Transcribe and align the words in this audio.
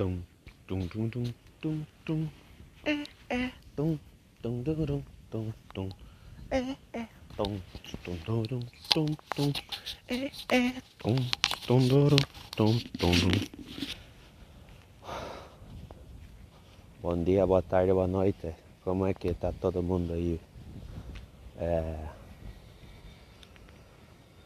Tum, 0.00 0.22
tum, 0.66 0.88
tum, 0.88 1.10
tum, 1.10 1.24
tum, 1.60 1.86
tum. 2.06 2.28
É, 2.86 3.04
é, 3.28 3.52
tum, 3.76 3.98
tum, 4.40 4.64
tum, 4.64 4.86
tum, 4.86 5.02
tum, 5.28 5.52
tum. 5.74 5.88
É, 6.50 6.56
é, 6.94 7.06
tum, 7.36 7.60
tum, 8.02 8.16
tum, 8.24 8.42
tum, 8.44 8.60
tum, 8.94 9.06
tum. 9.36 9.52
É, 10.08 10.30
é, 10.56 10.80
tum, 10.96 11.16
tum, 11.66 11.86
tum, 11.86 12.16
tum, 12.56 12.78
tum, 12.96 13.12
tum. 13.12 13.28
Bom 17.02 17.22
dia, 17.22 17.46
boa 17.46 17.60
tarde, 17.60 17.92
boa 17.92 18.06
noite. 18.06 18.54
Como 18.82 19.06
é 19.06 19.12
que 19.12 19.34
tá 19.34 19.52
todo 19.52 19.82
mundo 19.82 20.14
aí? 20.14 20.40
É... 21.58 22.08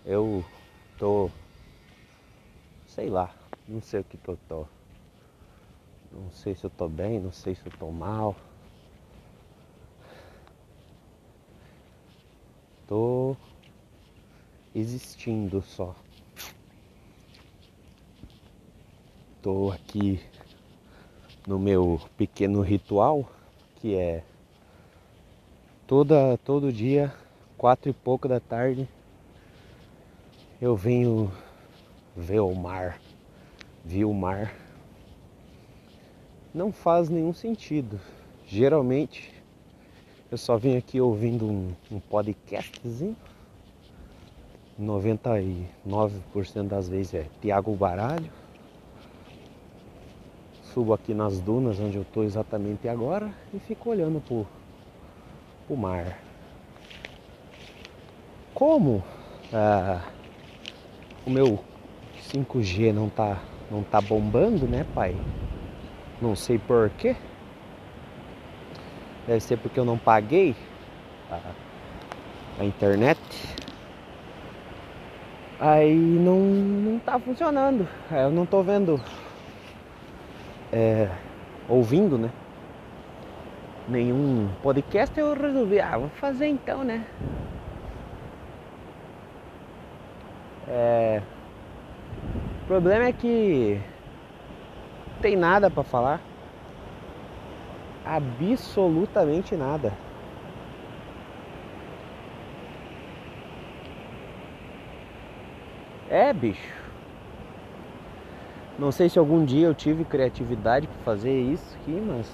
Eu 0.04 0.44
tô. 0.98 1.30
Sei 2.88 3.08
lá, 3.08 3.32
não 3.68 3.80
sei 3.80 4.00
o 4.00 4.04
que, 4.04 4.18
que 4.18 4.28
eu 4.28 4.38
tô. 4.48 4.73
Não 6.14 6.30
sei 6.30 6.54
se 6.54 6.64
eu 6.64 6.70
tô 6.70 6.88
bem, 6.88 7.18
não 7.18 7.32
sei 7.32 7.56
se 7.56 7.66
eu 7.66 7.72
tô 7.76 7.90
mal. 7.90 8.36
Tô 12.86 13.36
existindo 14.72 15.60
só. 15.60 15.94
Tô 19.42 19.72
aqui 19.72 20.20
no 21.46 21.58
meu 21.58 22.00
pequeno 22.16 22.60
ritual, 22.60 23.28
que 23.76 23.96
é 23.96 24.22
toda 25.86 26.38
todo 26.38 26.72
dia, 26.72 27.12
quatro 27.58 27.90
e 27.90 27.92
pouco 27.92 28.28
da 28.28 28.38
tarde, 28.38 28.88
eu 30.60 30.76
venho 30.76 31.30
ver 32.16 32.40
o 32.40 32.54
mar, 32.54 33.00
vi 33.84 34.04
o 34.04 34.14
mar. 34.14 34.63
Não 36.54 36.70
faz 36.70 37.08
nenhum 37.08 37.32
sentido. 37.32 38.00
Geralmente 38.46 39.34
eu 40.30 40.38
só 40.38 40.56
venho 40.56 40.78
aqui 40.78 41.00
ouvindo 41.00 41.46
um, 41.46 41.72
um 41.90 41.98
podcastzinho. 41.98 43.16
99% 44.80 45.66
das 46.68 46.88
vezes 46.88 47.14
é 47.14 47.26
Tiago 47.40 47.74
Baralho. 47.74 48.30
Subo 50.62 50.92
aqui 50.92 51.12
nas 51.12 51.40
dunas 51.40 51.80
onde 51.80 51.96
eu 51.96 52.02
estou 52.02 52.22
exatamente 52.22 52.88
agora 52.88 53.34
e 53.52 53.58
fico 53.58 53.90
olhando 53.90 54.20
pro, 54.20 54.46
pro 55.66 55.76
mar. 55.76 56.20
Como 58.54 59.02
ah, 59.52 60.08
o 61.26 61.30
meu 61.30 61.58
5G 62.32 62.92
não 62.92 63.08
tá, 63.08 63.42
não 63.68 63.82
tá 63.82 64.00
bombando, 64.00 64.66
né, 64.68 64.86
pai? 64.94 65.16
Não 66.24 66.34
sei 66.34 66.58
porquê. 66.58 67.14
Deve 69.26 69.40
ser 69.40 69.58
porque 69.58 69.78
eu 69.78 69.84
não 69.84 69.98
paguei 69.98 70.56
a, 71.30 71.38
a 72.60 72.64
internet. 72.64 73.20
Aí 75.60 75.94
não, 75.94 76.38
não 76.38 76.98
tá 76.98 77.18
funcionando. 77.18 77.86
Eu 78.10 78.30
não 78.30 78.46
tô 78.46 78.62
vendo. 78.62 78.98
É, 80.72 81.10
ouvindo, 81.68 82.16
né? 82.16 82.30
Nenhum 83.86 84.48
podcast. 84.62 85.20
Eu 85.20 85.34
resolvi, 85.34 85.78
ah, 85.78 85.98
vou 85.98 86.08
fazer 86.08 86.46
então, 86.46 86.82
né? 86.82 87.04
É, 90.66 91.20
o 92.62 92.66
problema 92.66 93.04
é 93.04 93.12
que 93.12 93.78
tem 95.20 95.36
nada 95.36 95.70
para 95.70 95.84
falar. 95.84 96.20
Absolutamente 98.04 99.56
nada. 99.56 99.92
É, 106.10 106.32
bicho. 106.32 106.84
Não 108.78 108.90
sei 108.90 109.08
se 109.08 109.18
algum 109.18 109.44
dia 109.44 109.66
eu 109.66 109.74
tive 109.74 110.04
criatividade 110.04 110.86
para 110.86 110.98
fazer 111.04 111.40
isso 111.40 111.76
aqui, 111.80 111.92
mas 111.92 112.26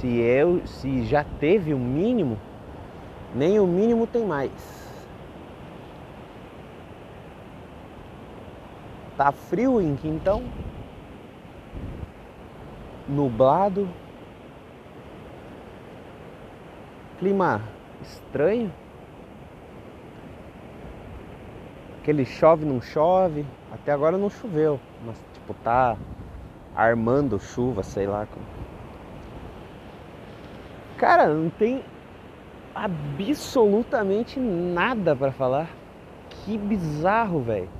se 0.00 0.06
eu, 0.18 0.66
se 0.66 1.04
já 1.04 1.22
teve 1.22 1.74
o 1.74 1.78
mínimo, 1.78 2.38
nem 3.34 3.60
o 3.60 3.66
mínimo 3.66 4.06
tem 4.06 4.24
mais. 4.24 4.79
Tá 9.20 9.32
frio 9.32 9.82
em 9.82 9.96
Quintão? 9.96 10.42
Nublado? 13.06 13.86
Clima 17.18 17.60
estranho? 18.00 18.72
Aquele 21.98 22.24
chove 22.24 22.64
não 22.64 22.80
chove. 22.80 23.44
Até 23.70 23.92
agora 23.92 24.16
não 24.16 24.30
choveu, 24.30 24.80
mas 25.04 25.22
tipo 25.34 25.52
tá 25.52 25.98
armando 26.74 27.38
chuva, 27.38 27.82
sei 27.82 28.06
lá. 28.06 28.26
Cara, 30.96 31.28
não 31.28 31.50
tem 31.50 31.84
absolutamente 32.74 34.40
nada 34.40 35.14
para 35.14 35.30
falar. 35.30 35.68
Que 36.30 36.56
bizarro, 36.56 37.42
velho. 37.42 37.79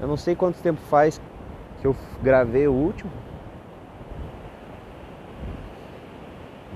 Eu 0.00 0.06
não 0.06 0.16
sei 0.16 0.36
quanto 0.36 0.62
tempo 0.62 0.80
faz 0.82 1.20
que 1.80 1.86
eu 1.86 1.96
gravei 2.22 2.66
o 2.68 2.72
último. 2.72 3.10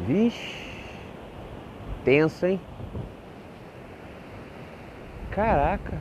Vixe. 0.07 0.73
Tenso, 2.05 2.47
hein? 2.47 2.61
Caraca. 5.31 5.99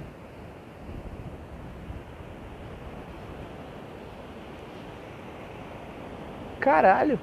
Caralho. 6.59 7.19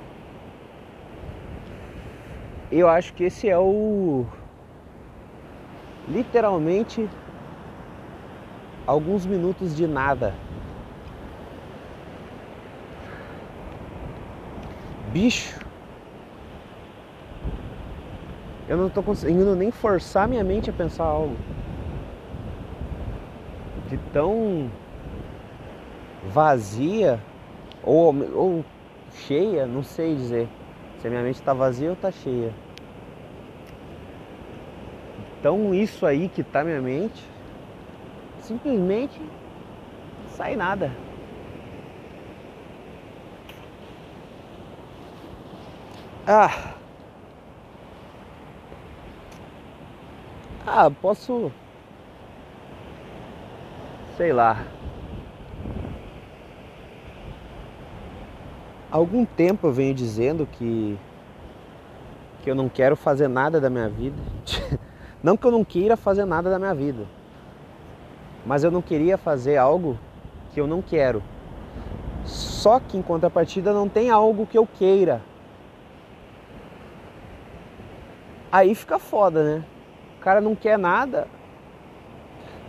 Eu 2.71 2.89
acho 2.89 3.15
que 3.15 3.25
esse 3.25 3.49
é 3.49 3.59
o 3.59 4.27
literalmente 6.07 7.09
alguns 8.89 9.27
minutos 9.27 9.77
de 9.77 9.87
nada. 9.87 10.33
Bicho. 15.13 15.61
Eu 18.67 18.79
não 18.79 18.89
tô 18.89 19.03
conseguindo 19.03 19.55
nem 19.55 19.71
forçar 19.71 20.27
minha 20.27 20.43
mente 20.43 20.71
a 20.71 20.73
pensar 20.73 21.05
algo. 21.05 21.37
De 23.89 23.99
tão 24.11 24.71
vazia 26.33 27.21
ou, 27.83 28.15
ou 28.35 28.65
cheia, 29.13 29.67
não 29.67 29.83
sei 29.83 30.17
dizer. 30.17 30.49
Se 30.99 31.07
a 31.07 31.11
minha 31.11 31.23
mente 31.23 31.37
está 31.37 31.53
vazia 31.53 31.89
ou 31.89 31.95
está 31.95 32.11
cheia. 32.11 32.55
Então 35.39 35.75
isso 35.75 36.07
aí 36.07 36.29
que 36.29 36.43
tá 36.43 36.65
minha 36.65 36.81
mente, 36.81 37.23
simplesmente 38.49 39.21
sai 40.29 40.57
nada. 40.57 40.91
Ah. 46.27 46.75
Ah, 50.67 50.91
posso 50.91 51.53
sei 54.17 54.33
lá. 54.33 54.65
Algum 58.91 59.27
tempo 59.27 59.67
eu 59.67 59.73
venho 59.73 59.95
dizendo 59.95 60.47
que 60.47 60.99
que 62.43 62.51
eu 62.51 62.55
não 62.55 62.69
quero 62.69 62.97
fazer 62.97 63.29
nada 63.29 63.61
da 63.61 63.69
minha 63.69 63.89
vida. 63.89 64.17
Não 65.21 65.37
que 65.37 65.45
eu 65.45 65.51
não 65.51 65.65
queira 65.65 65.97
fazer 65.97 66.25
nada 66.25 66.49
da 66.49 66.61
minha 66.61 66.73
vida, 66.73 67.05
mas 68.49 68.65
eu 68.65 68.71
não 68.71 68.81
queria 68.81 69.19
fazer 69.19 69.59
algo 69.59 69.99
que 70.55 70.59
eu 70.59 70.67
não 70.67 70.81
quero. 70.81 71.23
Só 72.25 72.81
que 72.81 72.97
em 72.97 73.03
contrapartida 73.03 73.75
não 73.75 73.91
tem 73.91 74.09
algo 74.09 74.47
que 74.47 74.57
eu 74.57 74.67
queira. 74.67 75.21
Aí 78.51 78.75
fica 78.75 78.99
foda, 78.99 79.45
né? 79.45 79.65
O 80.17 80.21
cara 80.23 80.41
não 80.41 80.55
quer 80.55 80.79
nada, 80.79 81.29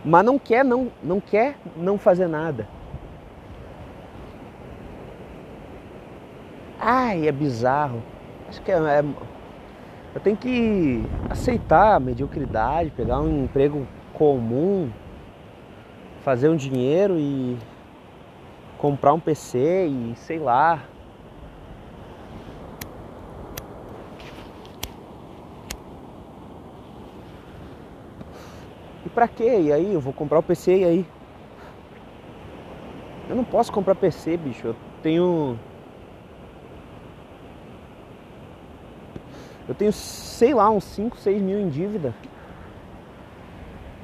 mas 0.04 0.22
não 0.22 0.38
quer 0.38 0.62
não, 0.62 0.92
não 1.02 1.18
quer 1.18 1.56
não 1.74 1.96
fazer 1.96 2.28
nada. 2.28 2.68
Ai, 6.78 7.26
é 7.26 7.32
bizarro. 7.32 8.02
Acho 8.50 8.60
que 8.60 8.70
é, 8.70 8.74
é 8.74 9.04
eu 10.14 10.20
tenho 10.20 10.36
que 10.36 11.06
aceitar 11.30 11.94
a 11.94 12.00
mediocridade, 12.00 12.90
pegar 12.90 13.20
um 13.20 13.44
emprego 13.44 13.86
comum 14.12 14.90
fazer 16.20 16.48
um 16.48 16.56
dinheiro 16.56 17.18
e 17.18 17.56
comprar 18.78 19.12
um 19.12 19.20
PC 19.20 19.86
e 19.86 20.14
sei 20.16 20.38
lá. 20.38 20.82
E 29.04 29.08
pra 29.08 29.26
quê? 29.26 29.60
E 29.60 29.72
aí? 29.72 29.92
Eu 29.92 30.00
vou 30.00 30.12
comprar 30.12 30.38
o 30.38 30.42
PC 30.42 30.78
e 30.78 30.84
aí? 30.84 31.06
Eu 33.28 33.36
não 33.36 33.44
posso 33.44 33.72
comprar 33.72 33.94
PC, 33.94 34.36
bicho. 34.36 34.68
Eu 34.68 34.76
tenho. 35.02 35.58
Eu 39.68 39.74
tenho, 39.74 39.92
sei 39.92 40.52
lá, 40.52 40.68
uns 40.68 40.84
5, 40.84 41.16
6 41.16 41.40
mil 41.40 41.58
em 41.58 41.68
dívida. 41.68 42.12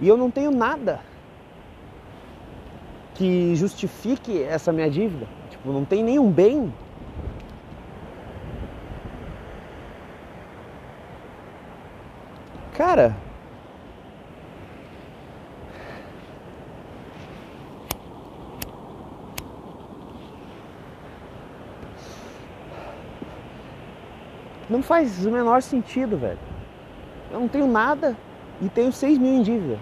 E 0.01 0.07
eu 0.07 0.17
não 0.17 0.31
tenho 0.31 0.51
nada 0.51 1.01
que 3.17 3.57
justifique 3.57 4.43
essa 4.43 4.73
minha 4.73 4.91
dívida. 4.91 5.27
Tipo, 5.51 5.73
não 5.73 5.85
tem 5.85 6.03
nenhum 6.05 6.31
bem. 6.31 6.73
Cara, 12.75 13.17
não 24.69 24.83
faz 24.83 25.25
o 25.25 25.31
menor 25.31 25.63
sentido, 25.63 26.19
velho. 26.19 26.39
Eu 27.31 27.41
não 27.41 27.49
tenho 27.49 27.67
nada 27.67 28.15
e 28.61 28.69
tenho 28.69 28.93
6 28.93 29.17
mil 29.17 29.33
em 29.33 29.43
dívida. 29.43 29.79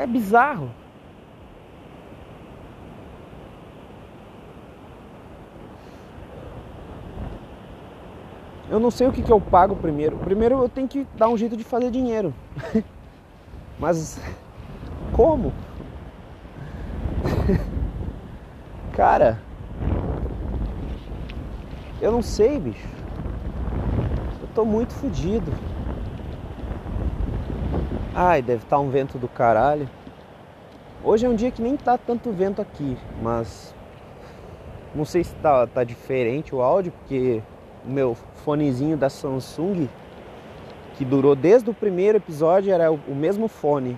É 0.00 0.06
bizarro. 0.06 0.70
Eu 8.70 8.80
não 8.80 8.90
sei 8.90 9.06
o 9.06 9.12
que, 9.12 9.22
que 9.22 9.30
eu 9.30 9.38
pago 9.38 9.76
primeiro. 9.76 10.16
Primeiro 10.16 10.54
eu 10.54 10.70
tenho 10.70 10.88
que 10.88 11.06
dar 11.18 11.28
um 11.28 11.36
jeito 11.36 11.54
de 11.54 11.62
fazer 11.62 11.90
dinheiro. 11.90 12.32
Mas 13.78 14.18
como? 15.12 15.52
Cara, 18.96 19.38
eu 22.00 22.10
não 22.10 22.22
sei, 22.22 22.58
bicho. 22.58 22.88
Eu 24.40 24.48
tô 24.54 24.64
muito 24.64 24.94
fodido. 24.94 25.52
Ai, 28.14 28.42
deve 28.42 28.64
estar 28.64 28.76
tá 28.76 28.80
um 28.80 28.90
vento 28.90 29.18
do 29.18 29.28
caralho. 29.28 29.88
Hoje 31.04 31.26
é 31.26 31.28
um 31.28 31.34
dia 31.34 31.50
que 31.52 31.62
nem 31.62 31.76
tá 31.76 31.96
tanto 31.96 32.32
vento 32.32 32.60
aqui, 32.60 32.96
mas 33.22 33.72
não 34.92 35.04
sei 35.04 35.22
se 35.22 35.32
tá, 35.36 35.64
tá 35.66 35.84
diferente 35.84 36.52
o 36.52 36.60
áudio, 36.60 36.90
porque 36.90 37.40
o 37.86 37.88
meu 37.88 38.16
fonezinho 38.44 38.96
da 38.96 39.08
Samsung, 39.08 39.88
que 40.96 41.04
durou 41.04 41.36
desde 41.36 41.70
o 41.70 41.74
primeiro 41.74 42.18
episódio, 42.18 42.72
era 42.72 42.90
o, 42.90 42.98
o 43.06 43.14
mesmo 43.14 43.46
fone. 43.46 43.96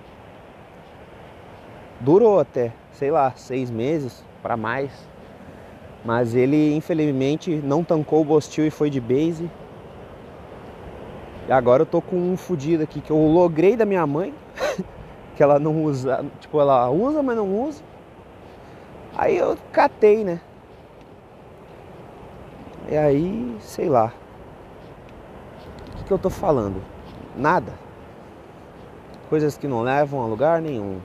Durou 1.99 2.39
até, 2.39 2.73
sei 2.93 3.11
lá, 3.11 3.33
seis 3.35 3.71
meses 3.71 4.23
para 4.43 4.59
mais. 4.59 4.93
Mas 6.05 6.35
ele 6.35 6.75
infelizmente 6.77 7.51
não 7.65 7.83
tancou 7.83 8.21
o 8.21 8.25
Bostil 8.25 8.67
e 8.67 8.71
foi 8.71 8.91
de 8.91 9.01
base. 9.01 9.51
Agora 11.53 11.83
eu 11.83 11.87
tô 11.87 12.01
com 12.01 12.17
um 12.17 12.37
fudido 12.37 12.83
aqui 12.83 13.01
que 13.01 13.11
eu 13.11 13.19
logrei 13.19 13.77
da 13.77 13.85
minha 13.85 14.07
mãe, 14.07 14.35
que 15.37 15.43
ela 15.43 15.59
não 15.59 15.85
usa, 15.85 16.25
tipo, 16.41 16.59
ela 16.59 16.89
usa, 16.91 17.23
mas 17.23 17.37
não 17.37 17.65
usa. 17.65 17.83
Aí 19.17 19.37
eu 19.37 19.59
catei, 19.71 20.25
né? 20.25 20.41
E 22.89 22.97
aí, 22.97 23.57
sei 23.61 23.89
lá. 23.89 24.13
O 25.89 25.97
que, 25.99 26.05
que 26.05 26.11
eu 26.13 26.19
tô 26.19 26.31
falando? 26.31 26.83
Nada. 27.37 27.73
Coisas 29.29 29.57
que 29.57 29.69
não 29.69 29.83
levam 29.83 30.23
a 30.23 30.27
lugar 30.27 30.61
nenhum. 30.63 30.99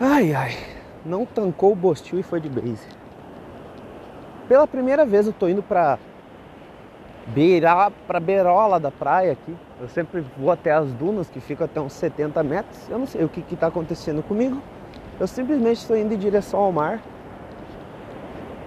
Ai, 0.00 0.34
ai. 0.34 0.52
Não 1.04 1.24
tancou 1.24 1.72
o 1.72 1.76
Bostil 1.76 2.18
e 2.18 2.22
foi 2.22 2.40
de 2.40 2.48
base. 2.48 2.86
Pela 4.48 4.66
primeira 4.66 5.06
vez 5.06 5.26
eu 5.26 5.32
tô 5.32 5.48
indo 5.48 5.62
pra 5.62 5.98
beirar 7.26 7.92
para 8.06 8.18
beirola 8.18 8.78
da 8.78 8.90
praia 8.90 9.32
aqui. 9.32 9.54
Eu 9.80 9.88
sempre 9.88 10.24
vou 10.36 10.50
até 10.50 10.72
as 10.72 10.92
dunas 10.92 11.28
que 11.28 11.40
ficam 11.40 11.64
até 11.64 11.80
uns 11.80 11.92
70 11.92 12.42
metros. 12.42 12.88
Eu 12.88 12.98
não 12.98 13.06
sei 13.06 13.24
o 13.24 13.28
que 13.28 13.40
está 13.52 13.68
acontecendo 13.68 14.22
comigo. 14.22 14.60
Eu 15.18 15.26
simplesmente 15.26 15.78
estou 15.78 15.96
indo 15.96 16.12
em 16.12 16.18
direção 16.18 16.60
ao 16.60 16.72
mar 16.72 17.00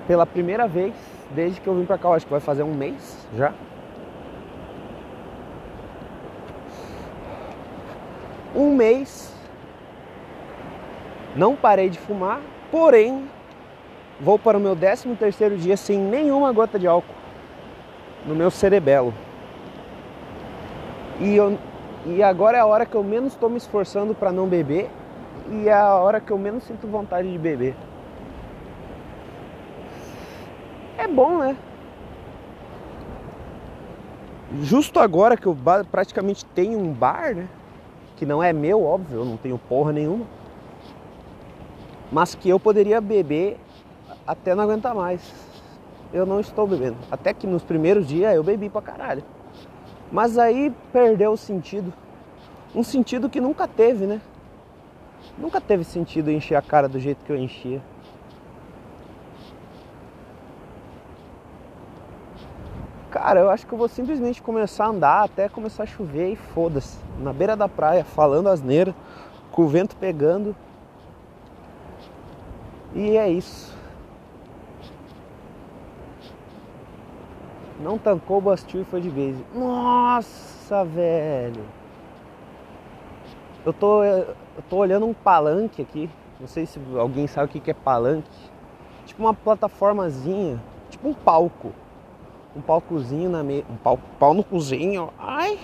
pela 0.07 0.25
primeira 0.25 0.67
vez 0.67 0.93
desde 1.31 1.59
que 1.59 1.67
eu 1.67 1.75
vim 1.75 1.85
para 1.85 1.97
cá. 1.97 2.09
Eu 2.09 2.13
acho 2.13 2.25
que 2.25 2.31
vai 2.31 2.39
fazer 2.39 2.63
um 2.63 2.73
mês 2.73 3.27
já. 3.35 3.53
Um 8.55 8.73
mês. 8.73 9.33
Não 11.35 11.53
parei 11.53 11.89
de 11.89 11.99
fumar, 11.99 12.39
porém 12.71 13.29
vou 14.21 14.39
para 14.39 14.57
o 14.57 14.61
meu 14.61 14.73
13 14.73 15.13
terceiro 15.15 15.57
dia 15.57 15.75
sem 15.75 15.99
nenhuma 15.99 16.49
gota 16.53 16.79
de 16.79 16.87
álcool 16.87 17.24
no 18.25 18.35
meu 18.35 18.49
cerebelo. 18.49 19.13
E, 21.19 21.35
eu, 21.35 21.57
e 22.05 22.21
agora 22.21 22.57
é 22.57 22.61
a 22.61 22.65
hora 22.65 22.85
que 22.85 22.95
eu 22.95 23.03
menos 23.03 23.33
estou 23.33 23.49
me 23.49 23.57
esforçando 23.57 24.13
para 24.13 24.31
não 24.31 24.47
beber 24.47 24.89
e 25.49 25.69
é 25.69 25.73
a 25.73 25.95
hora 25.95 26.19
que 26.19 26.31
eu 26.31 26.37
menos 26.37 26.63
sinto 26.63 26.87
vontade 26.87 27.31
de 27.31 27.37
beber. 27.37 27.75
É 30.97 31.07
bom, 31.07 31.37
né? 31.37 31.55
Justo 34.61 34.99
agora 34.99 35.35
que 35.35 35.45
eu 35.45 35.57
praticamente 35.91 36.45
tenho 36.45 36.79
um 36.79 36.91
bar, 36.91 37.35
né? 37.35 37.47
Que 38.15 38.25
não 38.25 38.41
é 38.41 38.53
meu, 38.53 38.83
óbvio, 38.83 39.19
eu 39.19 39.25
não 39.25 39.37
tenho 39.37 39.57
porra 39.57 39.91
nenhuma. 39.91 40.25
Mas 42.11 42.33
que 42.33 42.49
eu 42.49 42.59
poderia 42.59 43.01
beber 43.01 43.57
até 44.25 44.55
não 44.55 44.63
aguentar 44.63 44.95
mais 44.95 45.44
eu 46.15 46.25
não 46.25 46.39
estou 46.39 46.65
bebendo. 46.65 46.95
Até 47.11 47.33
que 47.33 47.45
nos 47.45 47.61
primeiros 47.61 48.07
dias 48.07 48.33
eu 48.33 48.41
bebi 48.41 48.69
pra 48.69 48.81
caralho. 48.81 49.21
Mas 50.09 50.37
aí 50.37 50.73
perdeu 50.93 51.33
o 51.33 51.37
sentido. 51.37 51.93
Um 52.73 52.83
sentido 52.83 53.29
que 53.29 53.41
nunca 53.41 53.67
teve, 53.67 54.05
né? 54.05 54.21
Nunca 55.37 55.59
teve 55.59 55.83
sentido 55.83 56.31
encher 56.31 56.55
a 56.55 56.61
cara 56.61 56.87
do 56.87 56.97
jeito 56.99 57.25
que 57.25 57.31
eu 57.31 57.35
enchia. 57.35 57.81
Cara, 63.11 63.41
eu 63.41 63.49
acho 63.49 63.67
que 63.67 63.73
eu 63.73 63.77
vou 63.77 63.89
simplesmente 63.89 64.41
começar 64.41 64.85
a 64.85 64.89
andar 64.89 65.23
até 65.23 65.49
começar 65.49 65.83
a 65.83 65.85
chover 65.85 66.31
e 66.31 66.35
foda-se. 66.37 66.97
Na 67.19 67.33
beira 67.33 67.57
da 67.57 67.67
praia, 67.67 68.05
falando 68.05 68.47
asneira, 68.47 68.95
com 69.51 69.63
o 69.63 69.67
vento 69.67 69.97
pegando. 69.97 70.55
E 72.93 73.17
é 73.17 73.29
isso. 73.29 73.74
Não 77.79 77.97
tancou 77.97 78.37
o 78.37 78.41
Bastil 78.41 78.81
e 78.81 78.85
foi 78.85 79.01
de 79.01 79.09
base. 79.09 79.43
Nossa, 79.53 80.85
velho. 80.85 81.63
Eu 83.65 83.73
tô, 83.73 84.03
eu 84.03 84.35
tô 84.69 84.77
olhando 84.77 85.05
um 85.05 85.13
palanque 85.13 85.81
aqui. 85.81 86.09
Não 86.39 86.47
sei 86.47 86.65
se 86.65 86.79
alguém 86.97 87.27
sabe 87.27 87.45
o 87.45 87.61
que 87.61 87.71
é 87.71 87.73
palanque. 87.73 88.29
Tipo 89.05 89.23
uma 89.23 89.33
plataformazinha. 89.33 90.61
Tipo 90.89 91.09
um 91.09 91.13
palco. 91.13 91.71
Um 92.55 92.61
palcozinho 92.61 93.29
na 93.29 93.43
meio. 93.43 93.65
Um 93.69 93.75
palco, 93.75 94.03
pau 94.17 94.33
no 94.33 94.43
cozinho. 94.43 95.09
Ai! 95.19 95.59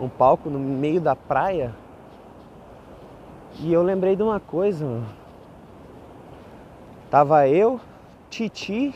Um 0.00 0.08
palco 0.08 0.50
no 0.50 0.58
meio 0.58 1.00
da 1.00 1.14
praia. 1.14 1.74
E 3.60 3.72
eu 3.72 3.82
lembrei 3.82 4.16
de 4.16 4.22
uma 4.22 4.40
coisa, 4.40 4.84
mano. 4.84 5.06
Tava 7.10 7.46
eu, 7.48 7.80
Titi 8.30 8.94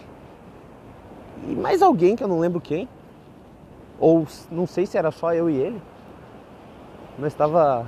e 1.49 1.55
mais 1.55 1.83
alguém 1.83 2.17
que 2.17 2.25
eu 2.25 2.29
não 2.29 2.41
lembro 2.41 2.61
quem. 2.61 2.89
Ou 3.99 4.27
não 4.51 4.67
sei 4.67 4.87
se 4.87 4.99
era 4.99 5.11
só 5.11 5.33
eu 5.35 5.49
e 5.49 5.57
ele. 5.57 5.81
Nós 7.19 7.33
estava, 7.33 7.87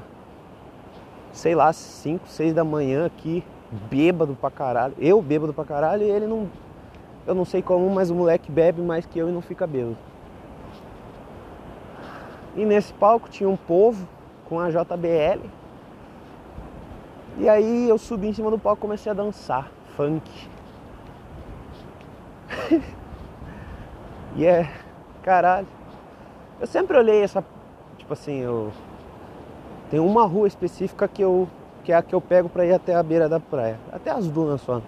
sei 1.33 1.55
lá, 1.55 1.73
5, 1.73 2.29
6 2.29 2.55
da 2.55 2.63
manhã 2.65 3.07
aqui, 3.07 3.45
bêbado 3.91 4.37
pra 4.41 4.51
caralho. 4.51 4.95
Eu 4.99 5.21
bêbado 5.21 5.53
pra 5.53 5.65
caralho 5.65 6.03
e 6.03 6.11
ele 6.11 6.27
não. 6.27 6.49
Eu 7.27 7.35
não 7.35 7.45
sei 7.45 7.61
como, 7.61 7.91
mas 7.91 8.11
o 8.11 8.15
moleque 8.15 8.53
bebe 8.53 8.81
mais 8.81 9.05
que 9.05 9.19
eu 9.19 9.29
e 9.29 9.33
não 9.33 9.43
fica 9.43 9.67
bêbado. 9.67 9.97
E 12.55 12.65
nesse 12.65 12.93
palco 12.95 13.29
tinha 13.29 13.49
um 13.49 13.57
povo 13.57 14.07
com 14.49 14.61
a 14.61 14.71
JBL. 14.71 15.45
E 17.39 17.49
aí 17.49 17.89
eu 17.89 17.99
subi 17.99 18.29
em 18.29 18.33
cima 18.33 18.51
do 18.51 18.59
palco 18.59 18.81
e 18.81 18.83
comecei 18.83 19.11
a 19.11 19.15
dançar 19.15 19.71
funk. 19.97 20.31
E 24.37 24.45
é, 24.45 24.71
caralho. 25.23 25.67
Eu 26.61 26.67
sempre 26.67 26.97
olhei 26.97 27.23
essa, 27.23 27.43
tipo 27.97 28.13
assim, 28.13 28.41
eu 28.41 28.71
tem 29.91 29.99
uma 29.99 30.27
rua 30.27 30.47
específica 30.47 31.09
que 31.09 31.23
eu 31.23 31.49
que 31.85 31.93
é 31.93 31.97
a 31.97 32.03
que 32.03 32.15
eu 32.15 32.21
pego 32.21 32.49
para 32.49 32.67
ir 32.67 32.73
até 32.73 32.95
a 32.95 33.03
beira 33.03 33.29
da 33.29 33.39
praia, 33.39 33.79
até 33.93 34.11
as 34.11 34.27
dunas 34.29 34.61
só. 34.61 34.83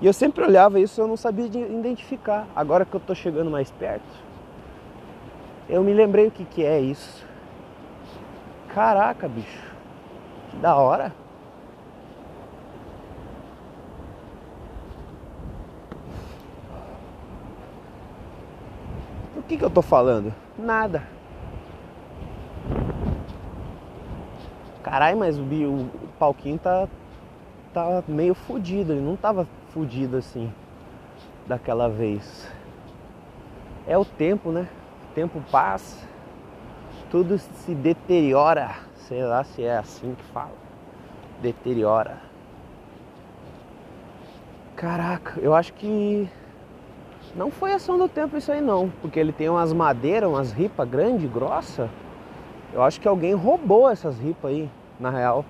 E 0.00 0.06
eu 0.06 0.12
sempre 0.12 0.44
olhava 0.44 0.78
isso, 0.78 1.00
eu 1.00 1.08
não 1.08 1.16
sabia 1.16 1.46
identificar. 1.46 2.46
Agora 2.54 2.84
que 2.84 2.94
eu 2.94 3.00
tô 3.00 3.14
chegando 3.14 3.50
mais 3.50 3.70
perto, 3.70 4.04
eu 5.68 5.82
me 5.82 5.94
lembrei 5.94 6.26
o 6.26 6.30
que 6.30 6.44
que 6.44 6.62
é 6.64 6.78
isso. 6.78 7.26
Caraca, 8.74 9.26
bicho. 9.26 9.64
Que 10.50 10.58
da 10.58 10.76
hora. 10.76 11.12
Que 19.50 19.58
que 19.58 19.64
eu 19.64 19.70
tô 19.70 19.82
falando? 19.82 20.32
Nada. 20.56 21.02
Caralho, 24.80 25.18
mas 25.18 25.36
o, 25.36 25.42
o, 25.42 25.80
o 25.80 26.08
palquinho 26.20 26.56
tá, 26.56 26.88
tá 27.74 28.04
meio 28.06 28.32
fudido. 28.32 28.92
Ele 28.92 29.00
não 29.00 29.16
tava 29.16 29.48
fudido 29.70 30.16
assim 30.16 30.52
daquela 31.48 31.88
vez. 31.88 32.48
É 33.88 33.98
o 33.98 34.04
tempo, 34.04 34.52
né? 34.52 34.68
O 35.10 35.14
tempo 35.14 35.42
passa, 35.50 36.06
tudo 37.10 37.36
se 37.36 37.74
deteriora. 37.74 38.76
Sei 38.94 39.24
lá 39.24 39.42
se 39.42 39.64
é 39.64 39.76
assim 39.76 40.14
que 40.14 40.22
fala. 40.26 40.54
Deteriora. 41.42 42.18
Caraca, 44.76 45.40
eu 45.40 45.52
acho 45.52 45.72
que 45.72 46.30
não 47.34 47.50
foi 47.50 47.72
ação 47.72 47.96
do 47.96 48.08
tempo 48.08 48.36
isso 48.36 48.50
aí 48.50 48.60
não, 48.60 48.90
porque 49.00 49.18
ele 49.18 49.32
tem 49.32 49.48
umas 49.48 49.72
madeiras, 49.72 50.28
umas 50.28 50.52
ripas 50.52 50.88
grande, 50.88 51.26
grossa. 51.26 51.88
Eu 52.72 52.82
acho 52.82 53.00
que 53.00 53.08
alguém 53.08 53.34
roubou 53.34 53.88
essas 53.88 54.18
ripas 54.18 54.50
aí, 54.50 54.70
na 54.98 55.10
real. 55.10 55.44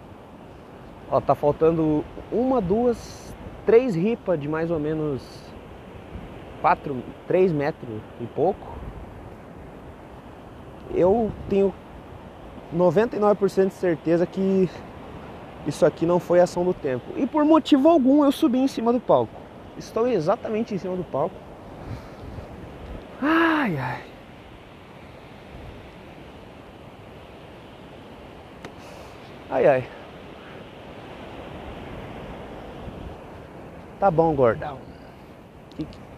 Ó, 1.11 1.21
tá 1.21 1.35
faltando 1.35 2.05
uma, 2.31 2.61
duas, 2.61 3.35
três 3.67 3.95
ripas 3.95 4.39
de 4.39 4.49
mais 4.49 4.71
ou 4.71 4.79
menos 4.79 5.23
quatro, 6.61 7.03
três 7.27 7.53
metros 7.53 8.01
e 8.21 8.27
pouco. 8.27 8.67
Eu 10.95 11.31
tenho 11.49 11.75
99% 12.75 13.69
de 13.69 13.75
certeza 13.75 14.27
que 14.27 14.69
isso 15.67 15.85
aqui 15.85 16.07
não 16.07 16.19
foi 16.19 16.41
ação 16.41 16.65
do 16.65 16.73
tempo. 16.73 17.05
E 17.17 17.27
por 17.27 17.45
motivo 17.45 17.89
algum 17.89 18.25
eu 18.25 18.33
subi 18.33 18.59
em 18.59 18.69
cima 18.69 18.93
do 18.93 19.01
palco. 19.01 19.33
Estou 19.77 20.07
exatamente 20.07 20.75
em 20.75 20.79
cima 20.79 20.97
do 20.97 21.05
palco. 21.05 21.50
Ai, 23.23 23.77
ai. 23.77 24.03
Ai, 29.51 29.67
ai. 29.67 29.89
Tá 33.99 34.11
bom, 34.11 34.35
gordão. 34.35 34.79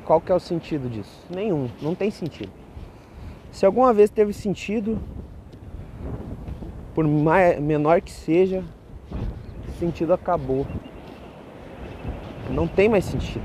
qual 0.04 0.20
que 0.20 0.30
é 0.30 0.34
o 0.34 0.38
sentido 0.38 0.88
disso? 0.88 1.26
Nenhum, 1.28 1.68
não 1.80 1.96
tem 1.96 2.10
sentido. 2.12 2.52
Se 3.50 3.66
alguma 3.66 3.92
vez 3.92 4.08
teve 4.08 4.32
sentido, 4.32 5.00
por 6.94 7.06
mais, 7.08 7.58
menor 7.58 8.00
que 8.00 8.12
seja, 8.12 8.62
sentido 9.80 10.12
acabou. 10.12 10.64
Não 12.48 12.68
tem 12.68 12.88
mais 12.88 13.04
sentido. 13.04 13.44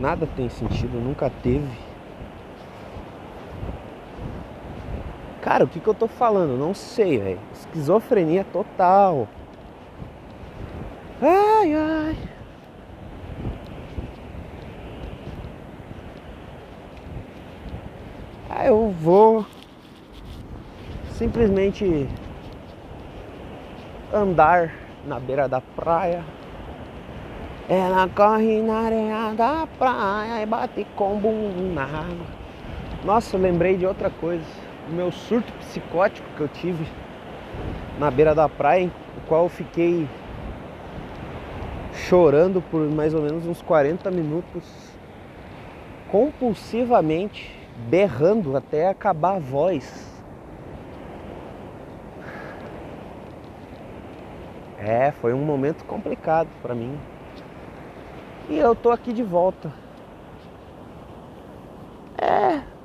Nada 0.00 0.26
tem 0.26 0.48
sentido, 0.48 0.98
nunca 0.98 1.30
teve. 1.30 1.85
Cara, 5.46 5.62
o 5.62 5.68
que, 5.68 5.78
que 5.78 5.86
eu 5.86 5.94
tô 5.94 6.08
falando? 6.08 6.58
Não 6.58 6.74
sei, 6.74 7.18
velho. 7.18 7.38
Esquizofrenia 7.52 8.44
total. 8.52 9.28
Ai, 11.22 11.72
ai. 11.72 12.16
Ah, 18.50 18.66
eu 18.66 18.90
vou 18.90 19.46
simplesmente 21.12 22.08
andar 24.12 24.74
na 25.06 25.20
beira 25.20 25.48
da 25.48 25.60
praia. 25.60 26.24
Ela 27.68 28.08
corre 28.08 28.60
na 28.62 28.78
areia 28.80 29.32
da 29.36 29.68
praia 29.78 30.42
e 30.42 30.46
bate 30.46 30.84
com 30.96 31.16
bumbum 31.20 31.72
na 31.72 31.84
água. 31.84 32.26
Nossa, 33.04 33.38
lembrei 33.38 33.76
de 33.76 33.86
outra 33.86 34.10
coisa 34.10 34.65
o 34.86 34.90
meu 34.90 35.10
surto 35.10 35.52
psicótico 35.54 36.26
que 36.36 36.40
eu 36.40 36.48
tive 36.48 36.86
na 37.98 38.10
beira 38.10 38.34
da 38.34 38.48
praia, 38.48 38.90
o 39.16 39.20
qual 39.26 39.44
eu 39.44 39.48
fiquei 39.48 40.08
chorando 41.92 42.62
por 42.70 42.80
mais 42.88 43.14
ou 43.14 43.22
menos 43.22 43.46
uns 43.46 43.62
40 43.62 44.10
minutos, 44.10 44.64
compulsivamente, 46.10 47.58
berrando 47.88 48.56
até 48.56 48.88
acabar 48.88 49.36
a 49.36 49.38
voz. 49.38 50.14
É, 54.78 55.10
foi 55.10 55.32
um 55.32 55.44
momento 55.44 55.84
complicado 55.84 56.48
para 56.62 56.74
mim. 56.74 56.96
E 58.48 58.56
eu 58.56 58.74
tô 58.76 58.90
aqui 58.90 59.12
de 59.12 59.22
volta. 59.22 59.72
É, 62.18 62.75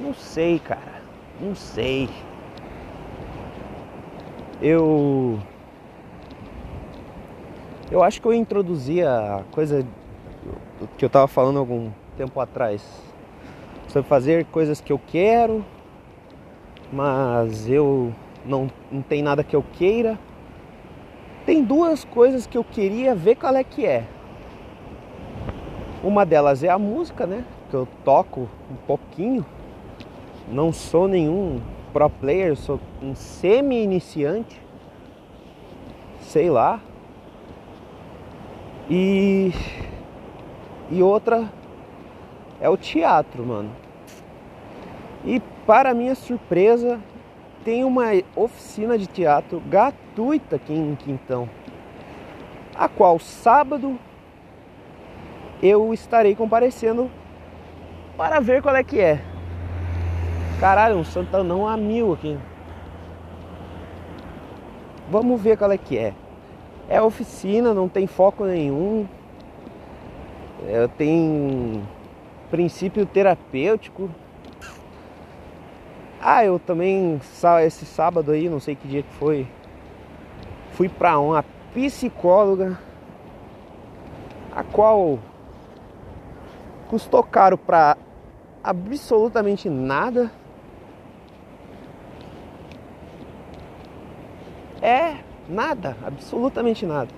não 0.00 0.14
sei, 0.14 0.58
cara. 0.58 1.02
Não 1.40 1.54
sei. 1.54 2.08
Eu. 4.60 5.38
Eu 7.90 8.02
acho 8.02 8.20
que 8.20 8.26
eu 8.26 8.32
introduzi 8.32 9.02
a 9.02 9.42
coisa 9.50 9.84
que 10.96 11.04
eu 11.04 11.10
tava 11.10 11.26
falando 11.28 11.58
algum 11.58 11.90
tempo 12.16 12.40
atrás. 12.40 12.82
Sobre 13.88 14.08
fazer 14.08 14.44
coisas 14.46 14.80
que 14.80 14.92
eu 14.92 15.00
quero, 15.08 15.64
mas 16.92 17.68
eu 17.68 18.14
não, 18.44 18.70
não 18.90 19.02
tem 19.02 19.22
nada 19.22 19.42
que 19.42 19.56
eu 19.56 19.64
queira. 19.72 20.18
Tem 21.44 21.64
duas 21.64 22.04
coisas 22.04 22.46
que 22.46 22.56
eu 22.56 22.62
queria 22.62 23.14
ver 23.14 23.34
qual 23.34 23.54
é 23.56 23.64
que 23.64 23.84
é. 23.84 24.04
Uma 26.02 26.24
delas 26.24 26.62
é 26.62 26.68
a 26.68 26.78
música, 26.78 27.26
né? 27.26 27.44
Que 27.68 27.74
eu 27.74 27.88
toco 28.04 28.48
um 28.70 28.76
pouquinho 28.86 29.44
não 30.50 30.72
sou 30.72 31.06
nenhum 31.06 31.60
pro 31.92 32.10
player, 32.10 32.56
sou 32.56 32.80
um 33.02 33.14
semi-iniciante. 33.14 34.60
Sei 36.20 36.50
lá. 36.50 36.80
E 38.88 39.52
e 40.90 41.02
outra 41.02 41.48
é 42.60 42.68
o 42.68 42.76
teatro, 42.76 43.46
mano. 43.46 43.70
E 45.24 45.40
para 45.64 45.94
minha 45.94 46.16
surpresa, 46.16 46.98
tem 47.64 47.84
uma 47.84 48.06
oficina 48.34 48.98
de 48.98 49.06
teatro 49.06 49.60
gratuita 49.60 50.56
aqui 50.56 50.72
em 50.72 50.96
Quintão, 50.96 51.48
a 52.74 52.88
qual 52.88 53.18
sábado 53.18 53.98
eu 55.62 55.92
estarei 55.94 56.34
comparecendo 56.34 57.10
para 58.16 58.40
ver 58.40 58.62
qual 58.62 58.74
é 58.74 58.82
que 58.82 58.98
é. 58.98 59.29
Caralho, 60.60 60.98
um 60.98 61.04
Santanão 61.04 61.66
a 61.66 61.74
mil 61.74 62.12
aqui. 62.12 62.38
Vamos 65.10 65.40
ver 65.40 65.56
qual 65.56 65.72
é 65.72 65.78
que 65.78 65.96
é. 65.96 66.12
É 66.86 67.00
oficina, 67.00 67.72
não 67.72 67.88
tem 67.88 68.06
foco 68.06 68.44
nenhum. 68.44 69.08
É, 70.68 70.86
tem 70.86 71.82
princípio 72.50 73.06
terapêutico. 73.06 74.10
Ah, 76.20 76.44
eu 76.44 76.58
também 76.58 77.18
esse 77.64 77.86
sábado 77.86 78.30
aí, 78.30 78.46
não 78.46 78.60
sei 78.60 78.76
que 78.76 78.86
dia 78.86 79.02
que 79.02 79.14
foi, 79.14 79.48
fui 80.72 80.90
para 80.90 81.18
uma 81.18 81.42
psicóloga 81.72 82.78
a 84.54 84.62
qual 84.62 85.18
custou 86.88 87.22
caro 87.22 87.56
para 87.56 87.96
absolutamente 88.62 89.70
nada. 89.70 90.30
É 94.82 95.16
nada, 95.48 95.96
absolutamente 96.04 96.86
nada. 96.86 97.10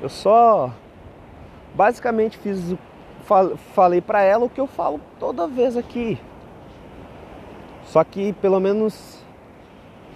Eu 0.00 0.08
só 0.08 0.72
basicamente 1.74 2.38
fiz 2.38 2.74
falei 3.74 4.00
para 4.00 4.22
ela 4.22 4.44
o 4.44 4.50
que 4.50 4.60
eu 4.60 4.66
falo 4.66 5.00
toda 5.18 5.46
vez 5.46 5.76
aqui. 5.76 6.18
Só 7.84 8.02
que 8.04 8.32
pelo 8.34 8.60
menos 8.60 9.22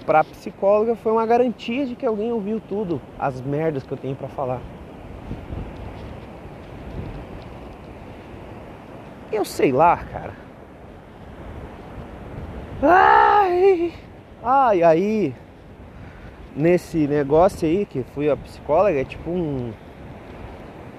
para 0.04 0.22
psicóloga 0.24 0.94
foi 0.94 1.12
uma 1.12 1.26
garantia 1.26 1.86
de 1.86 1.96
que 1.96 2.06
alguém 2.06 2.32
ouviu 2.32 2.60
tudo, 2.60 3.00
as 3.18 3.40
merdas 3.40 3.82
que 3.82 3.92
eu 3.92 3.96
tenho 3.96 4.14
para 4.14 4.28
falar. 4.28 4.60
Eu 9.32 9.44
sei 9.44 9.72
lá, 9.72 9.96
cara. 9.96 10.32
Ai! 12.82 13.92
E 14.74 14.84
aí, 14.84 15.34
nesse 16.56 17.06
negócio 17.06 17.68
aí, 17.68 17.84
que 17.84 18.02
fui 18.14 18.30
a 18.30 18.36
psicóloga, 18.36 18.98
é 18.98 19.04
tipo 19.04 19.30
um. 19.30 19.72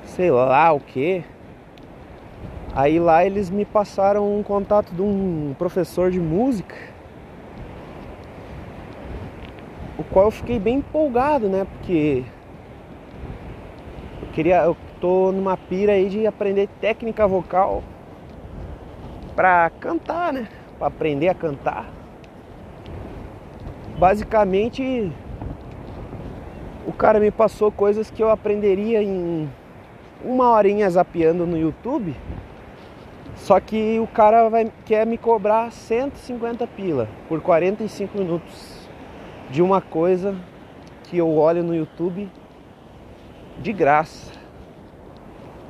sei 0.03 0.29
lá 0.29 0.71
o 0.71 0.79
que. 0.79 1.23
Aí 2.75 2.99
lá 2.99 3.25
eles 3.25 3.49
me 3.49 3.65
passaram 3.65 4.37
um 4.37 4.43
contato 4.43 4.93
de 4.93 5.01
um 5.01 5.55
professor 5.57 6.11
de 6.11 6.19
música. 6.19 6.75
O 9.97 10.03
qual 10.03 10.25
eu 10.25 10.31
fiquei 10.31 10.59
bem 10.59 10.77
empolgado, 10.77 11.49
né? 11.49 11.65
Porque 11.65 12.23
eu 14.21 14.27
queria. 14.29 14.63
Eu 14.63 14.77
tô 15.01 15.31
numa 15.31 15.57
pira 15.57 15.93
aí 15.93 16.07
de 16.07 16.27
aprender 16.27 16.69
técnica 16.79 17.27
vocal 17.27 17.83
pra 19.35 19.71
cantar, 19.79 20.31
né? 20.31 20.47
Pra 20.77 20.87
aprender 20.87 21.29
a 21.29 21.33
cantar. 21.33 21.89
Basicamente 23.97 25.11
o 26.87 26.93
cara 26.93 27.19
me 27.19 27.29
passou 27.29 27.69
coisas 27.69 28.09
que 28.09 28.23
eu 28.23 28.29
aprenderia 28.29 29.03
em 29.03 29.49
uma 30.23 30.51
horinha 30.51 30.89
zapeando 30.89 31.45
no 31.45 31.57
YouTube. 31.57 32.15
Só 33.35 33.59
que 33.59 33.99
o 33.99 34.07
cara 34.07 34.47
vai, 34.47 34.71
quer 34.85 35.05
me 35.05 35.17
cobrar 35.17 35.69
150 35.69 36.65
pila 36.65 37.09
por 37.27 37.41
45 37.41 38.17
minutos 38.17 38.87
de 39.49 39.61
uma 39.61 39.81
coisa 39.81 40.33
que 41.03 41.17
eu 41.17 41.29
olho 41.29 41.61
no 41.61 41.75
YouTube 41.75 42.31
de 43.59 43.73
graça. 43.73 44.31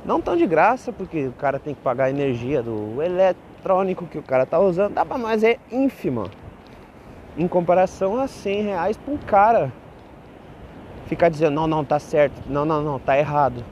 Não 0.04 0.20
tão 0.20 0.36
de 0.36 0.46
graça, 0.46 0.92
porque 0.92 1.26
o 1.26 1.32
cara 1.32 1.58
tem 1.58 1.74
que 1.74 1.80
pagar 1.80 2.04
a 2.04 2.10
energia 2.10 2.62
do 2.62 3.02
eletrônico 3.02 4.06
que 4.06 4.18
o 4.18 4.22
cara 4.22 4.46
tá 4.46 4.60
usando, 4.60 4.94
dá 4.94 5.04
pra 5.04 5.18
nós 5.18 5.42
é 5.42 5.58
ínfima. 5.70 6.30
Em 7.36 7.48
comparação 7.48 8.20
a 8.20 8.28
100 8.28 8.62
reais 8.62 8.96
pra 8.96 9.12
um 9.12 9.18
cara 9.18 9.72
ficar 11.08 11.30
dizendo, 11.30 11.54
não, 11.54 11.66
não, 11.66 11.84
tá 11.84 11.98
certo, 11.98 12.40
não, 12.46 12.64
não, 12.64 12.82
não, 12.82 12.98
tá 12.98 13.18
errado. 13.18 13.64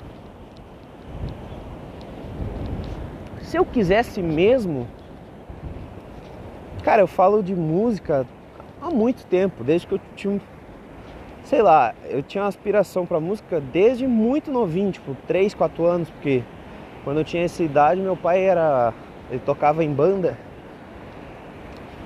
Se 3.43 3.57
eu 3.57 3.65
quisesse 3.65 4.21
mesmo, 4.23 4.89
cara, 6.83 7.03
eu 7.03 7.07
falo 7.07 7.43
de 7.43 7.55
música 7.55 8.27
há 8.83 8.91
muito 8.91 9.25
tempo, 9.27 9.63
desde 9.63 9.87
que 9.87 9.95
eu 9.95 10.01
tinha, 10.17 10.41
sei 11.45 11.63
lá, 11.63 11.95
eu 12.09 12.23
tinha 12.23 12.43
uma 12.43 12.49
aspiração 12.49 13.07
para 13.07 13.21
música 13.21 13.61
desde 13.61 14.07
muito 14.07 14.51
novinho, 14.51 14.91
tipo 14.91 15.15
3, 15.27 15.55
4 15.55 15.85
anos, 15.85 16.11
porque 16.11 16.43
quando 17.05 17.19
eu 17.19 17.25
tinha 17.25 17.45
essa 17.45 17.63
idade, 17.63 18.01
meu 18.01 18.17
pai 18.17 18.43
era, 18.43 18.93
ele 19.31 19.41
tocava 19.41 19.85
em 19.85 19.93
banda. 19.93 20.37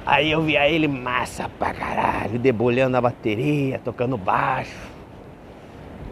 Aí 0.05 0.31
eu 0.31 0.43
via 0.43 0.69
ele 0.69 0.89
massa 0.89 1.49
pra 1.59 1.73
caralho, 1.73 2.39
debulhando 2.39 2.97
a 2.97 3.01
bateria, 3.01 3.79
tocando 3.79 4.19
baixo. 4.19 4.90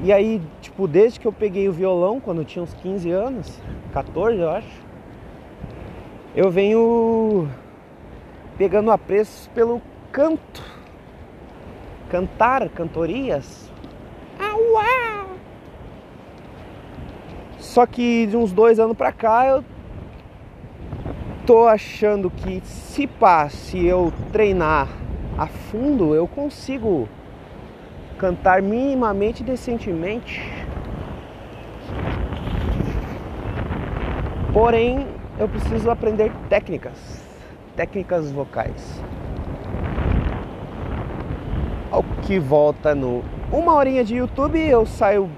E 0.01 0.13
aí, 0.13 0.41
tipo, 0.61 0.87
desde 0.87 1.19
que 1.19 1.27
eu 1.27 1.33
peguei 1.33 1.69
o 1.69 1.73
violão, 1.73 2.21
quando 2.21 2.43
eu 2.43 2.45
tinha 2.45 2.63
uns 2.63 2.73
15 2.75 3.11
anos, 3.11 3.61
14 3.93 4.39
eu 4.39 4.49
acho, 4.49 4.87
eu 6.37 6.51
venho 6.51 7.49
pegando 8.57 8.93
apreços 8.93 9.49
pelo 9.49 9.83
canto. 10.13 10.63
Cantar 12.11 12.69
cantorias. 12.69 13.69
Auá! 14.39 15.27
Só 17.59 17.85
que 17.85 18.27
de 18.27 18.37
uns 18.37 18.53
dois 18.53 18.79
anos 18.79 18.97
pra 18.97 19.11
cá 19.11 19.47
eu 19.47 19.65
tô 21.45 21.67
achando 21.67 22.31
que 22.31 22.61
se 22.65 23.07
pá, 23.07 23.49
se 23.49 23.85
eu 23.85 24.13
treinar 24.33 24.89
a 25.37 25.47
fundo, 25.47 26.15
eu 26.15 26.29
consigo 26.29 27.09
cantar 28.19 28.61
minimamente 28.61 29.43
decentemente. 29.43 30.43
Porém, 34.53 35.07
eu 35.39 35.49
preciso 35.49 35.91
aprender 35.91 36.33
técnicas, 36.49 37.25
técnicas 37.77 38.31
vocais 38.31 39.01
ao 41.91 42.03
que 42.23 42.39
volta 42.39 42.95
no 42.95 43.25
uma 43.51 43.75
horinha 43.75 44.05
de 44.05 44.17
YouTube, 44.17 44.59
eu 44.61 44.85
saio 44.85 45.31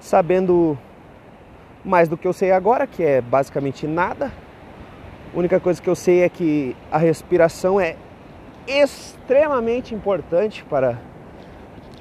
sabendo 0.00 0.76
mais 1.84 2.08
do 2.08 2.16
que 2.16 2.26
eu 2.26 2.32
sei 2.32 2.50
agora, 2.50 2.86
que 2.86 3.02
é 3.02 3.20
basicamente 3.20 3.86
nada. 3.86 4.32
A 5.32 5.38
única 5.38 5.60
coisa 5.60 5.80
que 5.80 5.88
eu 5.88 5.94
sei 5.94 6.22
é 6.22 6.28
que 6.28 6.76
a 6.90 6.98
respiração 6.98 7.80
é 7.80 7.96
extremamente 8.66 9.94
importante 9.94 10.64
para 10.64 10.98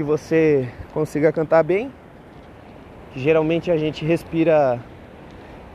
que 0.02 0.04
você 0.04 0.68
consiga 0.96 1.32
cantar 1.32 1.64
bem. 1.64 1.94
Geralmente 3.16 3.70
a 3.70 3.78
gente 3.78 4.04
respira 4.04 4.80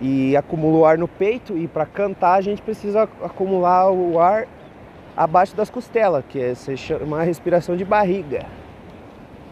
e 0.01 0.37
acumula 0.37 0.79
o 0.79 0.85
ar 0.85 0.99
no 0.99 1.07
peito 1.07 1.57
e 1.57 1.69
para 1.69 1.87
cantar 1.87 2.35
a 2.35 2.41
gente 2.41 2.61
precisa 2.61 3.05
acumular 3.23 3.89
o 3.93 4.19
ar 4.19 4.49
abaixo 5.17 5.55
das 5.55 5.71
costelas, 5.71 6.25
que 6.29 6.41
é, 6.41 6.55
chama 6.55 7.23
respiração 7.23 7.77
de 7.77 7.85
barriga. 7.85 8.47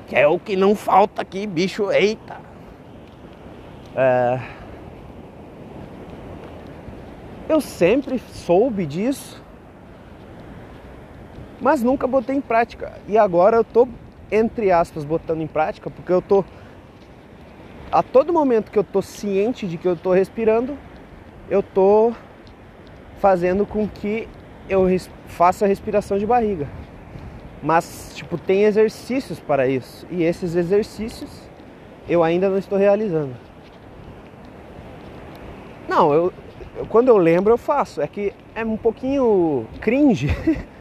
Que 0.09 0.17
é 0.17 0.27
o 0.27 0.41
que 0.41 0.57
não 0.57 0.75
falta 0.75 1.23
aqui, 1.23 1.47
bicho. 1.47 1.93
Eita! 1.93 2.37
É... 3.95 4.41
Eu 7.49 7.61
sempre 7.61 8.19
soube 8.19 8.87
disso, 8.87 9.41
mas 11.61 11.81
nunca 11.81 12.09
botei 12.09 12.35
em 12.35 12.41
prática. 12.41 12.93
E 13.07 13.17
agora 13.17 13.59
eu 13.59 13.65
tô, 13.65 13.87
entre 14.35 14.71
aspas, 14.71 15.05
botando 15.05 15.41
em 15.41 15.47
prática, 15.47 15.89
porque 15.91 16.13
eu 16.13 16.21
tô. 16.21 16.45
A 17.91 18.03
todo 18.03 18.33
momento 18.33 18.71
que 18.71 18.79
eu 18.79 18.85
tô 18.85 19.01
ciente 19.01 19.67
de 19.67 19.79
que 19.79 19.87
eu 19.87 19.97
tô 19.97 20.13
respirando, 20.13 20.77
eu 21.49 21.63
tô 21.63 22.13
fazendo 23.19 23.65
com 23.65 23.87
que 23.87 24.29
eu 24.69 24.87
faço 25.29 25.65
a 25.65 25.69
respiração 25.69 26.19
de 26.19 26.27
barriga. 26.27 26.67
Mas, 27.63 28.13
tipo, 28.15 28.37
tem 28.37 28.65
exercícios 28.65 29.39
para 29.41 29.67
isso. 29.69 30.07
E 30.11 30.23
esses 30.23 30.55
exercícios 30.55 31.31
eu 32.09 32.23
ainda 32.23 32.49
não 32.49 32.59
estou 32.59 32.77
realizando. 32.77 33.35
Não, 35.89 36.13
eu, 36.13 36.33
eu 36.77 36.87
quando 36.87 37.09
eu 37.09 37.17
lembro 37.17 37.53
eu 37.53 37.59
faço. 37.59 38.01
É 38.03 38.07
que 38.07 38.33
é 38.55 38.65
um 38.65 38.77
pouquinho 38.77 39.67
cringe 39.81 40.29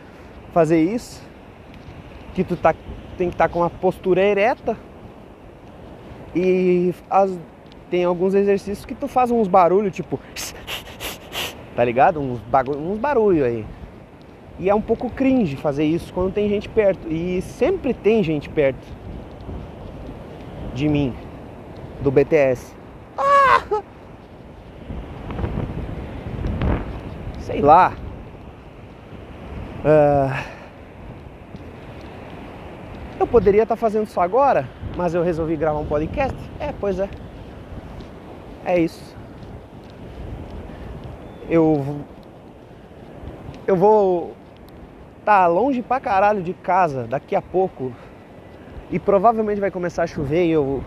fazer 0.51 0.81
isso. 0.81 1.21
Que 2.33 2.43
tu 2.43 2.55
tá, 2.57 2.73
tem 3.17 3.29
que 3.29 3.35
estar 3.35 3.47
tá 3.47 3.53
com 3.53 3.59
uma 3.59 3.69
postura 3.69 4.21
ereta. 4.21 4.77
E 6.35 6.93
as, 7.09 7.37
tem 7.89 8.03
alguns 8.03 8.33
exercícios 8.33 8.85
que 8.85 8.95
tu 8.95 9.07
faz 9.07 9.29
uns 9.29 9.47
barulhos, 9.47 9.95
tipo 9.95 10.19
tá 11.75 11.83
ligado? 11.83 12.19
Uns, 12.19 12.41
uns 12.77 12.97
barulho 12.97 13.45
aí. 13.45 13.65
E 14.59 14.69
é 14.69 14.75
um 14.75 14.81
pouco 14.81 15.09
cringe 15.09 15.55
fazer 15.55 15.83
isso 15.83 16.13
quando 16.13 16.33
tem 16.33 16.47
gente 16.47 16.69
perto. 16.69 17.07
E 17.07 17.41
sempre 17.41 17.93
tem 17.93 18.23
gente 18.23 18.49
perto 18.49 18.85
de 20.73 20.87
mim, 20.87 21.13
do 22.01 22.11
BTS. 22.11 22.73
Ah! 23.17 23.83
Sei 27.39 27.61
lá. 27.61 27.93
Uh... 29.83 30.52
Eu 33.23 33.27
poderia 33.27 33.63
estar 33.63 33.75
tá 33.75 33.79
fazendo 33.79 34.05
isso 34.05 34.19
agora, 34.19 34.67
mas 34.95 35.15
eu 35.15 35.23
resolvi 35.23 35.55
gravar 35.55 35.79
um 35.79 35.85
podcast. 35.85 36.37
É, 36.59 36.73
pois 36.79 36.99
é. 36.99 37.09
É 38.65 38.79
isso 38.79 39.13
eu 41.49 42.01
eu 43.65 43.75
vou 43.75 44.33
estar 45.19 45.43
tá 45.43 45.47
longe 45.47 45.81
pra 45.81 45.99
caralho 45.99 46.41
de 46.41 46.53
casa 46.53 47.05
daqui 47.07 47.35
a 47.35 47.41
pouco 47.41 47.93
e 48.91 48.99
provavelmente 48.99 49.61
vai 49.61 49.71
começar 49.71 50.03
a 50.03 50.07
chover 50.07 50.45
e 50.45 50.51
eu 50.51 50.83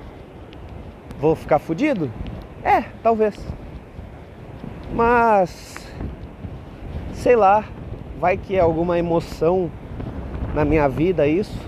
vou 1.18 1.35
ficar 1.35 1.59
fudido? 1.59 2.11
É, 2.62 2.83
talvez. 3.03 3.37
Mas 4.92 5.75
sei 7.12 7.35
lá, 7.35 7.64
vai 8.20 8.37
que 8.37 8.57
é 8.57 8.61
alguma 8.61 8.99
emoção 8.99 9.70
na 10.55 10.64
minha 10.64 10.88
vida 10.88 11.27
isso. 11.27 11.66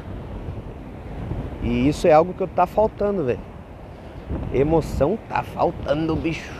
E 1.63 1.89
isso 1.89 2.07
é 2.07 2.13
algo 2.13 2.33
que 2.35 2.41
eu 2.41 2.49
tá 2.49 2.67
faltando, 2.67 3.25
velho. 3.25 3.41
Emoção 4.53 5.19
tá 5.29 5.43
faltando, 5.43 6.15
bicho. 6.15 6.53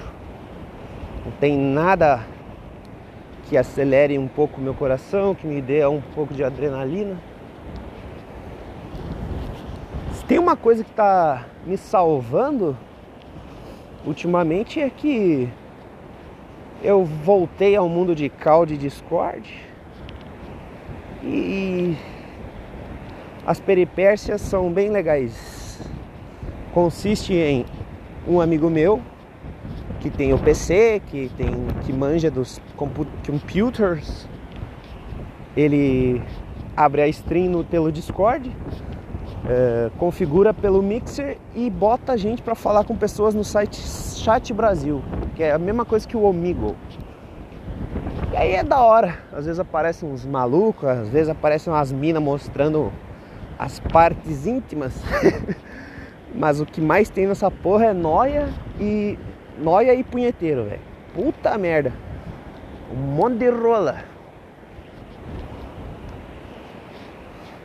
Não 1.25 1.33
tem 1.33 1.57
nada 1.57 2.27
que 3.49 3.57
acelere 3.57 4.19
um 4.19 4.29
pouco 4.29 4.61
meu 4.61 4.75
coração, 4.75 5.35
que 5.35 5.47
me 5.47 5.61
dê 5.61 5.87
um 5.87 6.01
pouco 6.15 6.35
de 6.35 6.45
adrenalina. 6.45 7.17
Se 10.13 10.25
tem 10.25 10.39
uma 10.39 10.57
coisa 10.57 10.85
que 10.85 10.91
está 10.91 11.47
me 11.65 11.77
salvando 11.77 12.77
ultimamente 14.07 14.81
é 14.81 14.91
que 14.91 15.49
eu 16.83 17.05
voltei 17.05 17.75
ao 17.77 17.89
mundo 17.89 18.15
de 18.15 18.29
Cal 18.29 18.65
de 18.65 18.77
Discord. 18.77 19.53
E 21.23 21.97
as 23.49 23.59
peripécias 23.59 24.43
são 24.43 24.71
bem 24.71 24.91
legais. 24.91 25.81
Consiste 26.75 27.33
em 27.33 27.65
um 28.29 28.43
amigo 28.43 28.69
meu 28.69 29.01
que 30.01 30.11
tem 30.11 30.35
o 30.35 30.39
PC, 30.39 31.01
que 31.07 31.31
tem 31.35 31.49
que 31.87 31.91
manja 31.91 32.31
dos 32.31 32.61
computers. 33.25 34.29
Ele 35.57 36.21
abre 36.77 37.01
a 37.01 37.09
stream 37.09 37.49
no, 37.49 37.65
pelo 37.65 37.91
Discord, 37.91 38.55
é, 39.49 39.91
configura 39.97 40.53
pelo 40.53 40.83
Mixer 40.83 41.39
e 41.57 41.71
bota 41.71 42.13
a 42.13 42.17
gente 42.19 42.43
para 42.43 42.55
falar 42.55 42.85
com 42.85 42.95
pessoas 42.95 43.35
no 43.35 43.43
site 43.43 43.81
Chat 43.81 44.53
Brasil, 44.53 45.03
que 45.35 45.43
é 45.43 45.53
a 45.53 45.59
mesma 45.59 45.87
coisa 45.87 46.07
que 46.07 46.19
o 46.19 46.25
Omigo. 46.25 46.77
E 48.31 48.37
aí 48.37 48.53
é 48.53 48.63
da 48.63 48.79
hora. 48.83 49.21
Às 49.33 49.47
vezes 49.47 49.59
aparecem 49.59 50.07
uns 50.07 50.27
malucos, 50.27 50.87
às 50.87 51.09
vezes 51.09 51.31
aparecem 51.31 51.73
umas 51.73 51.91
minas 51.91 52.23
mostrando 52.23 52.93
as 53.59 53.81
partes 53.81 54.47
íntimas. 54.47 54.95
Mas 56.35 56.61
o 56.61 56.67
que 56.67 56.81
mais 56.81 57.11
tem 57.11 57.27
nessa 57.27 57.51
porra 57.51 57.87
é 57.87 57.93
noia 57.93 58.49
e 58.79 59.19
noia 59.59 59.95
e 59.95 60.05
punheteiro, 60.05 60.65
velho. 60.65 60.81
Puta 61.15 61.57
merda. 61.59 61.93
Um 62.93 62.97
monte 62.97 63.39
de 63.39 63.51
rola. 63.51 64.05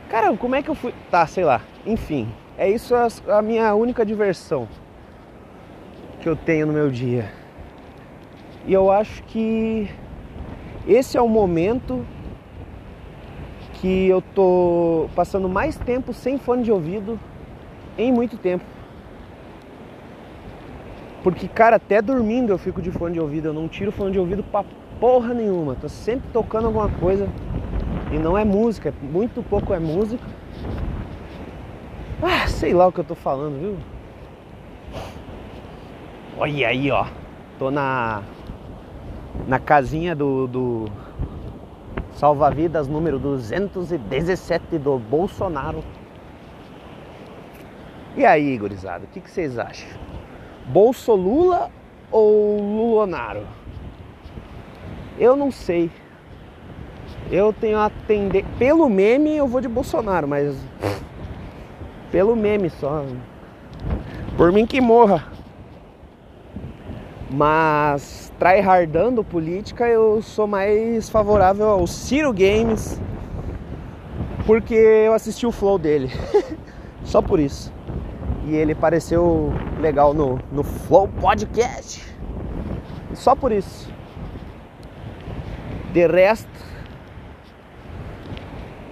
Cara, 0.10 0.36
como 0.38 0.56
é 0.56 0.62
que 0.62 0.70
eu 0.70 0.76
fui. 0.76 0.94
Tá, 1.12 1.28
sei 1.28 1.44
lá. 1.44 1.62
Enfim, 1.86 2.30
é 2.58 2.70
isso 2.70 2.96
a, 2.96 3.08
a 3.38 3.42
minha 3.42 3.74
única 3.76 4.06
diversão 4.06 4.68
que 6.22 6.30
eu 6.30 6.36
tenho 6.36 6.68
no 6.68 6.74
meu 6.74 6.90
dia. 6.90 7.30
E 8.66 8.74
eu 8.74 8.90
acho 8.90 9.22
que 9.24 9.90
esse 10.88 11.18
é 11.18 11.22
o 11.22 11.28
momento 11.28 12.06
que 13.84 14.08
eu 14.08 14.22
tô 14.34 15.10
passando 15.14 15.50
mais 15.50 15.76
tempo 15.76 16.14
sem 16.14 16.38
fone 16.38 16.64
de 16.64 16.72
ouvido 16.72 17.20
em 17.98 18.14
muito 18.14 18.38
tempo. 18.38 18.64
Porque, 21.22 21.50
cara, 21.50 21.76
até 21.76 22.02
dormindo 22.02 22.54
eu 22.54 22.58
fico 22.58 22.82
de 22.82 22.90
fone 22.92 23.16
de 23.16 23.20
ouvido, 23.20 23.50
eu 23.50 23.54
não 23.54 23.68
tiro 23.68 23.92
fone 23.92 24.14
de 24.14 24.20
ouvido 24.20 24.42
pra 24.42 24.64
porra 25.02 25.34
nenhuma. 25.34 25.76
Tô 25.76 25.90
sempre 25.90 26.30
tocando 26.32 26.68
alguma 26.68 26.88
coisa 26.88 27.28
e 28.10 28.18
não 28.18 28.38
é 28.38 28.46
música, 28.46 28.94
muito 29.02 29.44
pouco 29.44 29.74
é 29.74 29.80
música. 29.80 30.24
Ah, 32.22 32.48
sei 32.48 32.74
lá 32.74 32.88
o 32.88 32.92
que 32.94 33.02
eu 33.02 33.04
tô 33.04 33.16
falando, 33.16 33.60
viu? 33.60 33.78
Olha 36.38 36.70
aí, 36.70 36.90
ó. 36.90 37.06
Tô 37.60 37.70
na 37.70 38.24
na 39.46 39.60
casinha 39.60 40.16
do, 40.16 40.48
do 40.48 40.86
salva-vidas 42.16 42.88
número 42.88 43.20
217 43.20 44.78
do 44.78 44.98
Bolsonaro. 44.98 45.84
E 48.16 48.26
aí, 48.26 48.58
gurizada, 48.58 49.06
o 49.06 49.08
que, 49.08 49.20
que 49.20 49.30
vocês 49.30 49.58
acham? 49.58 49.90
Bolsolula 50.68 51.72
ou 52.12 52.58
Lulonaro? 52.60 53.46
Eu 55.18 55.36
não 55.36 55.52
sei. 55.52 55.92
Eu 57.32 57.52
tenho 57.52 57.80
a 57.80 57.90
tendência. 58.08 58.48
Pelo 58.60 58.88
meme 58.90 59.36
eu 59.36 59.48
vou 59.48 59.62
de 59.62 59.68
Bolsonaro, 59.68 60.28
mas. 60.28 60.56
Pelo 62.12 62.36
meme 62.36 62.70
só. 62.70 63.04
Por 64.38 64.52
mim 64.52 64.66
que 64.66 64.80
morra. 64.80 65.33
Mas 67.34 68.32
tryhardando 68.38 69.24
política 69.24 69.88
eu 69.88 70.22
sou 70.22 70.46
mais 70.46 71.10
favorável 71.10 71.68
ao 71.68 71.88
Ciro 71.88 72.32
Games. 72.32 73.02
Porque 74.46 74.76
eu 74.76 75.16
assisti 75.16 75.44
o 75.44 75.52
flow 75.52 75.80
dele. 75.80 76.12
só 77.04 77.24
por 77.24 77.40
isso. 77.40 77.74
E 78.46 78.56
ele 78.56 78.76
pareceu 78.76 79.52
legal 79.80 80.14
no, 80.14 80.40
no 80.52 80.64
Flow 80.64 81.08
Podcast. 81.08 82.06
Só 83.16 83.36
por 83.36 83.52
isso. 83.52 83.92
De 85.92 86.06
resto. 86.06 86.48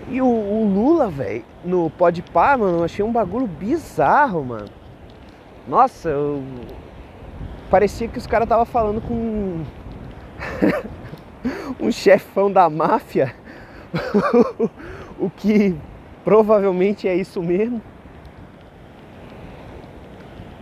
E 0.10 0.20
o, 0.20 0.26
o 0.26 0.66
Lula, 0.66 1.10
velho, 1.10 1.46
no 1.64 1.92
Podpah, 1.92 2.58
mano, 2.58 2.80
eu 2.80 2.84
achei 2.84 3.06
um 3.06 3.12
bagulho 3.12 3.46
bizarro, 3.46 4.44
mano. 4.44 4.70
Nossa, 5.68 6.10
eu... 6.10 6.42
parecia 7.72 8.10
que 8.10 8.18
os 8.18 8.28
caras 8.28 8.50
tava 8.50 8.66
falando 8.66 9.02
com 9.02 9.64
um 11.80 11.90
chefão 11.90 12.52
da 12.52 12.70
máfia. 12.70 13.34
o 15.18 15.30
que 15.30 15.76
provavelmente 16.24 17.08
é 17.08 17.16
isso 17.16 17.42
mesmo. 17.42 17.82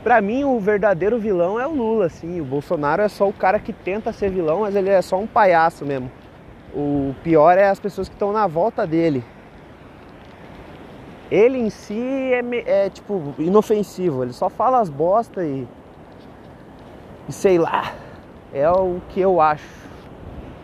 Pra 0.03 0.21
mim, 0.21 0.43
o 0.43 0.59
verdadeiro 0.59 1.19
vilão 1.19 1.59
é 1.59 1.67
o 1.67 1.73
Lula, 1.73 2.05
assim. 2.05 2.39
O 2.39 2.45
Bolsonaro 2.45 3.01
é 3.01 3.09
só 3.09 3.27
o 3.27 3.33
cara 3.33 3.59
que 3.59 3.73
tenta 3.73 4.13
ser 4.13 4.29
vilão, 4.29 4.61
mas 4.61 4.75
ele 4.75 4.89
é 4.89 5.01
só 5.01 5.19
um 5.19 5.27
palhaço 5.27 5.83
mesmo. 5.85 6.09
O 6.73 7.13
pior 7.23 7.57
é 7.57 7.67
as 7.67 7.79
pessoas 7.79 8.07
que 8.07 8.15
estão 8.15 8.31
na 8.31 8.47
volta 8.47 8.87
dele. 8.87 9.23
Ele 11.29 11.57
em 11.57 11.69
si 11.69 11.99
é, 11.99 12.85
é, 12.85 12.89
tipo 12.89 13.35
inofensivo, 13.37 14.23
ele 14.23 14.33
só 14.33 14.49
fala 14.49 14.79
as 14.79 14.89
bosta 14.89 15.43
e, 15.43 15.67
e 17.29 17.31
sei 17.31 17.59
lá, 17.59 17.93
é 18.51 18.67
o 18.67 18.99
que 19.09 19.19
eu 19.19 19.39
acho. 19.39 19.63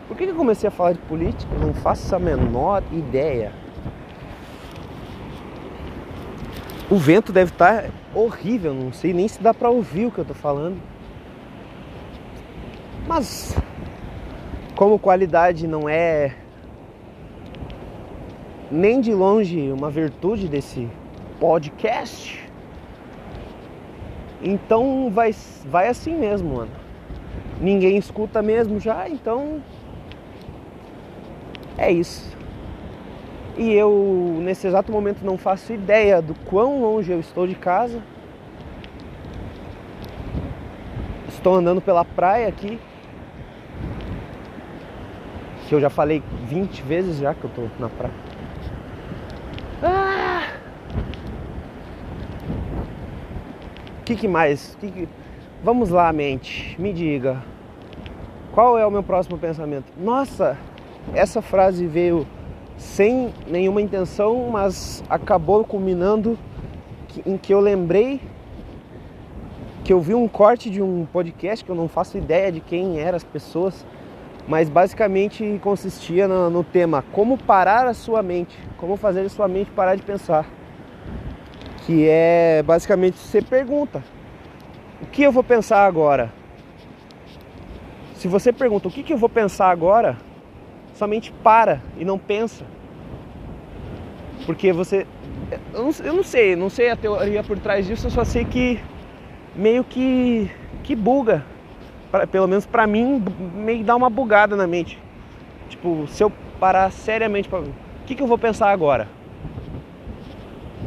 Por 0.08 0.16
que 0.16 0.24
eu 0.24 0.34
comecei 0.34 0.66
a 0.66 0.70
falar 0.72 0.94
de 0.94 0.98
política? 0.98 1.54
Eu 1.54 1.60
não 1.60 1.72
faço 1.72 2.14
a 2.14 2.18
menor 2.18 2.82
ideia. 2.90 3.52
O 6.90 6.96
vento 6.96 7.32
deve 7.32 7.52
estar 7.52 7.84
tá 7.84 7.88
horrível, 8.12 8.74
não 8.74 8.92
sei 8.92 9.12
nem 9.12 9.28
se 9.28 9.40
dá 9.40 9.54
para 9.54 9.70
ouvir 9.70 10.06
o 10.06 10.10
que 10.10 10.18
eu 10.18 10.24
tô 10.24 10.34
falando. 10.34 10.80
Mas 13.06 13.56
como 14.74 14.98
qualidade 14.98 15.68
não 15.68 15.88
é 15.88 16.34
nem 18.70 19.00
de 19.00 19.14
longe 19.14 19.70
uma 19.70 19.88
virtude 19.88 20.48
desse 20.48 20.88
podcast, 21.38 22.45
então 24.42 25.10
vai, 25.10 25.34
vai 25.64 25.88
assim 25.88 26.14
mesmo, 26.14 26.56
mano. 26.56 26.70
Ninguém 27.60 27.96
escuta 27.96 28.42
mesmo 28.42 28.78
já, 28.78 29.08
então 29.08 29.62
é 31.78 31.90
isso. 31.90 32.36
E 33.56 33.72
eu, 33.72 34.38
nesse 34.42 34.66
exato 34.66 34.92
momento, 34.92 35.24
não 35.24 35.38
faço 35.38 35.72
ideia 35.72 36.20
do 36.20 36.34
quão 36.44 36.80
longe 36.82 37.10
eu 37.10 37.20
estou 37.20 37.46
de 37.46 37.54
casa. 37.54 38.02
Estou 41.28 41.54
andando 41.54 41.80
pela 41.80 42.04
praia 42.04 42.48
aqui. 42.48 42.78
Que 45.66 45.74
eu 45.74 45.80
já 45.80 45.88
falei 45.88 46.22
20 46.44 46.82
vezes 46.82 47.16
já 47.18 47.34
que 47.34 47.44
eu 47.44 47.48
estou 47.48 47.70
na 47.78 47.88
praia. 47.88 48.14
Ah! 49.82 50.25
Que 54.06 54.14
que 54.14 54.28
mais? 54.28 54.76
Que 54.78 54.88
que... 54.88 55.08
Vamos 55.64 55.90
lá, 55.90 56.12
mente. 56.12 56.80
Me 56.80 56.92
diga. 56.92 57.42
Qual 58.52 58.78
é 58.78 58.86
o 58.86 58.90
meu 58.90 59.02
próximo 59.02 59.36
pensamento? 59.36 59.92
Nossa, 59.98 60.56
essa 61.12 61.42
frase 61.42 61.88
veio 61.88 62.24
sem 62.78 63.34
nenhuma 63.48 63.82
intenção, 63.82 64.48
mas 64.48 65.02
acabou 65.10 65.64
culminando 65.64 66.38
em 67.26 67.36
que 67.36 67.52
eu 67.52 67.58
lembrei 67.58 68.20
que 69.82 69.92
eu 69.92 70.00
vi 70.00 70.14
um 70.14 70.28
corte 70.28 70.70
de 70.70 70.80
um 70.80 71.04
podcast 71.12 71.64
que 71.64 71.70
eu 71.70 71.76
não 71.76 71.88
faço 71.88 72.16
ideia 72.16 72.52
de 72.52 72.60
quem 72.60 73.00
eram 73.00 73.16
as 73.16 73.24
pessoas, 73.24 73.84
mas 74.46 74.68
basicamente 74.68 75.58
consistia 75.64 76.28
no, 76.28 76.48
no 76.48 76.62
tema 76.62 77.04
como 77.10 77.36
parar 77.36 77.88
a 77.88 77.94
sua 77.94 78.22
mente, 78.22 78.56
como 78.76 78.96
fazer 78.96 79.22
a 79.22 79.28
sua 79.28 79.48
mente 79.48 79.72
parar 79.72 79.96
de 79.96 80.02
pensar. 80.02 80.46
Que 81.86 82.08
é 82.08 82.64
basicamente 82.64 83.16
você 83.16 83.40
pergunta: 83.40 84.02
o 85.00 85.06
que 85.06 85.22
eu 85.22 85.30
vou 85.30 85.44
pensar 85.44 85.86
agora? 85.86 86.32
Se 88.14 88.26
você 88.26 88.52
pergunta 88.52 88.88
o 88.88 88.90
que, 88.90 89.04
que 89.04 89.12
eu 89.12 89.18
vou 89.18 89.28
pensar 89.28 89.70
agora, 89.70 90.16
somente 90.94 91.32
para 91.44 91.80
e 91.96 92.04
não 92.04 92.18
pensa. 92.18 92.64
Porque 94.44 94.72
você. 94.72 95.06
Eu 95.72 95.84
não, 95.84 95.92
eu 96.04 96.12
não, 96.12 96.22
sei, 96.24 96.56
não 96.56 96.68
sei 96.68 96.90
a 96.90 96.96
teoria 96.96 97.44
por 97.44 97.56
trás 97.58 97.86
disso, 97.86 98.06
eu 98.06 98.10
só 98.10 98.24
sei 98.24 98.44
que 98.44 98.80
meio 99.54 99.84
que. 99.84 100.50
que 100.82 100.96
buga. 100.96 101.44
Pra, 102.10 102.26
pelo 102.26 102.48
menos 102.48 102.66
pra 102.66 102.86
mim, 102.86 103.22
meio 103.54 103.84
dá 103.84 103.94
uma 103.94 104.10
bugada 104.10 104.56
na 104.56 104.66
mente. 104.66 104.98
Tipo, 105.68 106.06
se 106.08 106.22
eu 106.22 106.32
parar 106.58 106.90
seriamente 106.90 107.48
pra. 107.48 107.60
O 107.60 107.72
que, 108.06 108.16
que 108.16 108.22
eu 108.22 108.26
vou 108.26 108.38
pensar 108.38 108.70
agora? 108.70 109.08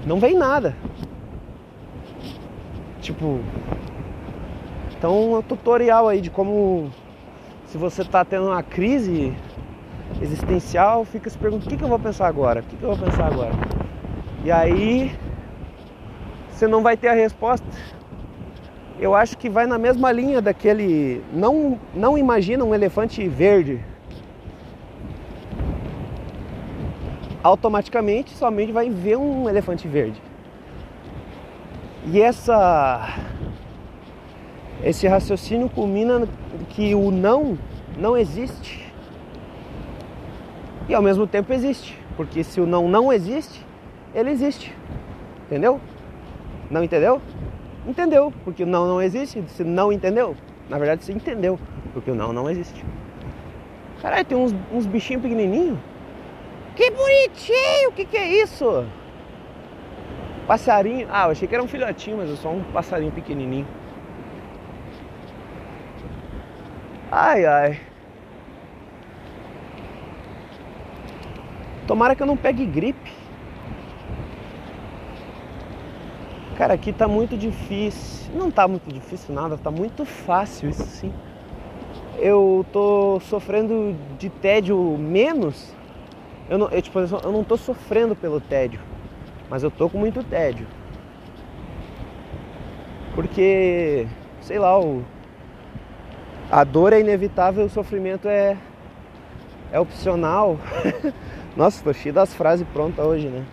Não 0.06 0.20
vem 0.20 0.36
nada. 0.36 0.76
Tipo. 3.02 3.40
Então, 4.98 5.34
um 5.34 5.42
tutorial 5.42 6.08
aí 6.08 6.22
de 6.22 6.30
como. 6.30 6.92
Se 7.66 7.78
você 7.78 8.04
tá 8.04 8.26
tendo 8.26 8.48
uma 8.48 8.64
crise 8.64 9.34
existencial, 10.22 11.06
fica 11.06 11.30
se 11.30 11.38
perguntando: 11.38 11.68
o 11.68 11.70
que, 11.70 11.78
que 11.78 11.84
eu 11.84 11.90
vou 11.90 12.00
pensar 12.00 12.28
agora? 12.28 12.62
O 12.62 12.64
que, 12.64 12.76
que 12.76 12.84
eu 12.84 12.96
vou 12.96 13.06
pensar 13.06 13.28
agora? 13.28 13.54
E 14.44 14.52
aí 14.52 15.12
você 16.52 16.68
não 16.68 16.84
vai 16.84 16.98
ter 16.98 17.08
a 17.08 17.14
resposta. 17.14 17.66
Eu 19.00 19.16
acho 19.16 19.38
que 19.38 19.50
vai 19.50 19.66
na 19.66 19.78
mesma 19.78 20.12
linha 20.12 20.42
daquele. 20.42 21.24
Não, 21.32 21.80
não 21.94 22.18
imagina 22.18 22.66
um 22.66 22.76
elefante 22.76 23.26
verde. 23.28 23.82
Automaticamente 27.42 28.32
somente 28.36 28.72
vai 28.72 28.90
ver 28.90 29.18
um 29.18 29.48
elefante 29.48 29.88
verde. 29.88 30.22
E 32.06 32.22
essa 32.22 33.18
esse 34.84 35.08
raciocínio 35.08 35.70
culmina 35.70 36.28
que 36.70 36.96
o 36.96 37.12
não 37.12 37.58
não 37.98 38.18
existe. 38.18 38.90
E 40.88 40.94
ao 40.94 41.02
mesmo 41.02 41.28
tempo 41.28 41.54
existe, 41.54 41.98
porque 42.16 42.44
se 42.44 42.60
o 42.60 42.66
não 42.66 42.88
não 42.88 43.12
existe, 43.12 43.66
ele 44.16 44.32
existe. 44.32 44.76
Entendeu? 45.46 45.80
Não 46.72 46.84
entendeu? 46.84 47.22
Entendeu, 47.86 48.34
porque 48.44 48.64
o 48.64 48.68
não 48.68 48.88
não 48.88 49.02
existe. 49.02 49.44
Se 49.50 49.64
não 49.64 49.92
entendeu, 49.92 50.36
na 50.70 50.78
verdade 50.78 51.04
você 51.04 51.12
entendeu, 51.12 51.60
porque 51.94 52.10
o 52.10 52.16
não 52.16 52.32
não 52.32 52.50
existe. 52.50 52.84
Caralho, 54.02 54.26
tem 54.26 54.38
uns, 54.38 54.56
uns 54.72 54.86
bichinhos 54.86 55.22
pequenininhos. 55.22 55.78
Que 56.80 56.92
bonitinho! 56.92 57.90
O 57.90 57.92
que, 57.92 58.06
que 58.06 58.16
é 58.16 58.42
isso? 58.42 58.86
Passarinho. 60.48 61.10
Ah, 61.12 61.26
eu 61.26 61.32
achei 61.32 61.46
que 61.46 61.54
era 61.54 61.62
um 61.62 61.68
filhotinho, 61.68 62.16
mas 62.16 62.32
é 62.32 62.38
só 62.38 62.50
um 62.50 62.64
passarinho 62.72 63.12
pequenininho. 63.12 63.68
Ai, 67.12 67.46
ai. 67.46 67.82
Tomara 71.86 72.16
que 72.16 72.24
eu 72.24 72.28
não 72.28 72.38
pegue 72.38 72.66
gripe. 72.66 73.12
Cara, 76.56 76.76
aqui 76.76 76.94
tá 76.94 77.10
muito 77.10 77.38
difícil. 77.38 78.34
Não 78.34 78.50
tá 78.50 78.70
muito 78.70 78.90
difícil 78.90 79.36
nada, 79.36 79.58
tá 79.58 79.70
muito 79.70 80.06
fácil 80.06 80.70
isso 80.70 80.84
sim. 80.84 81.14
Eu 82.18 82.66
tô 82.72 83.20
sofrendo 83.20 83.94
de 84.18 84.30
tédio 84.30 84.78
menos. 84.98 85.78
Eu 86.50 86.58
não, 86.58 86.68
eu, 86.70 86.82
tipo, 86.82 87.00
eu 87.00 87.32
não 87.32 87.44
tô 87.44 87.56
sofrendo 87.56 88.16
pelo 88.16 88.42
tédio, 88.42 88.80
mas 89.50 89.62
eu 89.62 89.70
tô 89.70 89.88
com 89.88 90.00
muito 90.00 90.24
tédio. 90.24 90.66
Porque, 93.14 94.08
sei 94.42 94.58
lá, 94.58 94.80
o, 94.80 95.04
a 96.50 96.64
dor 96.64 96.92
é 96.92 97.00
inevitável, 97.00 97.66
o 97.66 97.70
sofrimento 97.70 98.28
é, 98.28 98.58
é 99.72 99.80
opcional. 99.80 100.58
Nossa, 101.56 101.84
tô 101.84 101.94
cheio 101.94 102.14
das 102.14 102.34
frases 102.34 102.66
prontas 102.74 103.06
hoje, 103.06 103.28
né? 103.28 103.46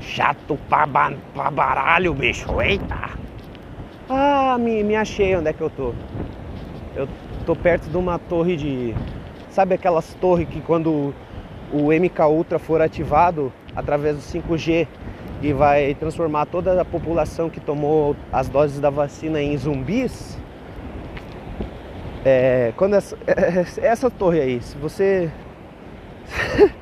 Chato 0.00 0.58
pra, 0.68 0.86
pra 1.32 1.50
baralho, 1.50 2.12
bicho. 2.12 2.60
Eita! 2.60 3.10
Ah, 4.08 4.56
me, 4.58 4.82
me 4.82 4.96
achei 4.96 5.36
onde 5.36 5.48
é 5.48 5.52
que 5.52 5.60
eu 5.60 5.70
tô. 5.70 5.94
Eu 6.96 7.08
tô 7.46 7.54
perto 7.54 7.88
de 7.88 7.96
uma 7.96 8.18
torre 8.18 8.56
de. 8.56 8.94
Sabe 9.50 9.74
aquelas 9.74 10.14
torres 10.14 10.48
que 10.48 10.60
quando 10.60 11.14
o 11.72 11.92
MK 11.92 12.22
Ultra 12.28 12.58
for 12.58 12.80
ativado 12.80 13.52
através 13.74 14.16
do 14.16 14.22
5G 14.22 14.86
e 15.42 15.52
vai 15.52 15.94
transformar 15.94 16.46
toda 16.46 16.80
a 16.80 16.84
população 16.84 17.50
que 17.50 17.60
tomou 17.60 18.16
as 18.32 18.48
doses 18.48 18.80
da 18.80 18.90
vacina 18.90 19.42
em 19.42 19.56
zumbis? 19.56 20.38
É, 22.24 22.72
quando 22.76 22.94
essa, 22.94 23.16
essa 23.80 24.10
torre 24.10 24.40
aí, 24.40 24.62
se 24.62 24.76
você 24.78 25.30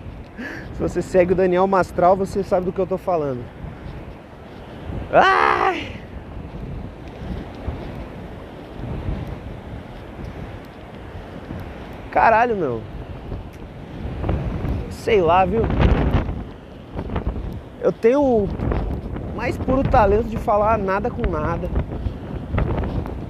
se 0.74 0.80
você 0.80 1.02
segue 1.02 1.32
o 1.32 1.36
Daniel 1.36 1.66
Mastral, 1.66 2.16
você 2.16 2.42
sabe 2.42 2.66
do 2.66 2.72
que 2.72 2.78
eu 2.78 2.86
tô 2.86 2.96
falando. 2.96 3.44
Ai! 5.12 5.92
Caralho, 12.10 12.54
meu. 12.54 12.91
Sei 15.02 15.20
lá, 15.20 15.44
viu? 15.44 15.62
Eu 17.80 17.92
tenho 17.92 18.22
o 18.22 18.48
mais 19.36 19.58
puro 19.58 19.82
talento 19.82 20.28
de 20.28 20.36
falar 20.36 20.78
nada 20.78 21.10
com 21.10 21.28
nada. 21.28 21.68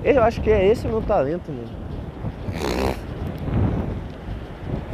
Eu 0.05 0.23
acho 0.23 0.41
que 0.41 0.51
é 0.51 0.67
esse 0.67 0.87
o 0.87 0.91
meu 0.91 1.03
talento, 1.03 1.51
mano 1.51 1.83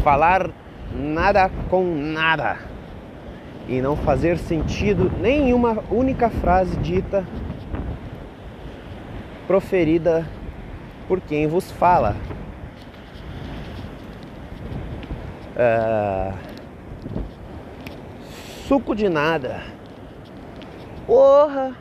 falar 0.08 0.48
nada 0.90 1.50
com 1.68 1.84
nada 1.84 2.56
e 3.68 3.78
não 3.82 3.94
fazer 3.94 4.38
sentido 4.38 5.12
nenhuma 5.20 5.84
única 5.90 6.30
frase 6.30 6.74
dita 6.78 7.26
proferida 9.46 10.26
por 11.06 11.20
quem 11.20 11.46
vos 11.46 11.70
fala. 11.70 12.16
Uh, 15.54 16.47
suco 18.68 18.94
de 18.94 19.08
nada. 19.08 19.62
Porra! 21.06 21.74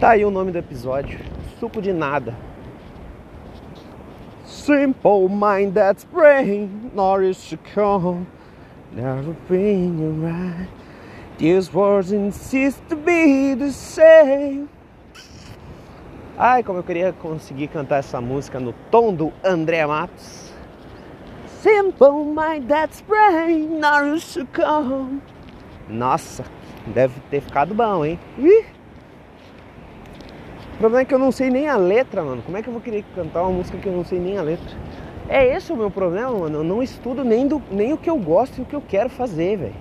Tá 0.00 0.10
aí 0.10 0.24
o 0.24 0.32
nome 0.32 0.50
do 0.50 0.58
episódio. 0.58 1.20
Suco 1.60 1.80
de 1.80 1.92
nada. 1.92 2.34
Simple 4.44 5.28
mind 5.28 5.74
that's 5.74 6.04
brain, 6.04 6.90
nourished 6.92 7.50
to 7.50 7.58
come, 7.72 8.26
never 8.92 9.34
been 9.48 10.22
right. 10.22 10.68
These 11.38 11.72
words 11.72 12.10
insist 12.10 12.82
to 12.88 12.96
be 12.96 13.54
the 13.54 13.70
same. 13.70 14.68
Ai, 16.36 16.64
como 16.64 16.80
eu 16.80 16.82
queria 16.82 17.12
conseguir 17.12 17.68
cantar 17.68 18.00
essa 18.00 18.20
música 18.20 18.58
no 18.58 18.72
tom 18.90 19.14
do 19.14 19.32
André 19.44 19.86
Matos. 19.86 20.51
Simple 21.62 22.24
mind 22.24 22.66
that's 22.66 23.00
brain, 23.02 23.78
nourished 23.78 24.34
to 24.34 24.44
come. 24.46 25.22
Nossa, 25.88 26.44
deve 26.92 27.14
ter 27.30 27.40
ficado 27.40 27.72
bom, 27.72 28.04
hein? 28.04 28.18
Ih! 28.36 28.64
O 30.74 30.78
problema 30.78 31.02
é 31.02 31.04
que 31.04 31.14
eu 31.14 31.20
não 31.20 31.30
sei 31.30 31.50
nem 31.50 31.68
a 31.68 31.76
letra, 31.76 32.24
mano. 32.24 32.42
Como 32.42 32.56
é 32.56 32.62
que 32.62 32.68
eu 32.68 32.72
vou 32.72 32.82
querer 32.82 33.04
cantar 33.14 33.42
uma 33.42 33.52
música 33.52 33.78
que 33.78 33.86
eu 33.86 33.92
não 33.92 34.04
sei 34.04 34.18
nem 34.18 34.38
a 34.38 34.42
letra? 34.42 34.76
É 35.28 35.54
esse 35.54 35.72
o 35.72 35.76
meu 35.76 35.88
problema, 35.88 36.32
mano. 36.32 36.58
Eu 36.58 36.64
não 36.64 36.82
estudo 36.82 37.22
nem, 37.22 37.46
do, 37.46 37.62
nem 37.70 37.92
o 37.92 37.96
que 37.96 38.10
eu 38.10 38.18
gosto 38.18 38.58
e 38.58 38.62
o 38.62 38.64
que 38.64 38.74
eu 38.74 38.82
quero 38.82 39.08
fazer, 39.08 39.56
velho. 39.56 39.74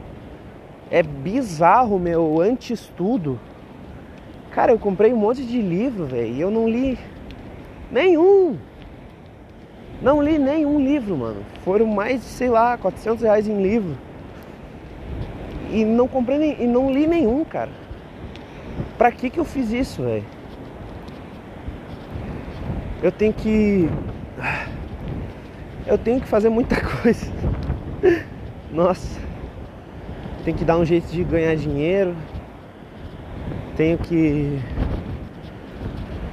É 0.91 1.01
bizarro 1.01 1.97
meu 1.97 2.39
anti-estudo. 2.39 3.39
Cara, 4.51 4.71
eu 4.71 4.77
comprei 4.77 5.11
um 5.11 5.17
monte 5.17 5.43
de 5.43 5.59
livro, 5.59 6.05
velho, 6.05 6.31
e 6.31 6.39
eu 6.39 6.51
não 6.51 6.69
li 6.69 6.99
nenhum. 7.89 8.55
Não 10.01 10.21
li 10.21 10.37
nenhum 10.37 10.79
livro, 10.79 11.15
mano. 11.15 11.43
Foram 11.63 11.85
mais 11.85 12.21
de, 12.21 12.27
sei 12.27 12.49
lá, 12.49 12.77
400 12.77 13.23
reais 13.23 13.47
em 13.47 13.61
livro. 13.61 13.95
E 15.69 15.85
não 15.85 16.07
comprei 16.07 16.37
nem, 16.37 16.63
e 16.63 16.67
não 16.67 16.91
li 16.91 17.05
nenhum, 17.07 17.43
cara. 17.45 17.69
Pra 18.97 19.11
que 19.11 19.29
que 19.29 19.39
eu 19.39 19.45
fiz 19.45 19.71
isso, 19.71 20.01
velho? 20.03 20.25
eu 23.01 23.11
tenho 23.11 23.33
que. 23.33 23.89
Eu 25.87 25.97
tenho 25.97 26.21
que 26.21 26.27
fazer 26.27 26.49
muita 26.49 26.75
coisa. 27.01 27.31
Nossa. 28.71 29.19
Tenho 30.45 30.57
que 30.57 30.65
dar 30.65 30.77
um 30.77 30.85
jeito 30.85 31.07
de 31.07 31.23
ganhar 31.23 31.55
dinheiro. 31.55 32.15
Tenho 33.75 33.97
que. 33.97 34.59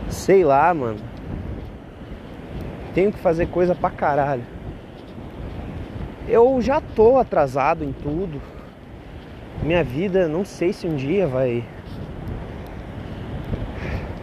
Sei 0.08 0.44
lá, 0.44 0.72
mano. 0.74 1.07
Tenho 2.98 3.12
que 3.12 3.18
fazer 3.20 3.46
coisa 3.46 3.76
pra 3.76 3.90
caralho. 3.90 4.42
Eu 6.26 6.60
já 6.60 6.80
tô 6.80 7.16
atrasado 7.16 7.84
em 7.84 7.92
tudo. 7.92 8.42
Minha 9.62 9.84
vida, 9.84 10.26
não 10.26 10.44
sei 10.44 10.72
se 10.72 10.84
um 10.84 10.96
dia 10.96 11.24
vai. 11.24 11.64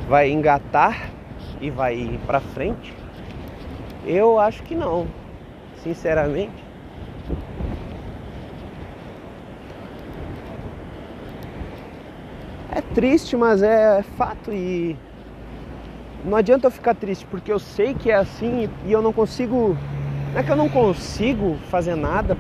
Vai 0.10 0.30
engatar 0.30 1.10
e 1.62 1.70
vai 1.70 1.96
ir 1.96 2.20
frente? 2.54 2.94
Eu 4.06 4.38
acho 4.38 4.62
que 4.64 4.76
não, 4.76 5.08
sinceramente. 5.82 6.62
É 12.74 12.82
triste, 12.94 13.38
mas 13.38 13.64
é 13.64 14.04
fato 14.18 14.52
e 14.52 14.98
não 16.26 16.38
adianta 16.38 16.68
eu 16.68 16.72
ficar 16.72 16.96
triste 16.96 17.26
porque 17.26 17.52
eu 17.52 17.60
sei 17.60 17.94
que 17.94 18.10
é 18.10 18.16
assim 18.16 18.70
e 18.86 18.92
eu 18.92 19.02
não 19.02 19.14
consigo. 19.14 19.78
Não 20.34 20.40
é 20.40 20.44
que 20.44 20.52
eu 20.52 20.56
não 20.56 20.68
consigo 20.68 21.56
fazer 21.70 21.96
nada, 21.96 22.38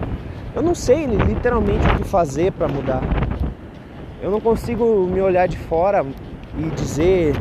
eu 0.54 0.62
não 0.62 0.76
sei 0.76 1.06
literalmente 1.06 1.86
o 1.88 1.95
que 1.98 2.04
fazer 2.04 2.52
para 2.52 2.67
mudar. 2.67 3.02
Eu 4.21 4.32
não 4.32 4.41
consigo 4.41 5.08
me 5.08 5.21
olhar 5.21 5.48
de 5.48 5.58
fora 5.58 6.06
e 6.58 6.69
dizer 6.71 7.36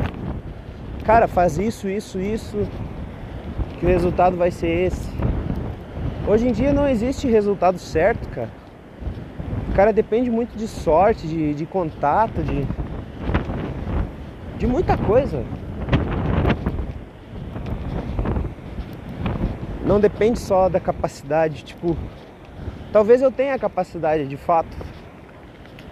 cara, 1.05 1.27
faz 1.27 1.57
isso, 1.57 1.87
isso, 1.87 2.19
isso, 2.19 2.57
que 3.79 3.85
o 3.85 3.89
resultado 3.89 4.35
vai 4.35 4.49
ser 4.49 4.87
esse. 4.87 5.09
Hoje 6.27 6.47
em 6.47 6.51
dia 6.51 6.73
não 6.73 6.87
existe 6.87 7.27
resultado 7.27 7.77
certo, 7.77 8.27
cara. 8.29 8.49
O 9.69 9.73
cara 9.73 9.93
depende 9.93 10.31
muito 10.31 10.57
de 10.57 10.67
sorte, 10.67 11.27
de, 11.27 11.53
de 11.53 11.65
contato, 11.65 12.41
de. 12.41 12.65
de 14.57 14.65
muita 14.65 14.97
coisa. 14.97 15.43
Não 19.85 19.99
depende 19.99 20.39
só 20.39 20.67
da 20.67 20.79
capacidade, 20.79 21.63
tipo. 21.63 21.95
Talvez 22.91 23.21
eu 23.21 23.31
tenha 23.31 23.53
a 23.53 23.59
capacidade 23.59 24.25
de 24.27 24.35
fato. 24.35 24.75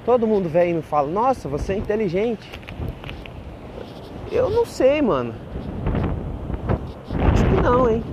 Todo 0.03 0.25
mundo 0.25 0.49
vem 0.49 0.71
e 0.71 0.73
me 0.73 0.81
fala, 0.81 1.07
nossa, 1.07 1.47
você 1.47 1.73
é 1.73 1.77
inteligente. 1.77 2.49
Eu 4.31 4.49
não 4.49 4.65
sei, 4.65 5.01
mano. 5.01 5.35
Acho 7.31 7.45
que 7.45 7.61
não, 7.61 7.89
hein? 7.89 8.03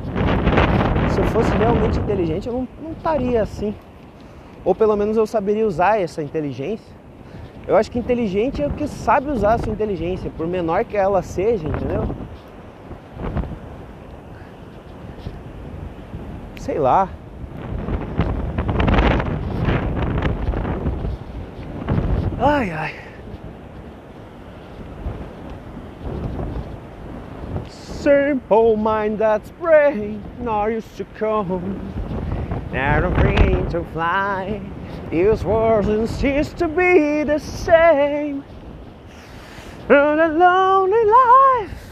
Se 1.09 1.19
eu 1.19 1.25
fosse 1.27 1.51
realmente 1.57 1.99
inteligente, 1.99 2.47
eu 2.47 2.53
não, 2.53 2.69
não 2.83 2.93
estaria 2.93 3.43
assim. 3.43 3.75
Ou 4.65 4.75
pelo 4.75 4.95
menos 4.97 5.17
eu 5.17 5.27
saberia 5.27 5.67
usar 5.67 5.99
essa 6.01 6.23
inteligência. 6.23 6.95
Eu 7.67 7.77
acho 7.77 7.91
que 7.91 7.99
inteligente 7.99 8.63
é 8.63 8.67
o 8.67 8.71
que 8.71 8.87
sabe 8.87 9.31
usar 9.31 9.55
a 9.55 9.59
sua 9.59 9.73
inteligência, 9.73 10.31
por 10.37 10.47
menor 10.47 10.85
que 10.85 10.97
ela 10.97 11.23
seja, 11.23 11.67
entendeu? 11.67 12.09
Sei 16.71 16.79
lá. 16.79 17.09
Ai, 22.39 22.71
ai. 22.71 22.95
Simple 27.69 28.77
mind 28.77 29.19
that's 29.19 29.51
brave, 29.51 30.21
not 30.39 30.67
used 30.69 30.97
to 30.97 31.05
come. 31.19 31.93
Never 32.73 33.11
free 33.17 33.69
to 33.71 33.83
fly. 33.93 34.63
This 35.11 35.43
world 35.43 35.89
insist 35.89 36.57
to 36.59 36.69
be 36.69 37.25
the 37.25 37.41
same. 37.41 38.45
And 39.89 40.21
a 40.21 40.29
lonely 40.29 41.05
life. 41.05 41.91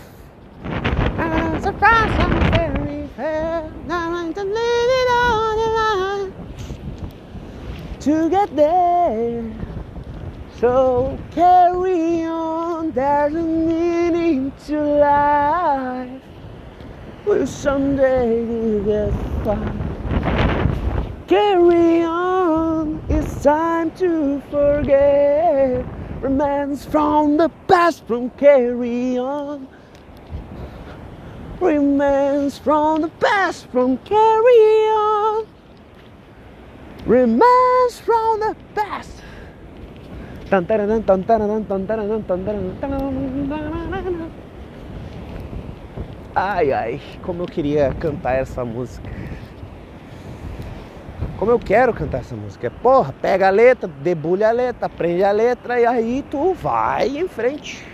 And 1.19 1.57
a 1.57 1.61
surprise 1.61 2.13
I'm 2.21 2.53
very 2.53 3.09
fair. 3.17 3.69
Now 3.89 4.15
I'm 4.15 4.35
to 4.35 4.45
live 4.45 4.91
it 5.01 5.09
on 5.11 5.57
the 5.57 5.69
line. 5.81 6.33
To 8.09 8.31
get 8.31 8.57
there. 8.57 9.45
So 10.59 11.19
carry 11.31 12.23
on, 12.25 12.91
there's 12.93 13.35
a 13.35 13.43
meaning 13.43 14.51
to 14.65 14.81
life. 14.81 16.23
Will 17.27 17.47
someday 17.47 18.47
you 18.47 18.83
get 18.83 19.13
far. 19.45 19.61
Carry 21.27 22.03
on, 22.03 23.05
it's 23.11 23.43
time 23.43 23.91
to 23.97 24.41
forget. 24.51 25.85
Remains 26.23 26.87
from 26.87 27.37
the 27.37 27.51
past, 27.69 28.07
from 28.07 28.31
carry 28.31 29.19
on. 29.19 29.69
Remains 31.61 32.57
from 32.57 33.03
the 33.03 33.09
past, 33.21 33.67
from 33.67 33.99
carry 33.99 34.89
on. 34.97 35.47
Remains 37.07 38.01
from 38.05 38.41
the 38.41 38.57
past. 38.75 39.23
Ai 46.35 46.73
ai, 46.73 47.01
como 47.23 47.43
eu 47.43 47.47
queria 47.47 47.95
cantar 47.99 48.35
essa 48.35 48.65
música. 48.65 49.11
Como 51.39 51.51
eu 51.51 51.59
quero 51.59 51.93
cantar 51.93 52.21
essa 52.21 52.35
música. 52.35 52.71
Porra, 52.83 53.15
pega 53.21 53.49
a 53.49 53.51
letra, 53.51 53.89
debulha 53.89 54.49
a 54.49 54.53
letra, 54.53 54.87
aprende 54.87 55.23
a 55.23 55.31
letra 55.33 55.81
e 55.81 55.87
aí 55.87 56.25
tu 56.31 56.53
vai 56.55 57.09
em 57.09 57.29
frente. 57.29 57.87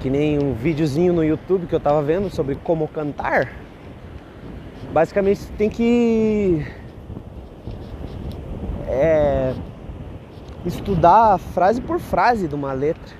Que 0.00 0.08
nem 0.10 0.38
um 0.38 0.54
videozinho 0.54 1.12
no 1.12 1.24
YouTube 1.24 1.66
que 1.66 1.74
eu 1.74 1.80
tava 1.80 2.02
vendo 2.02 2.30
sobre 2.30 2.54
como 2.56 2.88
cantar. 2.88 3.63
Basicamente 4.94 5.50
tem 5.58 5.68
que 5.68 6.64
é, 8.86 9.52
estudar 10.64 11.36
frase 11.36 11.80
por 11.80 11.98
frase 11.98 12.46
de 12.46 12.54
uma 12.54 12.72
letra. 12.72 13.12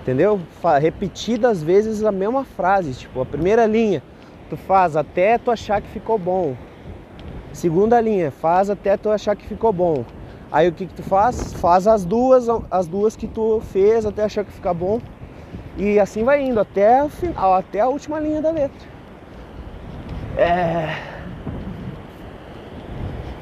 Entendeu? 0.00 0.40
Repetidas 0.80 1.62
vezes 1.62 2.02
a 2.02 2.10
mesma 2.10 2.42
frase. 2.42 2.94
Tipo, 2.94 3.20
a 3.20 3.26
primeira 3.26 3.66
linha 3.66 4.02
tu 4.48 4.56
faz 4.56 4.96
até 4.96 5.36
tu 5.36 5.50
achar 5.50 5.82
que 5.82 5.88
ficou 5.88 6.18
bom. 6.18 6.56
Segunda 7.52 8.00
linha, 8.00 8.30
faz 8.30 8.70
até 8.70 8.96
tu 8.96 9.10
achar 9.10 9.36
que 9.36 9.46
ficou 9.46 9.74
bom. 9.74 10.06
Aí 10.50 10.68
o 10.68 10.72
que, 10.72 10.86
que 10.86 10.94
tu 10.94 11.02
faz? 11.02 11.52
Faz 11.52 11.86
as 11.86 12.06
duas, 12.06 12.46
as 12.70 12.86
duas 12.86 13.14
que 13.14 13.26
tu 13.26 13.60
fez 13.60 14.06
até 14.06 14.24
achar 14.24 14.42
que 14.42 14.52
fica 14.52 14.72
bom. 14.72 15.02
E 15.76 16.00
assim 16.00 16.24
vai 16.24 16.42
indo 16.42 16.58
até 16.58 17.04
o 17.04 17.10
final, 17.10 17.52
até 17.52 17.80
a 17.80 17.88
última 17.88 18.18
linha 18.18 18.40
da 18.40 18.50
letra. 18.50 18.97
É. 20.38 20.94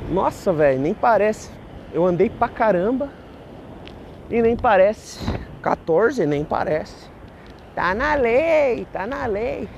Nossa, 0.09 0.51
velho, 0.51 0.81
nem 0.81 0.95
parece. 0.95 1.51
Eu 1.93 2.07
andei 2.07 2.31
pra 2.31 2.49
caramba 2.49 3.11
e 4.31 4.41
nem 4.41 4.57
parece. 4.57 5.21
14 5.61 6.25
nem 6.25 6.43
parece. 6.43 7.11
Tá 7.75 7.95
na 7.95 8.15
lei, 8.15 8.87
tá 8.91 9.07
na 9.07 9.27
lei. 9.27 9.69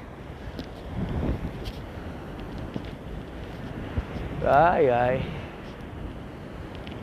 Ai, 4.46 4.88
ai. 4.88 5.22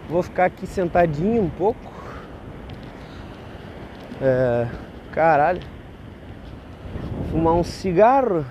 Vou 0.07 0.23
ficar 0.23 0.45
aqui 0.45 0.65
sentadinho 0.65 1.43
um 1.43 1.49
pouco. 1.49 1.91
É, 4.21 4.65
caralho. 5.11 5.61
Fumar 7.29 7.55
um 7.55 7.63
cigarro. 7.63 8.45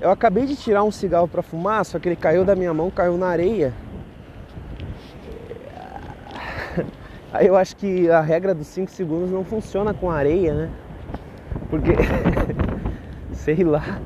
Eu 0.00 0.10
acabei 0.10 0.44
de 0.44 0.56
tirar 0.56 0.82
um 0.82 0.90
cigarro 0.90 1.28
para 1.28 1.42
fumar, 1.42 1.84
só 1.84 1.98
que 1.98 2.08
ele 2.08 2.16
caiu 2.16 2.44
da 2.44 2.56
minha 2.56 2.74
mão, 2.74 2.90
caiu 2.90 3.16
na 3.16 3.28
areia. 3.28 3.72
Aí 7.32 7.46
eu 7.46 7.56
acho 7.56 7.76
que 7.76 8.10
a 8.10 8.20
regra 8.20 8.54
dos 8.54 8.66
5 8.66 8.90
segundos 8.90 9.30
não 9.30 9.44
funciona 9.44 9.94
com 9.94 10.10
areia, 10.10 10.54
né? 10.54 10.70
Porque, 11.70 11.92
sei 13.32 13.62
lá, 13.62 14.00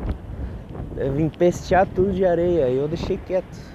deve 0.94 1.22
empestear 1.22 1.86
tudo 1.86 2.12
de 2.12 2.24
areia. 2.24 2.68
E 2.68 2.76
eu 2.76 2.86
deixei 2.86 3.16
quieto. 3.16 3.68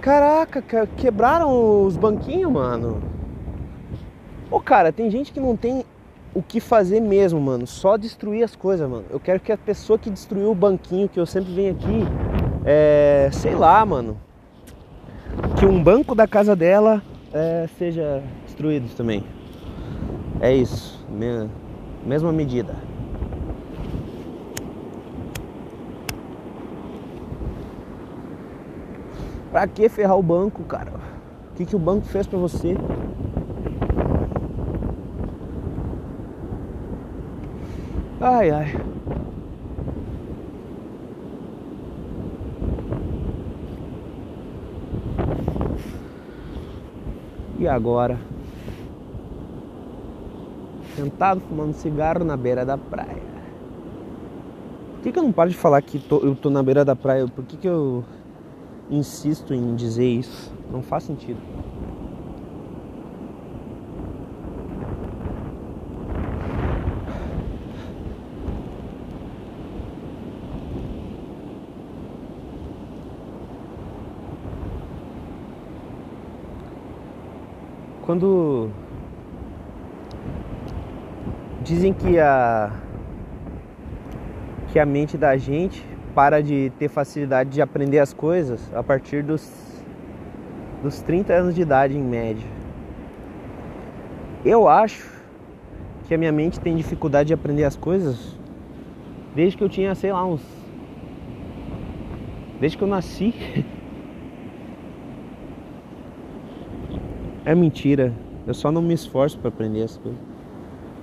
Caraca, 0.00 0.62
quebraram 0.98 1.84
os 1.86 1.96
banquinhos, 1.96 2.52
mano. 2.52 3.02
Ô, 4.50 4.60
cara, 4.60 4.92
tem 4.92 5.10
gente 5.10 5.32
que 5.32 5.40
não 5.40 5.56
tem 5.56 5.84
o 6.34 6.42
que 6.42 6.60
fazer 6.60 7.00
mesmo, 7.00 7.40
mano. 7.40 7.66
Só 7.66 7.96
destruir 7.96 8.42
as 8.42 8.56
coisas, 8.56 8.88
mano. 8.88 9.04
Eu 9.08 9.20
quero 9.20 9.40
que 9.40 9.52
a 9.52 9.56
pessoa 9.56 9.98
que 9.98 10.10
destruiu 10.10 10.50
o 10.50 10.54
banquinho, 10.54 11.08
que 11.08 11.18
eu 11.18 11.24
sempre 11.24 11.52
venho 11.52 11.72
aqui, 11.72 12.02
é. 12.64 13.30
sei 13.32 13.54
lá, 13.54 13.84
mano. 13.86 14.18
Que 15.58 15.64
um 15.64 15.82
banco 15.82 16.14
da 16.14 16.26
casa 16.26 16.54
dela 16.54 17.02
é, 17.32 17.68
seja 17.78 18.22
destruído 18.44 18.94
também. 18.96 19.24
É 20.40 20.52
isso, 20.52 21.04
mesma 22.04 22.32
medida. 22.32 22.74
Pra 29.50 29.68
que 29.68 29.88
ferrar 29.88 30.18
o 30.18 30.22
banco, 30.22 30.64
cara? 30.64 30.92
O 31.52 31.56
que, 31.56 31.64
que 31.64 31.76
o 31.76 31.78
banco 31.78 32.06
fez 32.06 32.26
pra 32.26 32.38
você? 32.38 32.76
Ai, 38.26 38.50
ai. 38.50 38.72
E 47.58 47.68
agora? 47.68 48.18
Sentado 50.96 51.42
fumando 51.42 51.74
cigarro 51.74 52.24
na 52.24 52.34
beira 52.34 52.64
da 52.64 52.78
praia. 52.78 53.22
Por 54.94 55.02
que, 55.02 55.12
que 55.12 55.18
eu 55.18 55.22
não 55.22 55.30
paro 55.30 55.50
de 55.50 55.56
falar 55.58 55.82
que 55.82 55.98
tô, 55.98 56.20
eu 56.20 56.34
tô 56.34 56.48
na 56.48 56.62
beira 56.62 56.82
da 56.82 56.96
praia? 56.96 57.28
Por 57.28 57.44
que, 57.44 57.58
que 57.58 57.68
eu 57.68 58.02
insisto 58.90 59.52
em 59.52 59.74
dizer 59.74 60.08
isso? 60.08 60.50
Não 60.72 60.80
faz 60.80 61.04
sentido. 61.04 61.40
Quando 78.14 78.70
dizem 81.64 81.92
que 81.92 82.16
a 82.20 82.70
que 84.68 84.78
a 84.78 84.86
mente 84.86 85.18
da 85.18 85.36
gente 85.36 85.84
para 86.14 86.40
de 86.40 86.70
ter 86.78 86.88
facilidade 86.88 87.50
de 87.50 87.60
aprender 87.60 87.98
as 87.98 88.12
coisas 88.12 88.72
a 88.72 88.84
partir 88.84 89.24
dos, 89.24 89.82
dos 90.80 91.02
30 91.02 91.32
anos 91.32 91.54
de 91.56 91.62
idade, 91.62 91.98
em 91.98 92.04
média. 92.04 92.46
Eu 94.44 94.68
acho 94.68 95.10
que 96.06 96.14
a 96.14 96.18
minha 96.18 96.30
mente 96.30 96.60
tem 96.60 96.76
dificuldade 96.76 97.26
de 97.26 97.34
aprender 97.34 97.64
as 97.64 97.74
coisas 97.74 98.38
desde 99.34 99.56
que 99.56 99.64
eu 99.64 99.68
tinha, 99.68 99.92
sei 99.96 100.12
lá, 100.12 100.24
uns. 100.24 100.46
Desde 102.60 102.78
que 102.78 102.84
eu 102.84 102.88
nasci. 102.88 103.34
É 107.44 107.54
mentira. 107.54 108.12
Eu 108.46 108.54
só 108.54 108.72
não 108.72 108.80
me 108.80 108.94
esforço 108.94 109.38
para 109.38 109.48
aprender 109.48 109.82
as 109.82 109.96
coisas. 109.96 110.20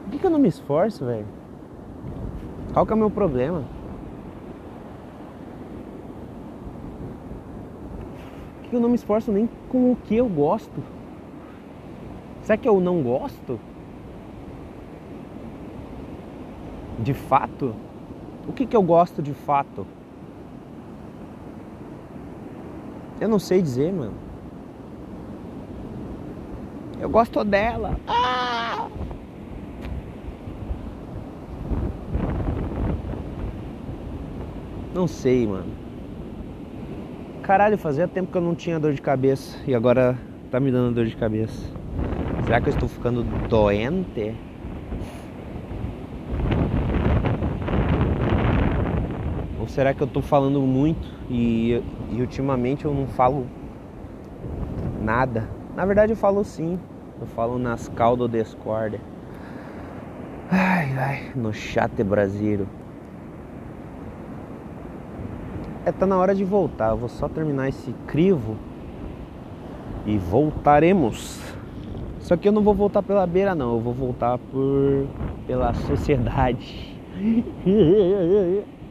Por 0.04 0.12
que, 0.12 0.20
que 0.20 0.26
eu 0.26 0.30
não 0.30 0.40
me 0.40 0.48
esforço, 0.48 1.06
velho? 1.06 1.28
Qual 2.74 2.86
que 2.86 2.92
é 2.92 2.96
o 2.96 3.00
meu 3.00 3.12
problema? 3.12 3.64
Por 8.62 8.70
que 8.70 8.76
eu 8.76 8.80
não 8.80 8.90
me 8.90 8.96
esforço 8.96 9.32
nem 9.32 9.48
com 9.70 9.92
o 9.92 9.96
que 9.96 10.16
eu 10.16 10.28
gosto? 10.28 10.84
Será 12.42 12.58
que 12.58 12.68
eu 12.68 12.80
não 12.80 13.04
gosto? 13.04 13.60
De 17.00 17.14
fato? 17.14 17.76
O 18.48 18.54
que, 18.54 18.66
que 18.66 18.76
eu 18.76 18.82
gosto 18.82 19.22
de 19.22 19.34
fato? 19.34 19.86
Eu 23.20 23.30
não 23.30 23.38
sei 23.38 23.62
dizer, 23.62 23.94
mano. 23.94 24.31
Eu 27.02 27.10
gosto 27.10 27.44
dela. 27.44 28.00
Ah! 28.08 28.88
Não 34.94 35.08
sei, 35.08 35.48
mano. 35.48 35.74
Caralho, 37.42 37.76
fazia 37.76 38.08
tempo 38.08 38.32
que 38.32 38.38
eu 38.38 38.42
não 38.42 38.54
tinha 38.56 38.80
dor 38.80 38.94
de 38.94 39.02
cabeça 39.02 39.58
e 39.68 39.74
agora 39.74 40.22
tá 40.52 40.60
me 40.60 40.72
dando 40.72 40.94
dor 40.94 41.08
de 41.08 41.16
cabeça. 41.16 41.60
Será 42.46 42.62
que 42.62 42.70
eu 42.70 42.72
estou 42.72 42.88
ficando 42.88 43.24
doente? 43.50 44.38
Ou 49.60 49.68
será 49.68 49.92
que 49.94 50.04
eu 50.04 50.08
tô 50.08 50.22
falando 50.22 50.62
muito 50.62 51.08
e, 51.30 51.82
e 52.10 52.22
ultimamente 52.22 52.86
eu 52.86 52.94
não 52.94 53.08
falo 53.08 53.48
nada? 55.00 55.50
Na 55.76 55.84
verdade 55.86 56.14
eu 56.14 56.18
falo 56.18 56.44
sim, 56.44 56.80
eu 57.22 57.28
falo 57.28 57.60
nas 57.60 57.88
caldo 57.90 58.28
discórdia. 58.28 59.00
Ai, 60.50 60.98
ai, 60.98 61.32
no 61.36 61.54
chat 61.54 62.04
brasileiro. 62.04 62.68
É, 65.86 65.92
tá 65.92 66.06
na 66.06 66.18
hora 66.18 66.34
de 66.34 66.44
voltar. 66.44 66.90
Eu 66.90 66.98
vou 66.98 67.08
só 67.10 67.30
terminar 67.30 67.70
esse 67.70 67.94
crivo 68.08 68.58
e 70.06 70.18
voltaremos. 70.18 71.40
Só 72.20 72.36
que 72.36 72.48
eu 72.48 72.52
não 72.52 72.62
vou 72.62 72.74
voltar 72.74 73.02
pela 73.04 73.26
beira 73.26 73.54
não, 73.56 73.74
eu 73.74 73.80
vou 73.80 73.94
voltar 73.94 74.38
por 74.38 75.08
pela 75.46 75.74
sociedade. 75.74 77.00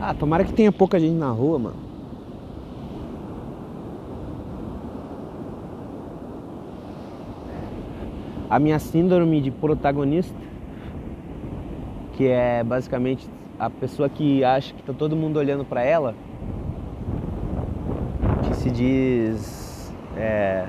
Ah, 0.00 0.14
tomara 0.14 0.44
que 0.44 0.52
tenha 0.52 0.70
pouca 0.70 0.98
gente 1.00 1.16
na 1.16 1.28
rua, 1.28 1.58
mano. 1.58 1.87
A 8.48 8.58
minha 8.58 8.78
síndrome 8.78 9.40
de 9.40 9.50
protagonista, 9.50 10.34
que 12.12 12.26
é 12.26 12.64
basicamente 12.64 13.28
a 13.58 13.68
pessoa 13.68 14.08
que 14.08 14.42
acha 14.44 14.72
que 14.74 14.82
tá 14.82 14.92
todo 14.92 15.14
mundo 15.14 15.38
olhando 15.38 15.64
para 15.64 15.82
ela, 15.82 16.14
que 18.42 18.56
se 18.56 18.70
diz. 18.70 19.92
É, 20.16 20.66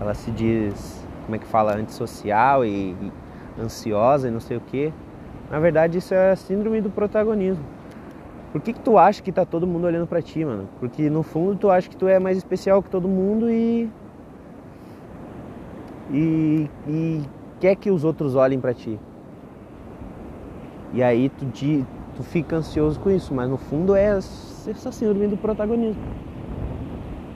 ela 0.00 0.14
se 0.14 0.30
diz, 0.30 1.06
como 1.24 1.36
é 1.36 1.38
que 1.38 1.46
fala, 1.46 1.76
antissocial 1.76 2.64
e, 2.64 2.90
e 3.00 3.12
ansiosa 3.60 4.28
e 4.28 4.30
não 4.30 4.40
sei 4.40 4.56
o 4.56 4.60
que. 4.60 4.92
Na 5.50 5.58
verdade, 5.58 5.98
isso 5.98 6.14
é 6.14 6.32
a 6.32 6.36
síndrome 6.36 6.80
do 6.80 6.90
protagonismo. 6.90 7.64
Por 8.52 8.60
que, 8.60 8.72
que 8.72 8.80
tu 8.80 8.98
acha 8.98 9.22
que 9.22 9.32
tá 9.32 9.44
todo 9.44 9.66
mundo 9.66 9.84
olhando 9.84 10.06
para 10.06 10.22
ti, 10.22 10.44
mano? 10.44 10.68
Porque 10.78 11.10
no 11.10 11.22
fundo 11.22 11.56
tu 11.56 11.70
acha 11.70 11.88
que 11.88 11.96
tu 11.96 12.06
é 12.06 12.18
mais 12.18 12.36
especial 12.36 12.82
que 12.82 12.90
todo 12.90 13.08
mundo 13.08 13.50
e. 13.50 13.88
E, 16.10 16.68
e 16.86 17.22
quer 17.60 17.76
que 17.76 17.90
os 17.90 18.04
outros 18.04 18.34
olhem 18.34 18.60
para 18.60 18.74
ti. 18.74 18.98
E 20.92 21.02
aí 21.02 21.28
tu, 21.28 21.46
te, 21.46 21.84
tu 22.16 22.22
fica 22.22 22.56
ansioso 22.56 23.00
com 23.00 23.10
isso, 23.10 23.34
mas 23.34 23.48
no 23.48 23.56
fundo 23.56 23.94
é 23.96 24.16
essa 24.16 24.92
síndrome 24.92 25.26
do 25.28 25.36
protagonismo. 25.36 26.02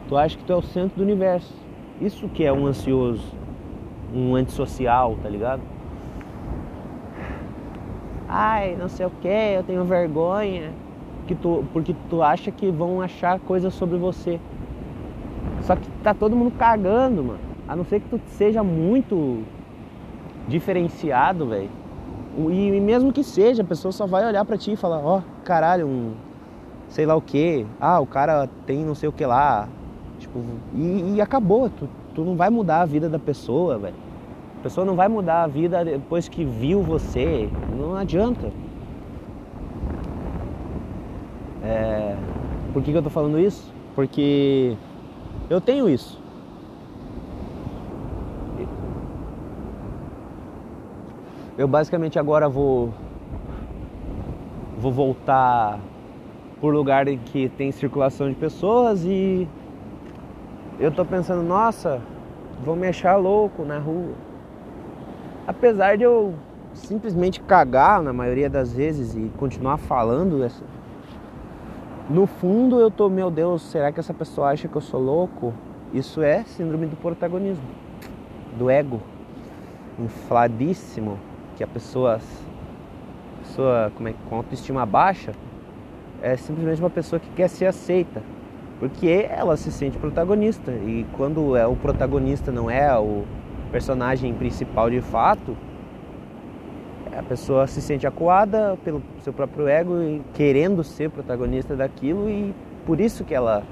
Tu 0.09 0.17
acha 0.17 0.37
que 0.37 0.45
tu 0.45 0.53
é 0.53 0.57
o 0.57 0.63
centro 0.63 0.99
do 0.99 1.03
universo. 1.03 1.55
Isso 2.01 2.29
que 2.29 2.45
é 2.45 2.53
um 2.53 2.67
ansioso, 2.67 3.35
um 4.15 4.35
antissocial, 4.37 5.17
tá 5.23 5.29
ligado? 5.29 5.63
Ai, 8.29 8.77
não 8.77 8.89
sei 8.89 9.07
o 9.07 9.11
que, 9.11 9.29
eu 9.29 9.63
tenho 9.65 9.85
vergonha 9.85 10.73
que 11.27 11.35
tu, 11.35 11.65
porque 11.73 11.95
tu 12.09 12.23
acha 12.23 12.51
que 12.51 12.71
vão 12.71 13.01
achar 13.01 13.39
coisas 13.41 13.75
sobre 13.75 13.99
você. 13.99 14.41
Só 15.63 15.77
que 15.77 15.89
tá 16.03 16.15
todo 16.15 16.35
mundo 16.35 16.53
cagando, 16.53 17.23
mano. 17.23 17.48
A 17.69 17.77
não 17.77 17.85
ser 17.85 18.01
que 18.01 18.09
tu 18.09 18.21
seja 18.27 18.65
muito 18.65 19.43
diferenciado, 20.49 21.47
velho. 21.47 21.71
E, 22.51 22.69
e, 22.69 22.81
mesmo 22.81 23.13
que 23.13 23.23
seja, 23.23 23.63
a 23.63 23.67
pessoa 23.67 23.93
só 23.93 24.07
vai 24.07 24.27
olhar 24.27 24.45
para 24.45 24.57
ti 24.57 24.73
e 24.73 24.77
falar, 24.77 24.99
ó, 24.99 25.19
oh, 25.19 25.23
caralho, 25.45 25.87
um 25.87 26.15
sei 26.89 27.07
lá 27.07 27.15
o 27.15 27.21
que. 27.21 27.67
Ah, 27.81 28.01
o 28.01 28.07
cara 28.07 28.49
tem 28.67 28.85
não 28.85 28.95
sei 28.95 29.09
o 29.09 29.13
que 29.13 29.25
lá. 29.25 29.69
Tipo, 30.19 30.43
e, 30.75 31.15
e 31.17 31.21
acabou. 31.21 31.71
Tu, 31.71 31.89
tu 32.15 32.25
não 32.25 32.37
vai 32.37 32.51
mudar 32.51 32.81
a 32.83 32.87
vida 32.87 33.09
da 33.09 33.19
pessoa, 33.19 33.79
velho. 33.79 33.95
A 34.59 34.63
pessoa 34.63 34.85
não 34.85 34.97
vai 34.97 35.09
mudar 35.09 35.45
a 35.45 35.47
vida 35.47 35.85
depois 35.85 36.29
que 36.29 36.45
viu 36.45 36.83
você. 36.83 37.49
Não 37.77 37.95
adianta. 37.95 38.51
É... 41.63 42.17
Por 42.73 42.83
que, 42.83 42.91
que 42.91 42.99
eu 42.99 43.03
tô 43.03 43.11
falando 43.11 43.39
isso? 43.39 43.73
Porque 43.95 44.77
eu 45.49 45.61
tenho 45.61 45.89
isso. 45.89 46.18
Eu 51.59 51.67
basicamente 51.67 52.21
agora 52.21 52.49
vou 52.49 52.95
vou 54.79 54.93
voltar 54.93 55.81
por 56.61 56.73
lugar 56.73 57.09
em 57.09 57.19
que 57.19 57.49
tem 57.49 57.73
circulação 57.73 58.29
de 58.29 58.37
pessoas 58.37 59.05
e 59.05 59.49
eu 60.79 60.93
tô 60.93 61.05
pensando, 61.05 61.43
nossa, 61.43 62.01
vou 62.65 62.77
me 62.77 62.87
achar 62.87 63.17
louco 63.17 63.65
na 63.65 63.77
rua. 63.77 64.13
Apesar 65.49 65.97
de 65.97 66.05
eu 66.05 66.33
simplesmente 66.73 67.41
cagar 67.41 68.01
na 68.05 68.13
maioria 68.13 68.49
das 68.49 68.73
vezes 68.73 69.17
e 69.17 69.29
continuar 69.37 69.79
falando 69.79 70.49
no 72.09 72.25
fundo 72.29 72.79
eu 72.79 72.89
tô, 72.89 73.09
meu 73.09 73.33
Deus, 73.33 73.63
será 73.63 73.91
que 73.91 73.99
essa 73.99 74.15
pessoa 74.15 74.51
acha 74.51 74.69
que 74.69 74.77
eu 74.77 74.81
sou 74.81 75.01
louco? 75.01 75.53
Isso 75.93 76.23
é 76.23 76.45
síndrome 76.45 76.87
do 76.87 76.95
protagonismo, 76.95 77.67
do 78.57 78.71
ego 78.71 79.01
infladíssimo, 79.99 81.19
que 81.59 81.65
a 81.65 81.67
pessoa, 81.67 82.21
pessoa 83.43 83.91
como 83.97 84.09
é, 84.09 84.15
com 84.31 84.37
autoestima 84.37 84.87
baixa 84.87 85.33
é 86.23 86.37
simplesmente 86.37 86.81
uma 86.81 86.89
pessoa 86.89 87.19
que 87.19 87.29
quer 87.31 87.49
ser 87.49 87.67
aceita, 87.67 88.23
porque 88.79 89.27
ela 89.29 89.57
se 89.57 89.73
sente 89.73 89.99
protagonista. 89.99 90.71
E 90.71 91.05
quando 91.17 91.57
é 91.57 91.67
o 91.67 91.75
protagonista 91.75 92.53
não 92.53 92.71
é 92.71 92.97
o 92.97 93.25
personagem 93.73 94.33
principal 94.35 94.89
de 94.89 95.01
fato, 95.01 95.57
a 97.17 97.23
pessoa 97.25 97.67
se 97.67 97.83
sente 97.83 98.07
acuada 98.07 98.79
pelo 98.85 99.03
seu 99.23 99.33
próprio 99.33 99.67
ego 99.67 100.01
e 100.01 100.23
querendo 100.35 100.85
ser 100.85 101.11
protagonista 101.11 101.75
daquilo 101.75 102.31
e 102.31 102.55
por 102.87 103.01
isso 103.01 103.25
que 103.25 103.35
ela 103.35 103.65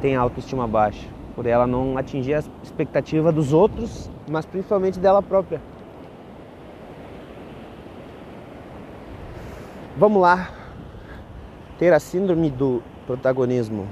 tem 0.00 0.16
autoestima 0.16 0.66
baixa, 0.66 1.06
por 1.34 1.44
ela 1.44 1.66
não 1.66 1.98
atingir 1.98 2.34
a 2.34 2.42
expectativa 2.62 3.30
dos 3.30 3.52
outros, 3.52 4.10
mas 4.30 4.46
principalmente 4.46 4.98
dela 4.98 5.22
própria. 5.22 5.60
Vamos 9.96 10.20
lá. 10.20 10.50
Ter 11.78 11.92
a 11.92 12.00
síndrome 12.00 12.50
do 12.50 12.82
protagonismo. 13.06 13.86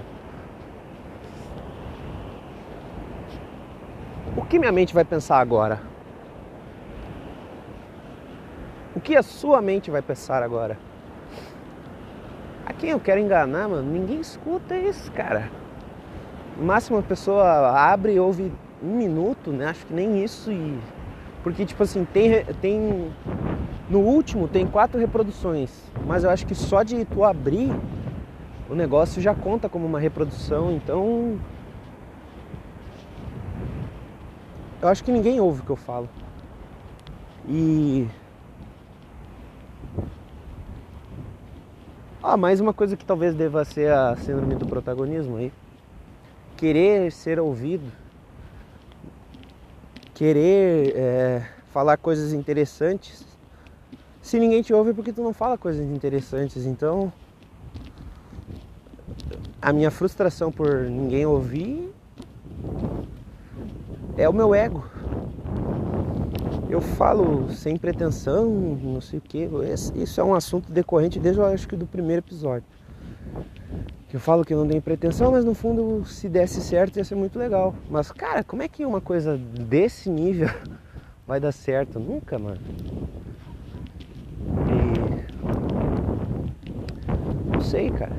O 4.36 4.44
que 4.44 4.58
minha 4.58 4.72
mente 4.72 4.92
vai 4.92 5.04
pensar 5.04 5.38
agora? 5.38 5.80
O 8.96 9.00
que 9.00 9.14
a 9.14 9.22
sua 9.22 9.62
mente 9.62 9.92
vai 9.92 10.02
pensar 10.02 10.42
agora? 10.42 10.76
A 12.66 12.72
quem 12.72 12.90
eu 12.90 12.98
quero 12.98 13.20
enganar, 13.20 13.68
mano? 13.68 13.88
Ninguém 13.88 14.20
escuta 14.20 14.76
isso, 14.76 15.10
cara. 15.12 15.50
No 16.56 16.64
máximo 16.64 16.98
a 16.98 17.02
pessoa 17.02 17.78
abre 17.78 18.14
e 18.14 18.20
ouve 18.20 18.52
um 18.82 18.96
minuto, 18.96 19.52
né? 19.52 19.66
Acho 19.66 19.86
que 19.86 19.94
nem 19.94 20.22
isso 20.24 20.50
e. 20.50 20.78
Porque, 21.44 21.64
tipo 21.64 21.82
assim, 21.84 22.04
tem, 22.04 22.44
tem 22.60 23.12
No 23.92 24.00
último 24.00 24.48
tem 24.48 24.66
quatro 24.66 24.98
reproduções, 24.98 25.70
mas 26.06 26.24
eu 26.24 26.30
acho 26.30 26.46
que 26.46 26.54
só 26.54 26.82
de 26.82 27.04
tu 27.04 27.22
abrir 27.22 27.70
o 28.70 28.74
negócio 28.74 29.20
já 29.20 29.34
conta 29.34 29.68
como 29.68 29.84
uma 29.84 30.00
reprodução, 30.00 30.72
então 30.72 31.38
eu 34.80 34.88
acho 34.88 35.04
que 35.04 35.12
ninguém 35.12 35.40
ouve 35.40 35.60
o 35.60 35.64
que 35.64 35.70
eu 35.72 35.76
falo. 35.76 36.08
E 37.46 38.08
Ah, 42.22 42.38
mais 42.38 42.60
uma 42.60 42.72
coisa 42.72 42.96
que 42.96 43.04
talvez 43.04 43.34
deva 43.34 43.62
ser 43.62 43.92
a 43.92 44.16
síndrome 44.16 44.54
do 44.54 44.66
protagonismo 44.66 45.36
aí. 45.36 45.52
Querer 46.56 47.12
ser 47.12 47.38
ouvido. 47.38 47.92
Querer 50.14 50.94
é, 50.96 51.46
falar 51.74 51.98
coisas 51.98 52.32
interessantes. 52.32 53.31
Se 54.22 54.38
ninguém 54.38 54.62
te 54.62 54.72
ouve 54.72 54.90
é 54.90 54.94
porque 54.94 55.12
tu 55.12 55.22
não 55.22 55.34
fala 55.34 55.58
coisas 55.58 55.84
interessantes. 55.84 56.64
Então, 56.64 57.12
a 59.60 59.72
minha 59.72 59.90
frustração 59.90 60.50
por 60.50 60.84
ninguém 60.84 61.26
ouvir 61.26 61.92
é 64.16 64.28
o 64.28 64.32
meu 64.32 64.54
ego 64.54 64.84
eu 66.72 66.80
falo 66.80 67.50
sem 67.50 67.76
pretensão, 67.76 68.48
não 68.82 69.00
sei 69.02 69.18
o 69.18 69.22
que. 69.22 69.46
Isso 69.94 70.18
é 70.18 70.24
um 70.24 70.34
assunto 70.34 70.72
decorrente 70.72 71.20
desde 71.20 71.38
eu 71.38 71.44
acho 71.44 71.68
que 71.68 71.76
do 71.76 71.86
primeiro 71.86 72.20
episódio. 72.20 72.64
Eu 74.10 74.18
falo 74.18 74.42
que 74.42 74.54
não 74.54 74.66
tem 74.66 74.80
pretensão, 74.80 75.32
mas 75.32 75.44
no 75.44 75.54
fundo, 75.54 76.04
se 76.06 76.30
desse 76.30 76.62
certo, 76.62 76.96
ia 76.96 77.04
ser 77.04 77.14
muito 77.14 77.38
legal. 77.38 77.74
Mas, 77.90 78.10
cara, 78.10 78.42
como 78.42 78.62
é 78.62 78.68
que 78.68 78.86
uma 78.86 79.02
coisa 79.02 79.36
desse 79.36 80.08
nível 80.08 80.48
vai 81.26 81.38
dar 81.38 81.52
certo? 81.52 82.00
Nunca, 82.00 82.38
mano. 82.38 82.60
E... 84.68 84.92
Não 87.52 87.60
sei, 87.60 87.90
cara. 87.90 88.12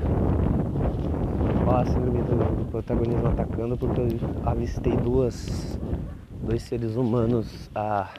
Ó, 1.66 1.76
a 1.76 1.86
síndrome 1.86 2.22
do 2.22 2.70
protagonismo 2.70 3.26
atacando 3.28 3.76
porque 3.76 4.00
eu 4.00 4.08
avistei 4.44 4.96
duas, 4.96 5.78
dois 6.42 6.62
seres 6.62 6.96
humanos 6.96 7.70
a 7.74 8.10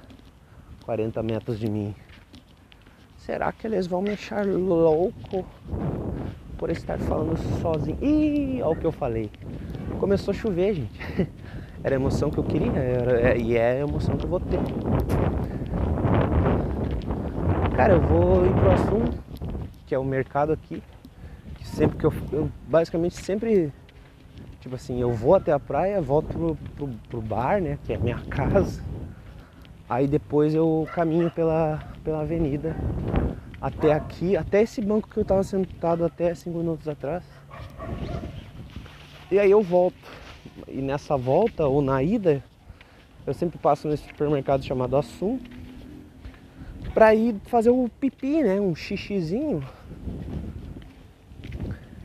40 0.85 1.21
metros 1.23 1.59
de 1.59 1.69
mim. 1.69 1.95
Será 3.17 3.51
que 3.51 3.65
eles 3.65 3.87
vão 3.87 4.01
me 4.01 4.11
achar 4.11 4.45
louco 4.45 5.45
por 6.57 6.69
estar 6.69 6.99
falando 6.99 7.35
sozinho? 7.61 7.97
Ih, 8.01 8.61
olha 8.61 8.71
o 8.71 8.75
que 8.75 8.85
eu 8.85 8.91
falei. 8.91 9.31
Começou 9.99 10.31
a 10.31 10.35
chover, 10.35 10.75
gente. 10.75 10.99
Era 11.83 11.95
a 11.95 11.97
emoção 11.97 12.31
que 12.31 12.39
eu 12.39 12.43
queria 12.43 12.71
era, 12.71 13.37
e 13.37 13.55
é 13.55 13.73
a 13.73 13.79
emoção 13.81 14.17
que 14.17 14.25
eu 14.25 14.29
vou 14.29 14.39
ter. 14.39 14.57
Cara, 17.75 17.93
eu 17.93 18.01
vou 18.01 18.45
ir 18.45 18.53
pro 18.53 18.71
assunto, 18.71 19.17
que 19.85 19.93
é 19.93 19.99
o 19.99 20.03
mercado 20.03 20.53
aqui. 20.53 20.81
Que 21.57 21.67
sempre 21.67 21.97
que 21.97 22.05
eu, 22.05 22.13
eu 22.31 22.51
basicamente 22.67 23.15
sempre 23.15 23.71
tipo 24.61 24.75
assim, 24.75 24.99
eu 24.99 25.11
vou 25.11 25.35
até 25.35 25.51
a 25.51 25.59
praia, 25.59 26.01
volto 26.01 26.27
pro, 26.27 26.57
pro, 26.75 26.87
pro 27.09 27.21
bar, 27.21 27.61
né? 27.61 27.77
Que 27.83 27.93
é 27.93 27.97
minha 27.97 28.17
casa 28.29 28.81
Aí 29.87 30.07
depois 30.07 30.55
eu 30.55 30.87
caminho 30.95 31.29
pela, 31.29 31.79
pela 32.03 32.21
avenida 32.21 32.75
até 33.61 33.93
aqui, 33.93 34.35
até 34.35 34.63
esse 34.63 34.81
banco 34.81 35.07
que 35.07 35.17
eu 35.17 35.21
estava 35.21 35.43
sentado 35.43 36.03
até 36.03 36.33
cinco 36.33 36.57
minutos 36.57 36.87
atrás. 36.87 37.23
E 39.29 39.37
aí 39.37 39.51
eu 39.51 39.61
volto. 39.61 39.95
E 40.67 40.81
nessa 40.81 41.15
volta 41.15 41.67
ou 41.67 41.81
na 41.81 42.01
ida, 42.01 42.43
eu 43.27 43.33
sempre 43.33 43.59
passo 43.59 43.87
nesse 43.87 44.07
supermercado 44.07 44.63
chamado 44.63 44.97
Assum 44.97 45.39
para 46.95 47.13
ir 47.13 47.35
fazer 47.47 47.71
o 47.71 47.89
pipi, 47.99 48.41
né? 48.41 48.57
Um 48.61 48.73
xixizinho. 48.73 49.61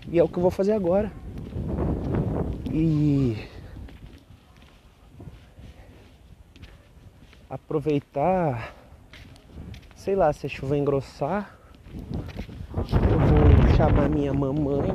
E 0.08 0.18
é 0.18 0.24
o 0.24 0.28
que 0.28 0.36
eu 0.36 0.42
vou 0.42 0.50
fazer 0.50 0.72
agora. 0.72 1.12
E 2.72 3.36
aproveitar, 7.48 8.74
sei 9.94 10.16
lá, 10.16 10.32
se 10.32 10.46
a 10.46 10.48
chuva 10.48 10.76
engrossar, 10.76 11.56
eu 12.76 13.18
vou 13.20 13.76
chamar 13.76 14.08
minha 14.08 14.34
mamãe 14.34 14.90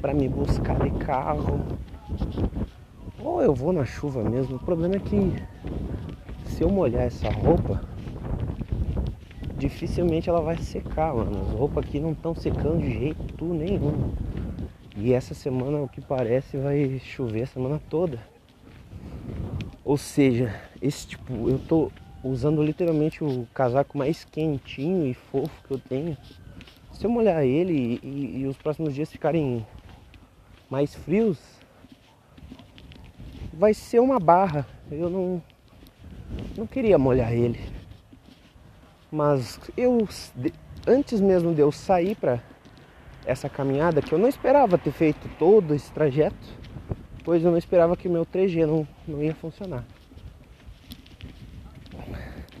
para 0.00 0.12
me 0.12 0.28
buscar 0.28 0.80
de 0.80 0.90
carro. 1.04 1.64
Ou 3.20 3.40
eu 3.40 3.54
vou 3.54 3.72
na 3.72 3.84
chuva 3.84 4.24
mesmo. 4.24 4.56
O 4.56 4.60
problema 4.64 4.96
é 4.96 4.98
que 4.98 5.32
se 6.46 6.64
eu 6.64 6.70
molhar 6.70 7.04
essa 7.04 7.30
roupa, 7.30 7.95
dificilmente 9.56 10.28
ela 10.28 10.40
vai 10.40 10.58
secar, 10.58 11.14
mano. 11.14 11.42
As 11.42 11.52
roupas 11.52 11.84
aqui 11.84 11.98
não 11.98 12.12
estão 12.12 12.34
secando 12.34 12.80
de 12.80 12.90
jeito 12.90 13.44
nenhum. 13.44 14.12
E 14.96 15.12
essa 15.12 15.34
semana, 15.34 15.78
o 15.78 15.88
que 15.88 16.00
parece, 16.00 16.56
vai 16.56 16.98
chover 16.98 17.42
a 17.42 17.46
semana 17.46 17.80
toda. 17.88 18.18
Ou 19.84 19.96
seja, 19.96 20.54
esse 20.80 21.08
tipo, 21.08 21.48
eu 21.48 21.58
tô 21.58 21.90
usando 22.24 22.62
literalmente 22.62 23.22
o 23.22 23.46
casaco 23.54 23.96
mais 23.96 24.24
quentinho 24.24 25.06
e 25.06 25.14
fofo 25.14 25.62
que 25.66 25.74
eu 25.74 25.78
tenho. 25.78 26.16
Se 26.92 27.04
eu 27.04 27.10
molhar 27.10 27.44
ele 27.44 28.00
e, 28.02 28.38
e 28.40 28.46
os 28.46 28.56
próximos 28.56 28.94
dias 28.94 29.10
ficarem 29.10 29.66
mais 30.68 30.94
frios, 30.94 31.38
vai 33.52 33.74
ser 33.74 34.00
uma 34.00 34.18
barra. 34.18 34.66
Eu 34.90 35.10
não, 35.10 35.42
não 36.56 36.66
queria 36.66 36.98
molhar 36.98 37.32
ele. 37.32 37.75
Mas 39.16 39.58
eu, 39.78 40.06
antes 40.86 41.22
mesmo 41.22 41.54
de 41.54 41.62
eu 41.62 41.72
sair 41.72 42.14
para 42.14 42.38
essa 43.24 43.48
caminhada, 43.48 44.02
que 44.02 44.12
eu 44.12 44.18
não 44.18 44.28
esperava 44.28 44.76
ter 44.76 44.92
feito 44.92 45.26
todo 45.38 45.74
esse 45.74 45.90
trajeto, 45.90 46.36
pois 47.24 47.42
eu 47.42 47.50
não 47.50 47.56
esperava 47.56 47.96
que 47.96 48.08
o 48.08 48.10
meu 48.10 48.26
3G 48.26 48.66
não, 48.66 48.86
não 49.08 49.22
ia 49.22 49.34
funcionar. 49.34 49.86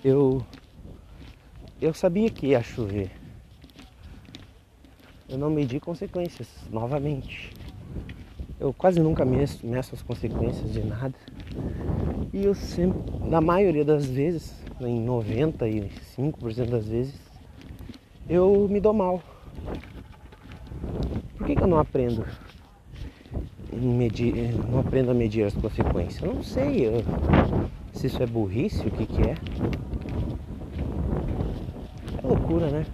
Eu, 0.02 0.42
eu 1.78 1.92
sabia 1.92 2.30
que 2.30 2.46
ia 2.46 2.62
chover. 2.62 3.10
Eu 5.28 5.36
não 5.36 5.50
medi 5.50 5.78
consequências 5.78 6.48
novamente. 6.70 7.52
Eu 8.58 8.72
quase 8.72 8.98
nunca 8.98 9.26
meço, 9.26 9.66
meço 9.66 9.94
as 9.94 10.00
consequências 10.00 10.72
de 10.72 10.82
nada. 10.82 11.14
E 12.32 12.46
eu 12.46 12.54
sempre, 12.54 12.98
na 13.28 13.42
maioria 13.42 13.84
das 13.84 14.06
vezes, 14.06 14.65
em 14.80 15.04
95% 15.06 16.70
das 16.70 16.86
vezes, 16.86 17.14
eu 18.28 18.66
me 18.70 18.80
dou 18.80 18.92
mal. 18.92 19.22
Por 21.36 21.46
que, 21.46 21.54
que 21.54 21.62
eu 21.62 21.66
não 21.66 21.78
aprendo? 21.78 22.24
medir, 23.76 24.54
não 24.68 24.80
aprendo 24.80 25.10
a 25.10 25.14
medir 25.14 25.44
as 25.44 25.54
consequências. 25.54 26.22
Eu 26.22 26.34
não 26.34 26.42
sei 26.42 26.86
eu, 26.86 27.04
se 27.92 28.06
isso 28.06 28.22
é 28.22 28.26
burrice, 28.26 28.86
o 28.86 28.90
que, 28.90 29.06
que 29.06 29.22
é. 29.22 29.34
É 32.22 32.26
loucura, 32.26 32.68
né? 32.68 32.86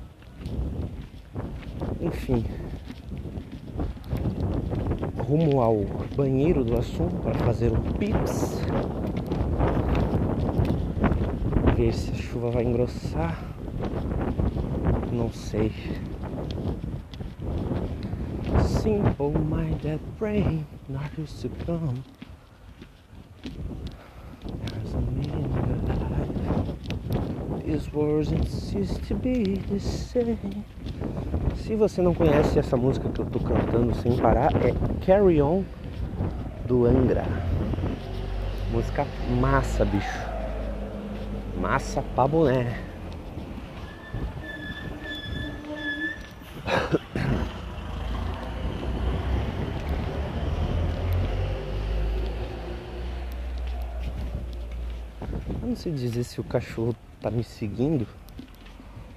Enfim. 2.00 2.44
Rumo 5.18 5.60
ao 5.60 5.84
banheiro 6.16 6.64
do 6.64 6.76
assunto 6.76 7.14
para 7.22 7.34
fazer 7.34 7.72
um 7.72 7.82
pips. 7.92 8.60
Se 11.90 12.10
a 12.10 12.14
chuva 12.14 12.50
vai 12.50 12.62
engrossar. 12.62 13.42
Não 15.10 15.32
sei 15.32 15.72
simple-minded 18.82 20.00
brain 20.18 20.66
not 20.88 21.08
to 21.16 21.26
succumb. 21.26 22.02
There's 24.42 24.94
a 24.94 25.00
meaning 25.00 25.48
to 25.86 25.94
life. 26.10 27.64
These 27.64 27.92
words 27.92 28.32
insist 28.32 29.02
to 29.08 29.14
be 29.14 29.56
the 29.70 29.80
same. 29.80 30.64
Se 31.56 31.74
você 31.74 32.02
não 32.02 32.14
conhece 32.14 32.58
essa 32.58 32.76
música 32.76 33.08
que 33.08 33.20
eu 33.20 33.26
tô 33.26 33.38
cantando 33.38 33.94
sem 33.96 34.16
parar, 34.16 34.50
é 34.56 34.72
Carry 35.06 35.40
On 35.40 35.62
do 36.66 36.86
Angra. 36.86 37.24
Música 38.72 39.06
massa, 39.40 39.84
bicho. 39.84 40.21
Massa 41.62 42.02
pra 42.02 42.26
boné. 42.26 42.76
não 55.62 55.76
sei 55.76 55.92
dizer 55.92 56.24
se 56.24 56.40
o 56.40 56.44
cachorro 56.44 56.96
tá 57.20 57.30
me 57.30 57.44
seguindo 57.44 58.08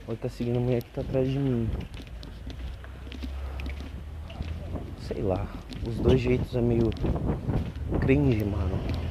ou 0.07 0.15
tá 0.15 0.29
seguindo 0.29 0.57
a 0.57 0.59
mulher 0.59 0.83
que 0.83 0.89
tá 0.91 1.01
atrás 1.01 1.27
de 1.27 1.39
mim. 1.39 1.67
Sei 5.01 5.23
lá, 5.23 5.47
os 5.85 5.95
dois 5.95 6.21
jeitos 6.21 6.55
é 6.55 6.61
meio 6.61 6.91
cringe, 7.99 8.45
mano. 8.45 9.04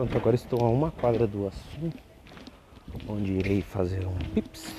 Pronto, 0.00 0.16
agora 0.16 0.34
estou 0.34 0.64
a 0.64 0.70
uma 0.70 0.90
quadra 0.90 1.26
do 1.26 1.46
assunto, 1.46 1.98
onde 3.06 3.32
irei 3.32 3.60
fazer 3.60 4.06
um 4.06 4.16
pips. 4.32 4.74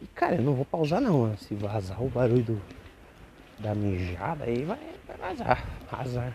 E, 0.00 0.06
cara, 0.14 0.36
eu 0.36 0.42
não 0.42 0.54
vou 0.54 0.64
pausar 0.64 1.02
não, 1.02 1.26
né? 1.26 1.36
se 1.36 1.54
vazar 1.54 2.02
o 2.02 2.08
barulho 2.08 2.42
do, 2.42 2.62
da 3.58 3.74
mijada 3.74 4.44
aí 4.44 4.64
vai, 4.64 4.78
vai 5.06 5.16
vazar, 5.18 5.68
azar. 5.92 6.34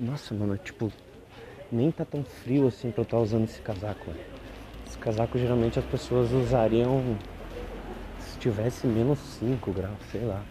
Nossa, 0.00 0.32
mano, 0.32 0.56
tipo, 0.56 0.90
nem 1.70 1.90
tá 1.90 2.06
tão 2.06 2.24
frio 2.24 2.66
assim 2.66 2.90
pra 2.90 3.02
eu 3.02 3.04
estar 3.04 3.18
tá 3.18 3.22
usando 3.22 3.44
esse 3.44 3.60
casaco. 3.60 4.10
Esse 4.86 4.96
casaco 4.96 5.38
geralmente 5.38 5.78
as 5.78 5.84
pessoas 5.84 6.32
usariam 6.32 7.14
se 8.20 8.38
tivesse 8.38 8.86
menos 8.86 9.18
5 9.18 9.70
graus, 9.70 9.98
sei 10.10 10.22
lá. 10.22 10.42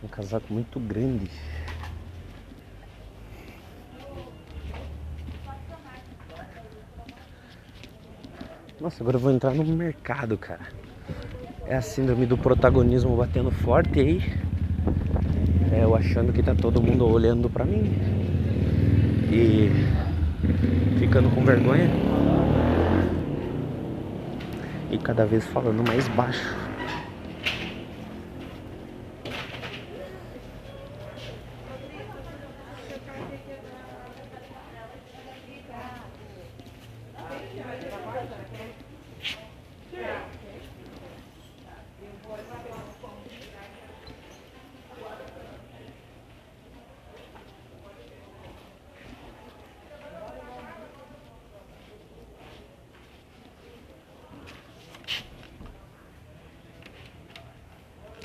Um 0.00 0.06
casaco 0.18 0.52
muito 0.52 0.78
grande. 0.80 1.30
Nossa, 8.80 9.02
agora 9.02 9.16
eu 9.16 9.20
vou 9.20 9.32
entrar 9.32 9.54
no 9.54 9.64
mercado, 9.64 10.36
cara 10.36 10.78
é 11.68 11.76
a 11.76 11.82
síndrome 11.82 12.24
do 12.24 12.38
protagonismo 12.38 13.14
batendo 13.14 13.50
forte 13.50 14.00
aí. 14.00 14.22
É, 15.70 15.84
eu 15.84 15.94
achando 15.94 16.32
que 16.32 16.42
tá 16.42 16.54
todo 16.54 16.80
mundo 16.80 17.06
olhando 17.06 17.50
pra 17.50 17.62
mim 17.62 17.92
e 19.30 19.70
ficando 20.98 21.28
com 21.34 21.44
vergonha 21.44 21.90
e 24.90 24.96
cada 24.96 25.26
vez 25.26 25.44
falando 25.48 25.86
mais 25.86 26.08
baixo. 26.08 26.56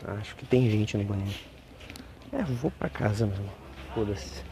Acho 0.06 0.36
que 0.36 0.43
tem 0.54 0.70
gente 0.70 0.96
no 0.98 1.04
banheiro. 1.04 1.34
É, 2.32 2.44
vou 2.44 2.70
pra 2.70 2.88
casa 2.88 3.26
mesmo. 3.26 3.50
Foda-se. 3.96 4.44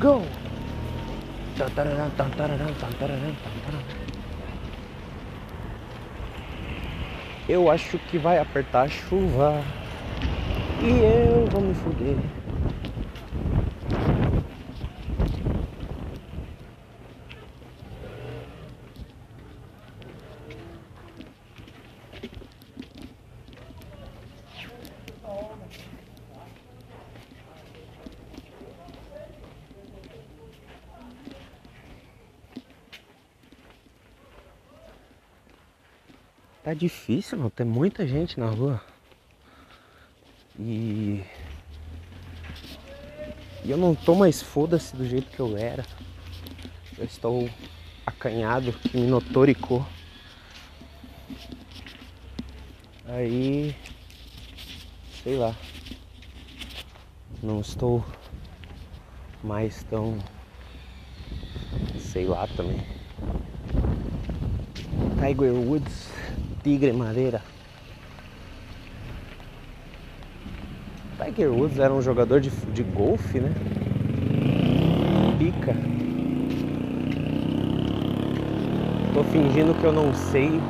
Go! 0.00 0.22
Eu 7.52 7.68
acho 7.68 7.98
que 7.98 8.18
vai 8.18 8.38
apertar 8.38 8.84
a 8.84 8.88
chuva 8.88 9.62
e 10.80 10.86
eu 10.86 11.46
vou 11.48 11.60
me 11.60 11.74
fuder. 11.74 12.41
Tá 36.72 36.74
difícil, 36.74 37.36
não. 37.36 37.50
Tem 37.50 37.66
muita 37.66 38.06
gente 38.06 38.40
na 38.40 38.46
rua. 38.46 38.80
E. 40.58 41.22
E 43.62 43.70
eu 43.70 43.76
não 43.76 43.94
tô 43.94 44.14
mais 44.14 44.40
foda-se 44.40 44.96
do 44.96 45.06
jeito 45.06 45.30
que 45.30 45.38
eu 45.38 45.54
era. 45.54 45.84
Eu 46.96 47.04
estou 47.04 47.46
acanhado, 48.06 48.72
que 48.72 48.96
me 48.96 49.06
notoricou. 49.06 49.86
Aí. 53.04 53.76
Sei 55.22 55.36
lá. 55.36 55.54
Não 57.42 57.60
estou 57.60 58.02
mais 59.44 59.84
tão. 59.90 60.18
Sei 61.98 62.24
lá 62.24 62.46
também. 62.56 62.80
Tiger 65.20 65.52
Woods 65.52 66.11
Tigre 66.62 66.92
Madeira. 66.92 67.42
Tiger 71.18 71.50
Woods 71.50 71.78
era 71.78 71.92
um 71.92 72.00
jogador 72.00 72.40
de, 72.40 72.50
de 72.50 72.84
golfe, 72.84 73.40
né? 73.40 73.52
Pica. 75.38 75.74
Tô 79.12 79.24
fingindo 79.24 79.74
que 79.74 79.84
eu 79.84 79.92
não 79.92 80.14
sei. 80.14 80.60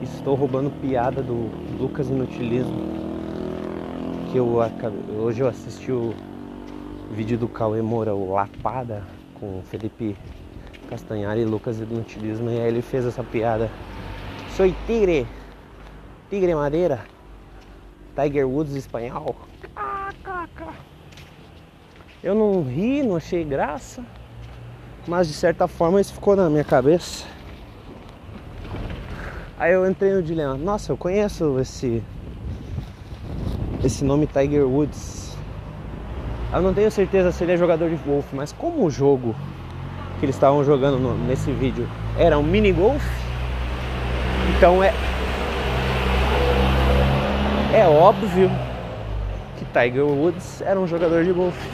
Estou 0.00 0.34
roubando 0.34 0.70
piada 0.80 1.22
do 1.22 1.50
Lucas 1.78 2.08
Inutilismo. 2.08 2.80
Que 4.32 4.38
eu 4.38 4.58
hoje 5.18 5.42
eu 5.42 5.48
assisti 5.48 5.92
o 5.92 6.14
vídeo 7.12 7.36
do 7.36 7.48
Cauê 7.48 7.82
Moura, 7.82 8.14
o 8.14 8.32
Lapada, 8.32 9.02
com 9.34 9.60
Felipe 9.70 10.16
Castanhari 10.88 11.42
e 11.42 11.44
Lucas 11.44 11.78
Inutilismo. 11.80 12.48
E 12.48 12.60
aí 12.60 12.68
ele 12.68 12.82
fez 12.82 13.04
essa 13.04 13.22
piada 13.22 13.70
Soy 14.56 14.74
tigre. 14.86 15.26
Tigre 16.30 16.54
madeira. 16.54 17.04
Tiger 18.14 18.48
Woods 18.48 18.74
espanhol. 18.74 19.36
Eu 22.24 22.34
não 22.34 22.62
ri, 22.62 23.02
não 23.02 23.16
achei 23.16 23.44
graça. 23.44 24.02
Mas 25.06 25.28
de 25.28 25.34
certa 25.34 25.68
forma 25.68 26.00
isso 26.00 26.14
ficou 26.14 26.34
na 26.34 26.48
minha 26.48 26.64
cabeça. 26.64 27.26
Aí 29.58 29.74
eu 29.74 29.86
entrei 29.86 30.14
no 30.14 30.22
dilema. 30.22 30.54
Nossa, 30.56 30.90
eu 30.90 30.96
conheço 30.96 31.58
esse 31.60 32.02
esse 33.84 34.04
nome 34.06 34.26
Tiger 34.26 34.66
Woods. 34.66 35.36
Eu 36.50 36.62
não 36.62 36.72
tenho 36.72 36.90
certeza 36.90 37.30
se 37.30 37.44
ele 37.44 37.52
é 37.52 37.56
jogador 37.58 37.90
de 37.90 37.96
golfe, 37.96 38.34
mas 38.34 38.52
como 38.52 38.86
o 38.86 38.90
jogo 38.90 39.36
que 40.18 40.24
eles 40.24 40.34
estavam 40.34 40.64
jogando 40.64 40.98
no, 40.98 41.14
nesse 41.26 41.52
vídeo 41.52 41.86
era 42.18 42.38
um 42.38 42.42
mini 42.42 42.72
golfe, 42.72 43.25
então 44.54 44.82
é 44.82 44.92
é 47.76 47.86
óbvio 47.86 48.50
que 49.58 49.64
Tiger 49.66 50.04
Woods 50.04 50.62
era 50.62 50.80
um 50.80 50.86
jogador 50.86 51.24
de 51.24 51.32
golfe. 51.32 51.68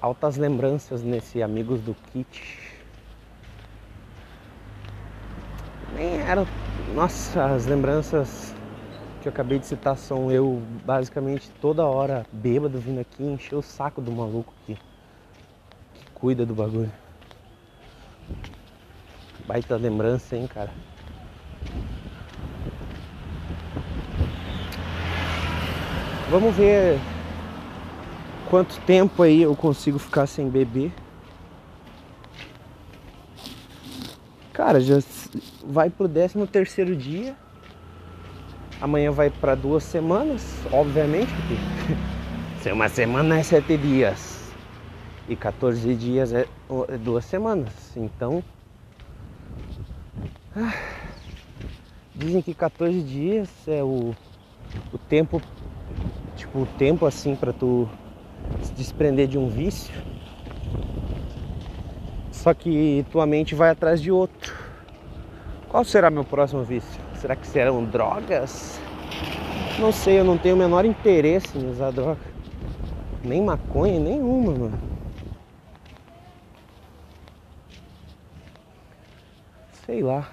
Altas 0.00 0.36
lembranças 0.36 1.02
nesse 1.02 1.42
Amigos 1.42 1.80
do 1.80 1.94
Kit. 2.12 2.58
Nem 5.94 6.20
eram. 6.20 6.46
Nossa, 6.94 7.44
as 7.46 7.66
lembranças 7.66 8.47
que 9.28 9.30
eu 9.30 9.42
acabei 9.42 9.58
de 9.58 9.66
citar 9.66 9.96
são 9.96 10.30
eu 10.30 10.62
basicamente 10.84 11.50
toda 11.60 11.84
hora 11.84 12.26
bêbado 12.32 12.80
vindo 12.80 13.00
aqui 13.00 13.22
encher 13.22 13.56
o 13.56 13.62
saco 13.62 14.00
do 14.00 14.10
maluco 14.10 14.54
que, 14.64 14.74
que 14.74 16.10
cuida 16.14 16.46
do 16.46 16.54
bagulho. 16.54 16.90
Baita 19.46 19.76
lembrança, 19.76 20.34
hein, 20.34 20.46
cara. 20.46 20.70
Vamos 26.30 26.54
ver 26.54 26.98
quanto 28.48 28.80
tempo 28.82 29.22
aí 29.22 29.42
eu 29.42 29.54
consigo 29.54 29.98
ficar 29.98 30.26
sem 30.26 30.48
beber. 30.48 30.92
Cara, 34.52 34.80
já 34.80 34.98
vai 35.64 35.88
pro 35.88 36.08
13 36.08 36.46
terceiro 36.46 36.96
dia. 36.96 37.36
Amanhã 38.80 39.10
vai 39.10 39.28
para 39.28 39.56
duas 39.56 39.82
semanas, 39.82 40.42
obviamente, 40.72 41.32
porque 41.34 41.96
se 42.62 42.70
uma 42.70 42.88
semana 42.88 43.38
é 43.38 43.42
sete 43.42 43.76
dias 43.76 44.52
e 45.28 45.34
14 45.34 45.94
dias 45.96 46.32
é, 46.32 46.46
é 46.88 46.96
duas 46.96 47.24
semanas. 47.24 47.72
Então, 47.96 48.42
ah, 50.56 50.72
dizem 52.14 52.40
que 52.40 52.54
14 52.54 53.02
dias 53.02 53.48
é 53.66 53.82
o, 53.82 54.14
o 54.92 54.98
tempo, 55.08 55.42
tipo, 56.36 56.60
o 56.60 56.66
tempo 56.66 57.04
assim 57.04 57.34
para 57.34 57.52
tu 57.52 57.88
se 58.62 58.72
desprender 58.74 59.26
de 59.26 59.36
um 59.36 59.48
vício. 59.48 59.92
Só 62.30 62.54
que 62.54 63.04
tua 63.10 63.26
mente 63.26 63.56
vai 63.56 63.70
atrás 63.70 64.00
de 64.00 64.12
outro. 64.12 64.54
Qual 65.68 65.84
será 65.84 66.08
meu 66.10 66.24
próximo 66.24 66.62
vício? 66.62 67.07
Será 67.20 67.34
que 67.34 67.46
serão 67.48 67.84
drogas? 67.84 68.80
Não 69.78 69.90
sei, 69.90 70.20
eu 70.20 70.24
não 70.24 70.38
tenho 70.38 70.54
o 70.54 70.58
menor 70.58 70.84
interesse 70.84 71.58
em 71.58 71.68
usar 71.68 71.90
droga. 71.90 72.20
Nem 73.24 73.42
maconha, 73.42 73.98
nenhuma, 73.98 74.52
mano. 74.52 74.80
Sei 79.84 80.00
lá. 80.00 80.28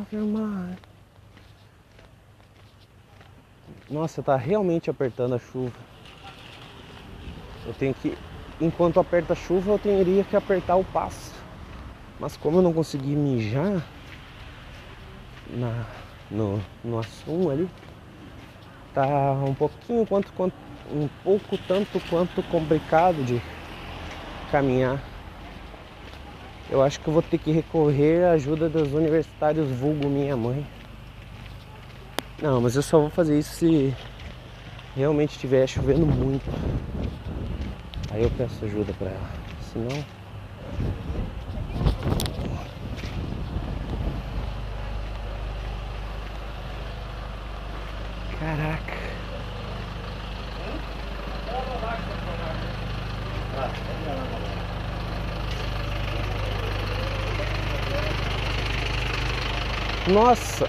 Off 0.00 0.14
your 0.14 0.24
mind. 0.24 0.76
Nossa, 3.90 4.22
tá 4.22 4.36
realmente 4.36 4.88
apertando 4.88 5.34
a 5.34 5.38
chuva. 5.40 5.76
Eu 7.66 7.74
tenho 7.74 7.92
que, 7.94 8.16
enquanto 8.60 9.00
aperta 9.00 9.32
a 9.32 9.36
chuva, 9.36 9.72
eu 9.72 9.78
teria 9.78 10.22
que 10.22 10.36
apertar 10.36 10.76
o 10.76 10.84
passo. 10.84 11.39
Mas 12.20 12.36
como 12.36 12.58
eu 12.58 12.62
não 12.62 12.72
consegui 12.72 13.16
mijar 13.16 13.82
na, 15.48 15.86
no, 16.30 16.60
no 16.84 16.98
assunto 16.98 17.50
ali, 17.50 17.68
tá 18.94 19.32
um 19.42 19.54
pouquinho 19.54 20.06
quanto, 20.06 20.30
quanto 20.34 20.54
um 20.92 21.08
pouco 21.24 21.56
tanto 21.56 21.98
quanto 22.10 22.42
complicado 22.44 23.24
de 23.24 23.40
caminhar. 24.50 25.02
Eu 26.68 26.82
acho 26.82 27.00
que 27.00 27.08
eu 27.08 27.12
vou 27.12 27.22
ter 27.22 27.38
que 27.38 27.50
recorrer 27.50 28.24
à 28.24 28.32
ajuda 28.32 28.68
dos 28.68 28.92
universitários 28.92 29.68
vulgo 29.70 30.08
minha 30.08 30.36
mãe. 30.36 30.64
Não, 32.40 32.60
mas 32.60 32.76
eu 32.76 32.82
só 32.82 33.00
vou 33.00 33.10
fazer 33.10 33.38
isso 33.38 33.54
se 33.54 33.94
realmente 34.94 35.32
estiver 35.32 35.66
chovendo 35.66 36.06
muito. 36.06 36.44
Aí 38.10 38.22
eu 38.22 38.30
peço 38.30 38.64
ajuda 38.64 38.92
para 38.94 39.08
ela. 39.08 39.30
Senão. 39.72 40.04
Caraca. 48.38 49.00
Nossa! 60.10 60.68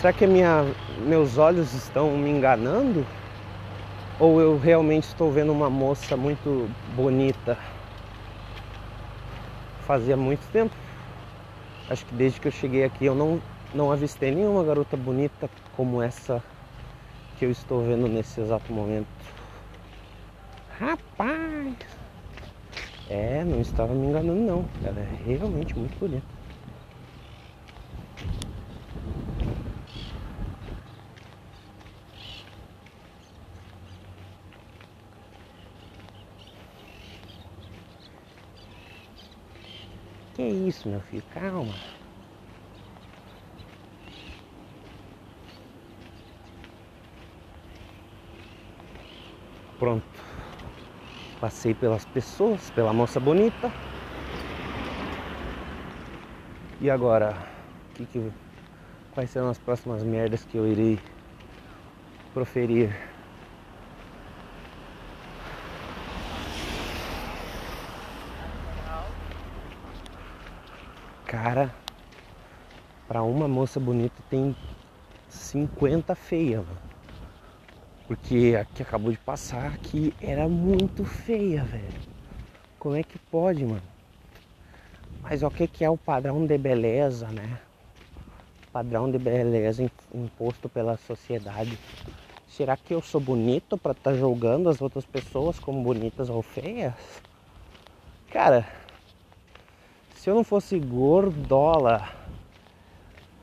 Será 0.00 0.10
que 0.10 0.26
minha, 0.26 0.64
meus 1.06 1.36
olhos 1.36 1.74
estão 1.74 2.16
me 2.16 2.30
enganando? 2.30 3.06
Ou 4.18 4.40
eu 4.40 4.56
realmente 4.56 5.04
estou 5.04 5.30
vendo 5.30 5.52
uma 5.52 5.68
moça 5.68 6.16
muito 6.16 6.70
bonita? 6.96 7.58
Fazia 9.86 10.16
muito 10.16 10.50
tempo. 10.50 10.74
Acho 11.90 12.06
que 12.06 12.14
desde 12.14 12.40
que 12.40 12.48
eu 12.48 12.52
cheguei 12.52 12.84
aqui 12.84 13.04
eu 13.04 13.14
não, 13.14 13.38
não 13.74 13.92
avistei 13.92 14.30
nenhuma 14.30 14.64
garota 14.64 14.96
bonita 14.96 15.50
como 15.76 16.00
essa 16.00 16.42
que 17.38 17.44
eu 17.44 17.50
estou 17.50 17.82
vendo 17.82 18.08
nesse 18.08 18.40
exato 18.40 18.72
momento. 18.72 19.08
Rapaz! 20.80 21.76
É, 23.10 23.44
não 23.44 23.60
estava 23.60 23.92
me 23.92 24.06
enganando 24.06 24.40
não. 24.40 24.64
Ela 24.82 25.00
é 25.00 25.18
realmente 25.26 25.78
muito 25.78 25.98
bonita. 26.00 26.31
Que 40.42 40.48
isso, 40.48 40.88
meu 40.88 41.00
filho? 41.02 41.22
Calma. 41.32 41.72
Pronto. 49.78 50.04
Passei 51.40 51.74
pelas 51.74 52.04
pessoas, 52.06 52.70
pela 52.70 52.92
moça 52.92 53.20
bonita. 53.20 53.70
E 56.80 56.90
agora, 56.90 57.36
que 57.94 58.04
que, 58.06 58.32
quais 59.14 59.30
serão 59.30 59.48
as 59.48 59.58
próximas 59.58 60.02
merdas 60.02 60.44
que 60.44 60.56
eu 60.56 60.66
irei 60.66 60.98
proferir? 62.34 63.11
Cara, 71.42 71.74
para 73.08 73.20
uma 73.20 73.48
moça 73.48 73.80
bonita 73.80 74.22
tem 74.30 74.54
50 75.28 76.14
feia, 76.14 76.58
mano. 76.58 76.78
Porque 78.06 78.56
a 78.56 78.64
que 78.64 78.84
acabou 78.84 79.10
de 79.10 79.18
passar 79.18 79.72
aqui 79.72 80.14
era 80.20 80.48
muito 80.48 81.04
feia, 81.04 81.64
velho. 81.64 82.00
Como 82.78 82.94
é 82.94 83.02
que 83.02 83.18
pode, 83.28 83.64
mano? 83.64 83.82
Mas 85.20 85.42
o 85.42 85.50
que, 85.50 85.66
que 85.66 85.84
é 85.84 85.90
o 85.90 85.96
padrão 85.98 86.46
de 86.46 86.56
beleza, 86.56 87.26
né? 87.26 87.58
Padrão 88.72 89.10
de 89.10 89.18
beleza 89.18 89.82
imposto 90.14 90.68
pela 90.68 90.96
sociedade. 90.96 91.76
Será 92.46 92.76
que 92.76 92.94
eu 92.94 93.02
sou 93.02 93.20
bonito 93.20 93.76
para 93.76 93.90
estar 93.90 94.12
tá 94.12 94.16
julgando 94.16 94.68
as 94.68 94.80
outras 94.80 95.04
pessoas 95.04 95.58
como 95.58 95.82
bonitas 95.82 96.30
ou 96.30 96.40
feias? 96.40 96.94
Cara, 98.30 98.64
se 100.22 100.30
eu 100.30 100.36
não 100.36 100.44
fosse 100.44 100.78
gordola 100.78 102.08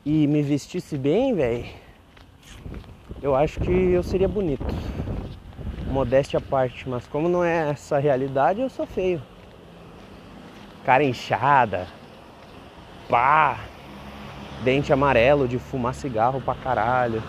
e 0.02 0.26
me 0.26 0.40
vestisse 0.40 0.96
bem, 0.96 1.34
velho, 1.34 1.66
eu 3.20 3.36
acho 3.36 3.60
que 3.60 3.70
eu 3.70 4.02
seria 4.02 4.26
bonito. 4.26 4.74
Modéstia 5.90 6.38
à 6.38 6.40
parte, 6.40 6.88
mas 6.88 7.06
como 7.06 7.28
não 7.28 7.44
é 7.44 7.68
essa 7.68 7.96
a 7.96 7.98
realidade, 7.98 8.62
eu 8.62 8.70
sou 8.70 8.86
feio. 8.86 9.20
Cara 10.82 11.04
inchada, 11.04 11.86
pá, 13.10 13.60
dente 14.64 14.90
amarelo 14.90 15.46
de 15.46 15.58
fumar 15.58 15.92
cigarro 15.92 16.40
pra 16.40 16.54
caralho. 16.54 17.22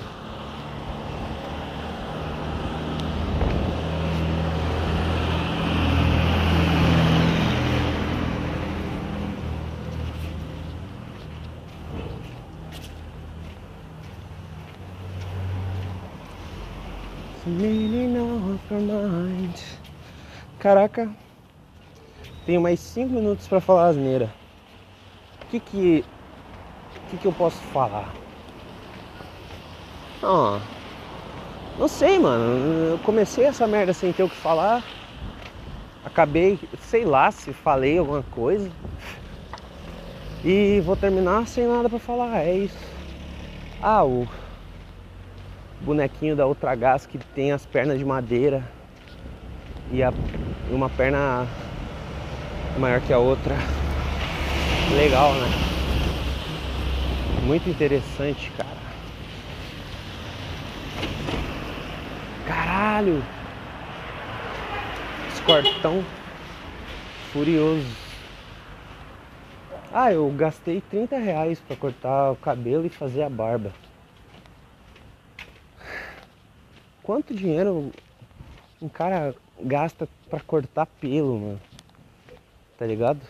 Caraca, 20.58 21.10
tenho 22.46 22.62
mais 22.62 22.80
5 22.80 23.14
minutos 23.14 23.46
para 23.46 23.60
falar 23.60 23.88
asneira. 23.88 24.34
O 25.42 25.46
que 25.48 25.60
que, 25.60 26.06
que 27.10 27.18
que 27.18 27.26
eu 27.26 27.34
posso 27.34 27.58
falar? 27.74 28.14
Ah, 30.24 30.62
não 31.78 31.90
sei, 31.90 32.18
mano. 32.18 32.92
Eu 32.92 33.00
comecei 33.00 33.44
essa 33.44 33.68
merda 33.68 33.92
sem 33.92 34.14
ter 34.14 34.24
o 34.24 34.30
que 34.30 34.36
falar. 34.38 34.82
Acabei, 36.06 36.58
sei 36.80 37.04
lá 37.04 37.30
se 37.30 37.52
falei 37.52 37.98
alguma 37.98 38.24
coisa. 38.24 38.72
E 40.46 40.82
vou 40.86 40.96
terminar 40.96 41.46
sem 41.46 41.68
nada 41.68 41.90
para 41.90 42.00
falar. 42.00 42.38
É 42.38 42.56
isso. 42.56 42.80
Ah, 43.82 44.06
o 44.06 44.26
bonequinho 45.82 46.36
da 46.36 46.46
outra 46.46 46.76
gás 46.76 47.06
que 47.06 47.18
tem 47.18 47.52
as 47.52 47.66
pernas 47.66 47.98
de 47.98 48.06
madeira 48.06 48.64
e 49.92 50.02
a, 50.04 50.14
uma 50.70 50.90
perna 50.90 51.48
maior 52.78 53.02
que 53.02 53.12
a 53.12 53.18
outra. 53.18 53.56
Legal, 54.96 55.34
né? 55.34 55.48
Muito 57.46 57.70
interessante, 57.70 58.52
cara. 58.58 58.70
Caralho! 62.46 63.24
Escortão 65.34 66.04
furioso. 67.32 67.86
Ah, 69.94 70.14
eu 70.14 70.30
gastei 70.30 70.80
30 70.80 71.18
reais 71.18 71.60
pra 71.60 71.76
cortar 71.76 72.32
o 72.32 72.36
cabelo 72.36 72.86
e 72.86 72.90
fazer 72.90 73.24
a 73.24 73.30
barba. 73.30 73.74
Quanto 77.04 77.34
dinheiro 77.34 77.92
um 78.82 78.88
cara 78.88 79.36
gasta 79.60 80.08
pra 80.30 80.40
cortar 80.40 80.86
pelo, 80.86 81.40
mano? 81.40 81.62
Tá 82.78 82.86
ligado? 82.86 83.22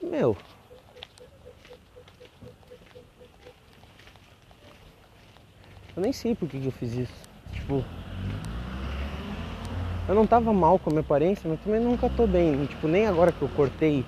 Meu. 0.00 0.36
Eu 5.94 6.02
nem 6.02 6.12
sei 6.12 6.34
por 6.34 6.48
que, 6.48 6.60
que 6.60 6.66
eu 6.66 6.72
fiz 6.72 6.94
isso. 6.94 7.30
Tipo. 7.52 7.84
Eu 10.08 10.14
não 10.14 10.26
tava 10.26 10.52
mal 10.52 10.78
com 10.78 10.90
a 10.90 10.92
minha 10.92 11.00
aparência, 11.00 11.48
mas 11.48 11.60
também 11.60 11.80
nunca 11.80 12.08
tô 12.08 12.26
bem. 12.26 12.66
Tipo, 12.66 12.88
nem 12.88 13.06
agora 13.06 13.30
que 13.30 13.42
eu 13.42 13.48
cortei. 13.50 14.04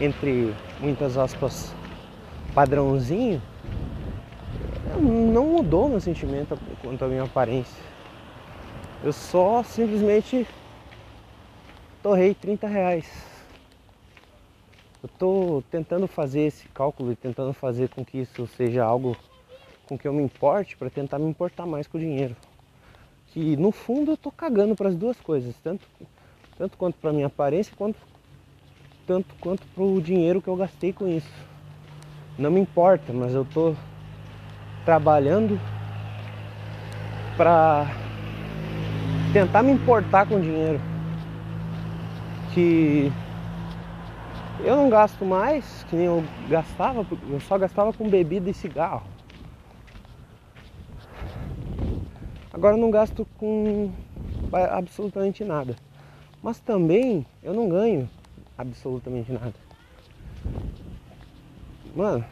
Entre 0.00 0.52
muitas 0.80 1.16
aspas, 1.16 1.74
padrãozinho. 2.54 3.40
Não 4.92 5.46
mudou 5.46 5.88
meu 5.88 6.00
sentimento 6.00 6.58
quanto 6.82 7.04
à 7.04 7.08
minha 7.08 7.24
aparência. 7.24 7.82
Eu 9.02 9.12
só 9.12 9.62
simplesmente 9.62 10.46
torrei 12.02 12.34
30 12.34 12.66
reais. 12.66 13.06
Eu 15.02 15.08
tô 15.18 15.62
tentando 15.70 16.06
fazer 16.06 16.42
esse 16.42 16.68
cálculo 16.68 17.12
e 17.12 17.16
tentando 17.16 17.52
fazer 17.52 17.88
com 17.90 18.04
que 18.04 18.18
isso 18.18 18.46
seja 18.46 18.84
algo 18.84 19.16
com 19.86 19.98
que 19.98 20.08
eu 20.08 20.12
me 20.12 20.22
importe 20.22 20.76
para 20.76 20.88
tentar 20.88 21.18
me 21.18 21.28
importar 21.28 21.66
mais 21.66 21.86
com 21.86 21.98
o 21.98 22.00
dinheiro. 22.00 22.34
Que 23.28 23.56
no 23.56 23.70
fundo 23.70 24.12
eu 24.12 24.16
tô 24.16 24.30
cagando 24.30 24.74
para 24.74 24.88
as 24.88 24.96
duas 24.96 25.20
coisas, 25.20 25.54
tanto 25.62 25.86
tanto 26.56 26.78
quanto 26.78 26.96
para 26.96 27.12
minha 27.12 27.26
aparência 27.26 27.74
quanto 27.76 27.96
tanto 29.06 29.34
quanto 29.40 29.66
pro 29.74 30.00
dinheiro 30.00 30.40
que 30.40 30.48
eu 30.48 30.56
gastei 30.56 30.92
com 30.92 31.06
isso. 31.06 31.30
Não 32.38 32.50
me 32.50 32.60
importa, 32.60 33.12
mas 33.12 33.34
eu 33.34 33.44
tô 33.44 33.74
trabalhando 34.84 35.60
para 37.36 37.86
tentar 39.32 39.62
me 39.62 39.72
importar 39.72 40.26
com 40.26 40.40
dinheiro. 40.40 40.80
Que 42.52 43.12
eu 44.60 44.76
não 44.76 44.88
gasto 44.88 45.24
mais, 45.24 45.84
que 45.88 45.96
nem 45.96 46.06
eu 46.06 46.24
gastava, 46.48 47.04
eu 47.28 47.40
só 47.40 47.58
gastava 47.58 47.92
com 47.92 48.08
bebida 48.08 48.48
e 48.48 48.54
cigarro. 48.54 49.02
Agora 52.52 52.76
eu 52.76 52.80
não 52.80 52.90
gasto 52.90 53.26
com 53.36 53.90
absolutamente 54.52 55.44
nada. 55.44 55.74
Mas 56.40 56.60
também 56.60 57.26
eu 57.42 57.52
não 57.52 57.68
ganho 57.68 58.08
absolutamente 58.56 59.32
nada. 59.32 59.54
Mano, 61.96 62.24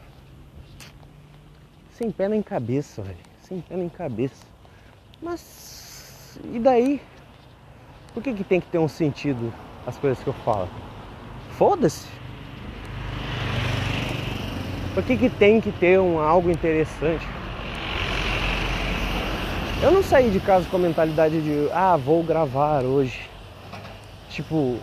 sem 2.02 2.10
pé 2.10 2.28
nem 2.28 2.42
cabeça, 2.42 3.00
velho. 3.00 3.16
Sem 3.42 3.60
pé 3.60 3.76
nem 3.76 3.88
cabeça. 3.88 4.44
Mas 5.22 6.36
e 6.52 6.58
daí? 6.58 7.00
Por 8.12 8.20
que, 8.20 8.34
que 8.34 8.42
tem 8.42 8.60
que 8.60 8.66
ter 8.66 8.78
um 8.78 8.88
sentido 8.88 9.54
as 9.86 9.96
coisas 9.96 10.20
que 10.22 10.28
eu 10.28 10.32
falo? 10.32 10.68
Foda-se. 11.50 12.08
Por 14.94 15.04
que, 15.04 15.16
que 15.16 15.30
tem 15.30 15.60
que 15.60 15.70
ter 15.70 16.00
um, 16.00 16.18
algo 16.18 16.50
interessante? 16.50 17.24
Eu 19.80 19.92
não 19.92 20.02
saí 20.02 20.28
de 20.28 20.40
casa 20.40 20.68
com 20.68 20.76
a 20.76 20.80
mentalidade 20.80 21.40
de 21.40 21.70
ah, 21.72 21.96
vou 21.96 22.24
gravar 22.24 22.82
hoje. 22.82 23.30
Tipo, 24.28 24.76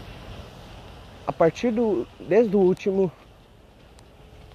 a 1.27 1.33
partir 1.33 1.71
do. 1.71 2.07
Desde 2.17 2.55
o 2.55 2.59
último. 2.59 3.11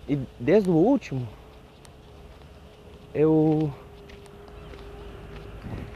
E 0.08 0.18
desde 0.40 0.70
o 0.70 0.74
último 0.74 1.28
eu 3.14 3.72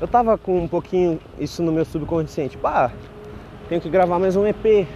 eu 0.01 0.07
tava 0.07 0.39
com 0.39 0.63
um 0.63 0.69
pouquinho 0.69 1.21
isso 1.39 1.63
no 1.63 1.73
meu 1.73 1.85
subconsciente. 1.85 2.57
Pá, 2.57 2.93
tenho 3.69 3.81
que 3.81 3.91
gravar 3.91 4.19
mais 4.19 4.37
um 4.37 4.47
EP. 4.47 4.87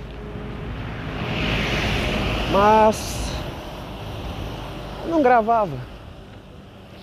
Mas 2.53 3.33
eu 5.05 5.11
não 5.11 5.23
gravava. 5.23 5.77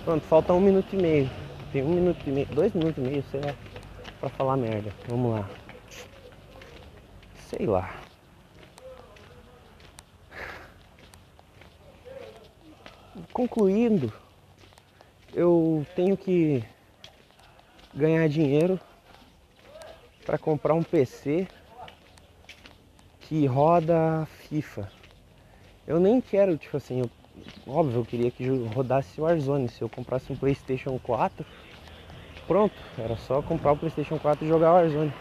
Pronto, 0.04 0.24
falta 0.24 0.54
um 0.54 0.60
minuto 0.60 0.94
e 0.94 0.96
meio. 0.96 1.30
Tem 1.72 1.82
um 1.82 1.90
minuto 1.90 2.18
e 2.26 2.30
meio, 2.30 2.46
dois 2.46 2.72
minutos 2.72 2.98
e 2.98 3.06
meio, 3.06 3.24
sei 3.30 3.40
lá, 3.40 3.54
pra 4.18 4.30
falar 4.30 4.56
merda. 4.56 4.90
Vamos 5.06 5.38
lá. 5.38 5.48
Sei 7.48 7.66
lá. 7.66 7.94
Concluindo, 13.32 14.12
eu 15.34 15.86
tenho 15.94 16.16
que 16.16 16.64
ganhar 17.94 18.28
dinheiro 18.28 18.80
para 20.24 20.38
comprar 20.38 20.74
um 20.74 20.82
PC 20.82 21.46
que 23.22 23.46
roda 23.46 24.26
FIFA. 24.48 24.90
Eu 25.86 25.98
nem 25.98 26.20
quero, 26.20 26.56
tipo 26.56 26.76
assim, 26.76 27.00
eu, 27.00 27.10
óbvio, 27.66 28.00
eu 28.00 28.04
queria 28.04 28.30
que 28.30 28.46
rodasse 28.48 29.20
o 29.20 29.24
Warzone. 29.24 29.68
Se 29.68 29.82
eu 29.82 29.88
comprasse 29.88 30.32
um 30.32 30.36
PlayStation 30.36 30.98
4, 30.98 31.44
pronto, 32.46 32.74
era 32.98 33.16
só 33.16 33.42
comprar 33.42 33.72
o 33.72 33.76
PlayStation 33.76 34.18
4 34.18 34.44
e 34.44 34.48
jogar 34.48 34.70
o 34.70 34.74
Warzone. 34.74 35.12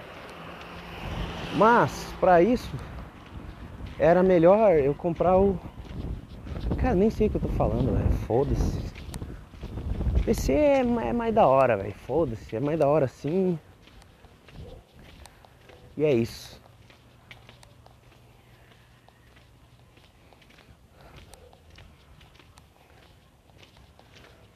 Mas, 1.55 2.13
para 2.19 2.41
isso, 2.41 2.75
era 3.97 4.21
melhor 4.21 4.73
eu 4.73 4.93
comprar 4.93 5.37
o. 5.37 5.59
Cara, 6.77 6.95
nem 6.95 7.09
sei 7.09 7.27
o 7.27 7.29
que 7.29 7.37
eu 7.37 7.41
tô 7.41 7.49
falando, 7.49 7.95
velho. 7.95 8.11
Foda-se. 8.27 8.98
PC 10.29 10.53
é, 10.53 10.77
é 10.81 10.83
mais 11.11 11.33
da 11.33 11.47
hora, 11.47 11.75
velho. 11.75 11.91
Foda-se, 11.91 12.55
é 12.55 12.59
mais 12.59 12.77
da 12.77 12.87
hora 12.87 13.07
sim. 13.07 13.57
E 15.97 16.05
é 16.05 16.13
isso. 16.13 16.61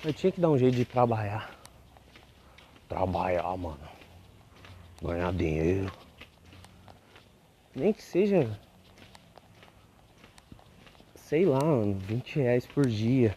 Eu 0.06 0.14
tinha 0.14 0.32
que 0.32 0.40
dar 0.40 0.52
um 0.52 0.58
jeito 0.60 0.76
de 0.76 0.86
trabalhar. 0.86 1.60
Trabalhar, 2.88 3.58
mano. 3.58 3.80
Ganhar 5.02 5.34
dinheiro. 5.34 5.92
Nem 7.74 7.92
que 7.92 8.04
seja. 8.04 8.60
Sei 11.16 11.46
lá, 11.46 11.60
mano, 11.60 11.96
20 11.96 12.36
reais 12.36 12.68
por 12.68 12.86
dia. 12.86 13.36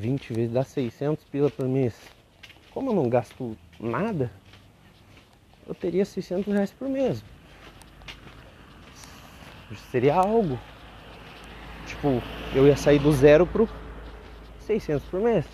20 0.00 0.32
vezes 0.32 0.52
dá 0.52 0.64
600 0.64 1.24
pila 1.26 1.50
por 1.50 1.68
mês. 1.68 1.94
Como 2.70 2.90
eu 2.90 2.94
não 2.94 3.08
gasto 3.08 3.56
nada, 3.78 4.30
eu 5.66 5.74
teria 5.74 6.04
600 6.04 6.52
reais 6.52 6.72
por 6.72 6.88
mês. 6.88 7.22
Seria 9.90 10.14
algo. 10.14 10.58
Tipo, 11.86 12.22
eu 12.54 12.66
ia 12.66 12.76
sair 12.76 12.98
do 12.98 13.12
zero 13.12 13.46
pro 13.46 13.68
600 14.60 15.06
por 15.08 15.20
mês. 15.20 15.46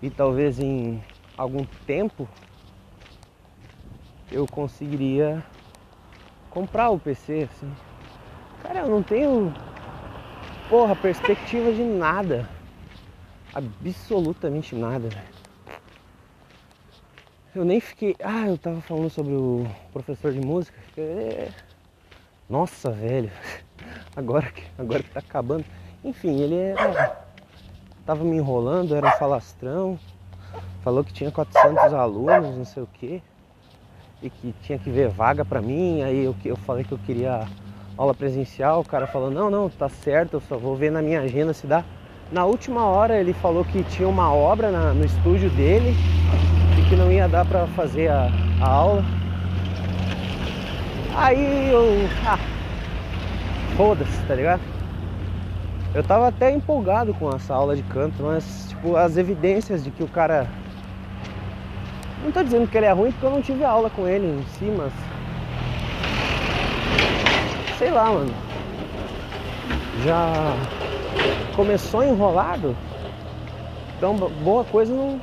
E 0.00 0.10
talvez 0.10 0.58
em 0.58 1.02
algum 1.36 1.64
tempo 1.86 2.26
eu 4.30 4.46
conseguiria 4.46 5.44
comprar 6.50 6.90
o 6.90 6.98
PC 6.98 7.48
assim. 7.52 7.72
Cara, 8.62 8.80
eu 8.80 8.88
não 8.88 9.02
tenho 9.02 9.52
porra 10.68 10.96
perspectiva 10.96 11.72
de 11.72 11.82
nada 11.82 12.48
absolutamente 13.54 14.74
nada, 14.74 15.08
velho. 15.08 15.42
Eu 17.54 17.64
nem 17.66 17.80
fiquei. 17.80 18.16
Ah, 18.22 18.46
eu 18.46 18.56
tava 18.56 18.80
falando 18.80 19.10
sobre 19.10 19.34
o 19.34 19.66
professor 19.92 20.32
de 20.32 20.40
música. 20.40 20.78
É... 20.96 21.50
Nossa, 22.48 22.90
velho. 22.90 23.30
Agora 24.16 24.50
que, 24.50 24.62
agora 24.78 25.02
que 25.02 25.10
tá 25.10 25.20
acabando. 25.20 25.64
Enfim, 26.04 26.38
ele 26.40 26.54
era. 26.54 27.24
Tava 28.04 28.22
me 28.24 28.36
enrolando, 28.36 28.94
era 28.94 29.06
um 29.06 29.18
falastrão. 29.18 29.98
Falou 30.82 31.02
que 31.02 31.12
tinha 31.12 31.30
400 31.30 31.94
alunos, 31.94 32.56
não 32.56 32.64
sei 32.64 32.82
o 32.82 32.88
quê. 32.92 33.22
E 34.22 34.28
que 34.28 34.54
tinha 34.62 34.78
que 34.78 34.90
ver 34.90 35.08
vaga 35.08 35.44
pra 35.44 35.62
mim. 35.62 36.02
Aí 36.02 36.24
eu, 36.24 36.36
eu 36.44 36.56
falei 36.56 36.84
que 36.84 36.92
eu 36.92 36.98
queria 36.98 37.46
aula 37.96 38.14
presencial. 38.14 38.80
O 38.80 38.84
cara 38.84 39.06
falou: 39.06 39.30
Não, 39.30 39.50
não, 39.50 39.68
tá 39.68 39.88
certo, 39.88 40.34
eu 40.34 40.40
só 40.40 40.56
vou 40.56 40.76
ver 40.76 40.90
na 40.92 41.02
minha 41.02 41.20
agenda 41.20 41.52
se 41.52 41.66
dá. 41.66 41.84
Na 42.30 42.44
última 42.44 42.86
hora 42.86 43.18
ele 43.18 43.32
falou 43.32 43.64
que 43.64 43.82
tinha 43.84 44.08
uma 44.08 44.32
obra 44.32 44.70
na, 44.70 44.94
no 44.94 45.04
estúdio 45.04 45.50
dele 45.50 45.94
e 46.78 46.88
que 46.88 46.96
não 46.96 47.10
ia 47.12 47.28
dar 47.28 47.44
pra 47.44 47.66
fazer 47.68 48.08
a, 48.08 48.30
a 48.60 48.68
aula. 48.68 49.04
Aí 51.14 51.70
eu. 51.70 52.08
Ah, 52.26 52.38
foda-se, 53.76 54.18
tá 54.26 54.34
ligado? 54.34 54.62
Eu 55.94 56.02
tava 56.02 56.28
até 56.28 56.50
empolgado 56.50 57.12
com 57.12 57.28
essa 57.34 57.54
aula 57.54 57.76
de 57.76 57.82
canto, 57.82 58.22
mas 58.22 58.68
tipo, 58.70 58.96
as 58.96 59.16
evidências 59.18 59.84
de 59.84 59.90
que 59.90 60.02
o 60.02 60.08
cara. 60.08 60.46
Não 62.24 62.32
tô 62.32 62.42
dizendo 62.42 62.66
que 62.66 62.76
ele 62.78 62.86
é 62.86 62.92
ruim 62.92 63.10
porque 63.12 63.26
eu 63.26 63.30
não 63.30 63.42
tive 63.42 63.64
aula 63.64 63.90
com 63.90 64.06
ele 64.06 64.26
em 64.26 64.44
si, 64.58 64.72
mas. 64.76 64.92
sei 67.78 67.90
lá, 67.90 68.06
mano. 68.06 68.32
Já 70.02 70.56
começou 71.54 72.02
enrolado. 72.02 72.76
Então 73.96 74.16
boa 74.16 74.64
coisa 74.64 74.92
não, 74.92 75.20